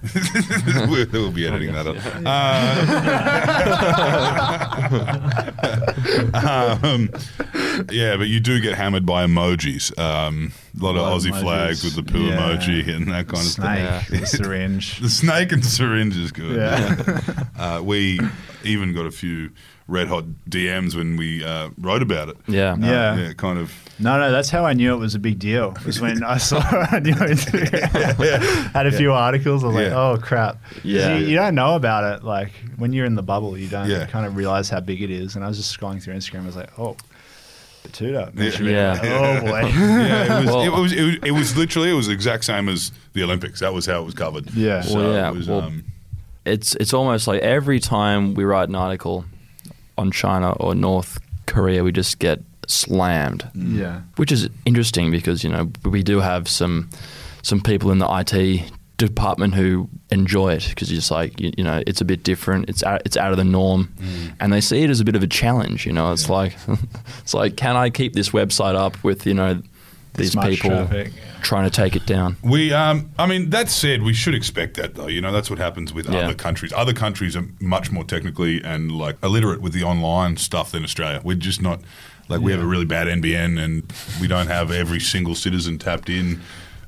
we'll, 0.90 1.06
we'll 1.12 1.32
be 1.32 1.46
editing 1.46 1.72
that 1.72 1.86
up. 1.86 1.96
Uh, 6.32 6.78
um, 6.82 7.10
yeah, 7.90 8.16
but 8.16 8.28
you 8.28 8.40
do 8.40 8.60
get 8.60 8.74
hammered 8.74 9.06
by 9.06 9.24
emojis. 9.24 9.96
Um, 9.98 10.52
a 10.78 10.84
lot 10.84 10.96
of 10.96 11.02
lot 11.02 11.18
Aussie 11.20 11.30
emojis. 11.32 11.40
flags 11.40 11.84
with 11.84 11.94
the 11.96 12.02
poo 12.02 12.26
Yeah. 12.26 12.36
emoji 12.36 12.94
and 12.94 13.08
that 13.08 13.26
kind 13.28 13.38
of 13.38 13.44
stuff. 13.52 13.64
snake, 13.64 13.78
Yeah. 14.10 14.20
the 14.20 14.26
syringe. 14.26 15.00
The 15.00 15.10
snake 15.10 15.52
and 15.52 15.64
syringe 15.64 16.16
is 16.16 16.32
good. 16.32 16.56
Yeah. 16.56 17.20
Uh, 17.58 17.82
we 17.82 18.20
even 18.64 18.94
got 18.94 19.06
a 19.06 19.10
few 19.10 19.50
red 19.90 20.08
hot 20.08 20.24
DMs 20.48 20.94
when 20.94 21.16
we 21.16 21.44
uh, 21.44 21.70
wrote 21.78 22.00
about 22.02 22.28
it. 22.30 22.36
Yeah. 22.46 22.72
Uh, 22.72 22.76
Yeah. 22.78 23.16
yeah, 23.18 23.32
kind 23.34 23.58
of. 23.58 23.72
No, 23.98 24.18
no, 24.18 24.30
that's 24.32 24.48
how 24.48 24.64
I 24.64 24.72
knew 24.72 24.94
it 24.94 24.98
was 24.98 25.14
a 25.14 25.18
big 25.18 25.38
deal. 25.38 25.76
Was 25.84 26.00
when 26.00 26.22
I 26.24 26.38
saw 26.38 26.58
I 26.62 27.00
knew 27.00 27.14
it 27.18 27.38
had 28.72 28.86
a 28.86 28.92
few 28.92 29.12
articles. 29.12 29.62
I 29.62 29.66
was 29.66 29.76
like, 29.76 29.86
Yeah. 29.88 30.00
oh 30.00 30.16
crap. 30.16 30.58
Yeah. 30.82 31.16
you, 31.18 31.26
you 31.26 31.36
don't 31.36 31.54
know 31.54 31.74
about 31.76 32.04
it. 32.14 32.24
Like 32.24 32.52
when 32.78 32.92
you're 32.92 33.04
in 33.06 33.14
the 33.14 33.22
bubble, 33.22 33.58
you 33.58 33.68
don't 33.68 33.88
Yeah. 33.90 34.06
kind 34.06 34.24
of 34.26 34.36
realize 34.36 34.70
how 34.70 34.80
big 34.80 35.02
it 35.02 35.10
is. 35.10 35.36
And 35.36 35.44
I 35.44 35.48
was 35.48 35.56
just 35.58 35.78
scrolling 35.78 36.02
through 36.02 36.14
Instagram. 36.14 36.42
I 36.42 36.46
was 36.46 36.56
like, 36.56 36.78
oh, 36.78 36.96
Betoota. 37.84 38.30
Yeah. 38.62 38.98
Oh 39.02 39.40
boy. 39.40 39.60
Yeah, 39.74 40.38
it 40.40 40.44
was, 40.44 40.46
Well- 40.54 40.62
it, 40.62 40.80
was, 40.80 40.92
it 40.92 41.02
was. 41.04 41.14
It 41.24 41.30
was 41.32 41.56
literally. 41.56 41.90
It 41.90 41.94
was 41.94 42.06
the 42.06 42.12
exact 42.12 42.44
same 42.44 42.68
as 42.68 42.92
the 43.12 43.22
Olympics. 43.22 43.60
That 43.60 43.74
was 43.74 43.86
how 43.86 44.00
it 44.02 44.04
was 44.04 44.14
covered. 44.14 44.50
Yeah. 44.54 44.82
So 44.82 44.96
Well, 44.96 45.12
yeah, 45.12 45.28
It 45.30 45.34
was, 45.36 45.48
well- 45.48 45.62
um, 45.62 45.84
It's 46.44 46.74
it's 46.76 46.92
almost 46.94 47.26
like 47.26 47.42
every 47.42 47.80
time 47.80 48.34
we 48.34 48.44
write 48.44 48.68
an 48.70 48.74
article 48.74 49.24
on 50.00 50.10
China 50.10 50.52
or 50.52 50.74
North 50.74 51.18
Korea, 51.46 51.84
we 51.84 51.92
just 51.92 52.18
get 52.18 52.40
slammed. 52.66 53.48
Mm. 53.54 53.78
yeah. 53.78 54.00
which 54.16 54.32
is 54.32 54.48
interesting 54.64 55.10
because 55.10 55.44
you 55.44 55.50
know 55.50 55.70
we 55.84 56.02
do 56.02 56.20
have 56.20 56.48
some 56.48 56.88
some 57.42 57.60
people 57.60 57.90
in 57.90 57.98
the 57.98 58.08
IT 58.08 58.72
department 58.96 59.54
who 59.54 59.88
enjoy 60.10 60.52
it 60.52 60.68
because 60.68 60.92
it's 60.92 61.10
like 61.10 61.40
you, 61.40 61.50
you 61.56 61.64
know 61.64 61.82
it's 61.86 62.00
a 62.00 62.04
bit 62.04 62.22
different. 62.22 62.68
It's 62.68 62.82
out, 62.82 63.02
it's 63.04 63.16
out 63.16 63.32
of 63.32 63.38
the 63.38 63.44
norm. 63.44 63.92
Mm. 63.98 64.34
And 64.40 64.52
they 64.52 64.60
see 64.60 64.82
it 64.82 64.90
as 64.90 65.00
a 65.00 65.04
bit 65.04 65.16
of 65.16 65.22
a 65.22 65.26
challenge 65.26 65.86
you 65.86 65.92
know 65.92 66.12
it's 66.12 66.28
like 66.28 66.56
it's 67.20 67.34
like 67.34 67.56
can 67.56 67.76
I 67.76 67.90
keep 67.90 68.14
this 68.14 68.30
website 68.30 68.74
up 68.74 69.02
with 69.02 69.26
you 69.26 69.34
know 69.34 69.62
these 70.14 70.34
much 70.34 70.50
people 70.50 70.70
traffic, 70.70 71.12
yeah. 71.14 71.40
trying 71.42 71.64
to 71.64 71.70
take 71.70 71.94
it 71.96 72.04
down 72.06 72.36
We, 72.42 72.72
um, 72.72 73.10
I 73.18 73.26
mean, 73.26 73.50
that 73.50 73.68
said, 73.68 74.02
we 74.02 74.12
should 74.12 74.34
expect 74.34 74.76
that 74.76 74.94
though. 74.94 75.06
You 75.06 75.20
know, 75.20 75.32
that's 75.32 75.48
what 75.50 75.58
happens 75.58 75.92
with 75.92 76.08
Yeah. 76.08 76.20
other 76.20 76.34
countries. 76.34 76.72
Other 76.74 76.92
countries 76.92 77.36
are 77.36 77.46
much 77.60 77.90
more 77.92 78.04
technically 78.04 78.62
and 78.62 78.92
like 78.92 79.16
illiterate 79.22 79.60
with 79.60 79.72
the 79.72 79.82
online 79.84 80.36
stuff 80.36 80.72
than 80.72 80.82
Australia. 80.84 81.20
We're 81.24 81.36
just 81.36 81.62
not 81.62 81.80
like 82.28 82.40
we 82.40 82.52
have 82.52 82.60
a 82.60 82.66
really 82.66 82.84
bad 82.84 83.06
NBN 83.08 83.58
and 83.62 83.92
we 84.20 84.26
don't 84.28 84.46
have 84.48 84.70
every 84.70 85.00
single 85.00 85.34
citizen 85.34 85.78
tapped 85.78 86.08
in 86.08 86.40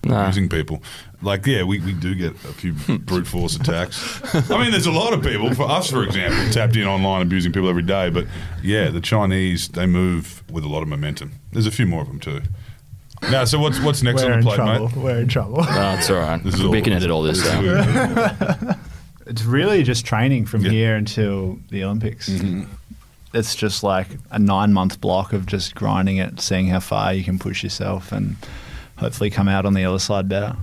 Nah. 0.05 0.27
using 0.27 0.49
people. 0.49 0.83
Like, 1.23 1.47
yeah, 1.47 1.63
we, 1.63 1.79
we 1.79 1.93
do 1.93 2.17
get 2.17 2.33
a 2.33 2.53
few 2.53 2.73
brute 2.99 3.29
force 3.29 3.55
attacks. 3.55 4.21
I 4.51 4.61
mean, 4.61 4.73
there's 4.73 4.87
a 4.87 4.91
lot 4.91 5.13
of 5.13 5.23
people, 5.23 5.55
for 5.55 5.63
us, 5.71 5.89
for 5.89 6.03
example, 6.03 6.53
tapped 6.53 6.75
in 6.75 6.89
online 6.89 7.23
abusing 7.23 7.53
people 7.53 7.69
every 7.69 7.85
day. 7.85 8.11
But 8.11 8.27
yeah, 8.65 8.91
the 8.91 9.01
Chinese, 9.01 9.69
they 9.69 9.87
move 9.87 10.43
with 10.51 10.65
a 10.65 10.69
lot 10.69 10.83
of 10.83 10.89
momentum. 10.89 11.35
There's 11.53 11.69
a 11.69 11.71
few 11.71 11.87
more 11.87 12.03
of 12.03 12.09
them 12.09 12.19
too. 12.19 12.43
Now, 13.31 13.45
so 13.45 13.59
what's 13.59 13.81
what's 13.81 14.03
next 14.03 14.23
We're 14.23 14.33
on 14.33 14.39
in 14.41 14.45
the 14.45 14.47
plate, 14.47 14.57
trouble. 14.57 14.89
mate? 14.89 14.97
We're 14.97 15.19
in 15.21 15.29
trouble. 15.29 15.65
no 15.65 15.95
it's 15.99 16.11
all 16.11 16.17
right 16.19 16.43
This 16.45 16.55
is 16.55 16.63
we 16.63 16.79
all- 16.79 16.85
can 16.85 16.93
edit 16.93 17.11
all 17.11 17.23
this 17.23 17.47
out 17.49 18.77
It's 19.27 19.45
really 19.45 19.83
just 19.85 20.05
training 20.05 20.47
from 20.47 20.63
Yeah. 20.63 20.69
Mm-hmm. 20.69 20.77
here 20.77 20.97
until 20.97 21.59
the 21.71 21.85
Olympics. 21.85 22.29
It's 23.33 23.55
just 23.55 23.83
like 23.85 24.09
a 24.31 24.39
nine 24.39 24.73
month 24.73 25.01
block 25.01 25.33
of 25.33 25.47
just 25.47 25.75
grinding 25.75 26.17
it, 26.19 26.41
seeing 26.41 26.67
how 26.67 26.81
far 26.81 27.15
you 27.15 27.23
can 27.25 27.39
push 27.39 27.63
yourself, 27.63 28.11
and 28.13 28.37
hopefully 28.99 29.31
come 29.31 29.49
out 29.49 29.65
on 29.65 29.73
the 29.75 29.85
other 29.85 30.01
side 30.01 30.29
better. 30.29 30.57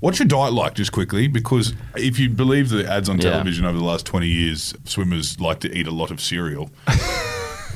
What's 0.00 0.18
your 0.18 0.26
diet 0.26 0.52
like, 0.52 0.74
just 0.74 0.90
quickly? 0.90 1.28
Because 1.28 1.72
if 1.96 2.18
you 2.18 2.28
believe 2.28 2.68
the 2.70 2.86
ads 2.90 3.08
on 3.08 3.18
Yeah. 3.18 3.30
television 3.30 3.64
over 3.64 3.78
the 3.78 3.84
last 3.84 4.04
20 4.04 4.26
years, 4.26 4.74
swimmers 4.84 5.40
like 5.40 5.60
to 5.60 5.72
eat 5.74 5.86
a 5.86 5.92
lot 5.92 6.10
of 6.10 6.20
cereal. 6.20 6.70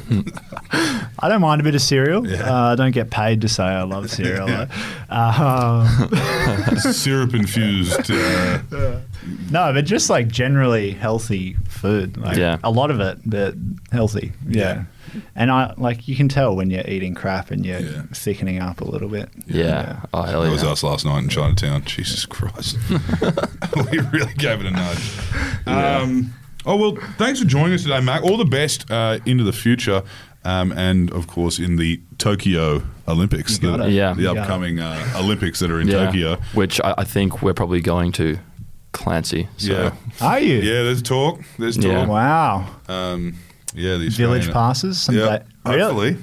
I 1.18 1.28
don't 1.28 1.40
mind 1.40 1.60
a 1.60 1.64
bit 1.64 1.74
of 1.74 1.80
cereal. 1.82 2.26
Yeah. 2.26 2.42
Uh, 2.50 2.72
I 2.72 2.74
don't 2.76 2.92
get 2.92 3.10
paid 3.10 3.40
to 3.42 3.48
say 3.48 3.64
I 3.64 3.82
love 3.82 4.10
cereal. 4.18 4.46
though. 4.46 4.66
Um, 5.08 5.86
Syrup 6.92 7.32
infused. 7.34 8.10
Uh, 8.10 8.58
no, 9.50 9.72
but 9.72 9.84
just 9.84 10.10
like 10.10 10.26
generally 10.28 10.90
healthy 10.90 11.54
food. 11.68 12.16
Like 12.16 12.36
Yeah. 12.36 12.58
A 12.64 12.70
lot 12.70 12.90
of 12.90 12.98
it, 13.00 13.18
but 13.24 13.54
healthy. 13.92 14.32
Yeah. 14.48 14.84
And 15.36 15.50
I 15.50 15.72
like 15.76 16.08
you 16.08 16.16
can 16.16 16.28
tell 16.28 16.56
when 16.56 16.70
you're 16.70 16.86
eating 16.86 17.14
crap 17.14 17.50
and 17.52 17.64
you're 17.64 17.78
Yeah. 17.80 18.02
thickening 18.12 18.60
up 18.60 18.80
a 18.80 18.84
little 18.84 19.08
bit. 19.08 19.28
yeah 19.46 20.00
oh 20.12 20.22
hell 20.22 20.42
that 20.42 20.50
was 20.50 20.64
us 20.64 20.82
last 20.82 21.04
night 21.06 21.22
in 21.22 21.28
Chinatown. 21.28 21.84
Jesus 21.84 22.26
Christ. 22.26 22.76
we 22.90 23.98
really 23.98 24.34
gave 24.34 24.60
it 24.60 24.66
a 24.66 24.70
nudge. 24.72 25.18
Um, 25.66 26.34
oh, 26.66 26.76
well, 26.76 26.96
thanks 27.16 27.40
for 27.40 27.46
joining 27.46 27.72
us 27.74 27.82
today, 27.84 28.00
Mack. 28.00 28.22
All 28.22 28.36
the 28.36 28.44
best 28.44 28.90
uh, 28.90 29.18
into 29.24 29.44
the 29.44 29.52
future. 29.52 30.02
Um, 30.44 30.70
and 30.72 31.10
of 31.12 31.26
course, 31.26 31.58
in 31.58 31.74
the 31.76 32.00
Tokyo 32.18 32.82
Olympics, 33.08 33.58
the, 33.58 33.74
it. 33.82 33.90
Yeah. 33.90 34.12
the 34.14 34.22
You 34.22 34.34
got 34.34 34.38
upcoming 34.38 34.78
uh, 34.78 35.12
Olympics 35.16 35.58
that 35.58 35.70
are 35.72 35.80
in 35.80 35.88
yeah 35.88 36.06
Tokyo. 36.06 36.36
which 36.54 36.80
I, 36.84 36.94
I 36.98 37.04
think 37.04 37.42
we're 37.42 37.52
probably 37.54 37.80
going 37.80 38.12
to 38.12 38.38
Clancy 38.92 39.48
so 39.56 39.72
Yeah, 39.72 39.94
Are 40.26 40.38
you? 40.38 40.58
yeah. 40.58 40.84
There's 40.84 41.02
talk. 41.02 41.40
There's 41.58 41.76
talk. 41.76 41.84
Yeah. 41.86 42.06
Wow. 42.06 42.68
Um, 42.88 43.34
yeah, 43.74 43.96
the 43.96 44.08
Village 44.08 44.42
Australian- 44.48 44.52
passes. 44.52 45.02
Some 45.02 45.16
Yeah, 45.16 45.38
da- 45.64 45.72
Really? 45.72 45.80
hopefully. 45.82 46.16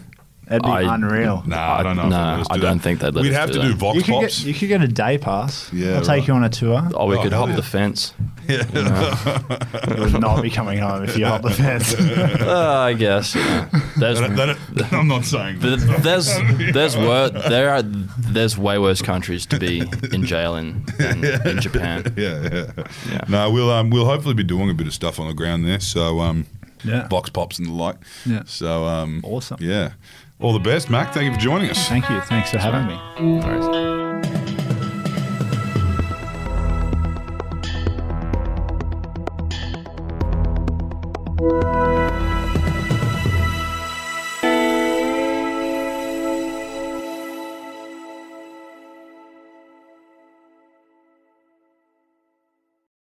That'd 0.45 0.63
be 0.63 0.69
I- 0.69 0.93
unreal. 0.95 1.41
Nah, 1.45 1.75
I 1.79 1.83
don't 1.83 1.95
know. 1.95 2.03
if 2.03 2.09
No, 2.09 2.17
they'd 2.17 2.31
let 2.31 2.39
us 2.41 2.47
I 2.49 2.55
do 2.55 2.61
don't 2.61 2.77
that. 2.77 2.83
think 2.83 2.99
they'd 2.99 3.13
let 3.15 3.21
We'd 3.23 3.31
us 3.31 3.37
have 3.37 3.47
do 3.47 3.53
to 3.53 3.59
that. 3.59 3.65
do 3.67 3.73
Vox 3.75 3.95
You 3.97 4.03
could, 4.03 4.11
Pops. 4.13 4.39
get, 4.39 4.47
you 4.47 4.53
could 4.53 4.67
get 4.67 4.81
a 4.83 4.87
day 4.87 5.17
pass. 5.17 5.71
Yeah, 5.73 5.95
I'll 5.95 6.01
take 6.01 6.27
you 6.27 6.33
on 6.33 6.43
a 6.43 6.49
tour. 6.49 6.81
Oh, 6.93 7.05
we 7.05 7.15
Oh, 7.15 7.21
could 7.23 7.31
hell 7.31 7.41
hop 7.41 7.49
yeah. 7.49 7.55
the 7.55 7.63
fence. 7.63 8.13
You 8.49 8.57
would 9.97 10.19
not 10.19 10.41
be 10.41 10.49
coming 10.49 10.77
home 10.79 11.03
if 11.05 11.17
you 11.17 11.25
hop 11.25 11.43
the 11.43 11.49
fence. 11.49 11.93
Uh, 12.43 12.79
I 12.79 12.93
guess. 12.93 13.35
Yeah. 13.35 13.69
There's, 13.97 14.19
That- 14.19 14.57
that- 14.73 14.93
I'm 14.93 15.07
not 15.07 15.23
saying 15.25 15.59
th- 15.61 15.79
that. 15.79 16.03
there's 16.03 16.27
there's 16.73 16.97
wor- 16.97 17.29
there 17.29 17.69
are 17.69 17.81
there's 17.83 18.57
way 18.57 18.77
worse 18.77 19.01
countries 19.01 19.45
to 19.47 19.57
be 19.59 19.83
in 20.11 20.25
jail 20.25 20.55
in 20.55 20.83
than 20.97 21.23
in 21.47 21.61
Japan. 21.61 22.13
Yeah, 22.17 22.41
yeah. 22.51 22.71
Yeah. 23.09 23.21
No, 23.29 23.49
we'll 23.49 23.71
um, 23.71 23.89
we'll 23.89 24.05
hopefully 24.05 24.33
be 24.35 24.43
doing 24.43 24.69
a 24.69 24.73
bit 24.73 24.87
of 24.87 24.93
stuff 24.93 25.19
on 25.19 25.27
the 25.27 25.33
ground 25.33 25.65
there. 25.65 25.79
So 25.79 26.19
um, 26.19 26.45
Yeah. 26.83 27.07
vox 27.07 27.29
pops 27.29 27.59
and 27.59 27.67
the 27.69 27.71
like. 27.73 27.95
Yeah. 28.25 28.43
So 28.45 28.85
um, 28.85 29.21
Awesome. 29.23 29.57
Yeah. 29.61 29.91
All 30.43 30.51
the 30.51 30.59
best, 30.59 30.89
Mack. 30.89 31.13
Thank 31.13 31.25
you 31.27 31.33
for 31.33 31.39
joining 31.39 31.69
us. 31.69 31.87
Thank 31.87 32.09
you. 32.09 32.19
Thanks 32.21 32.51
for 32.51 32.57
having 32.57 32.85
me. 32.85 32.95
All 33.41 33.49
right. 33.49 34.02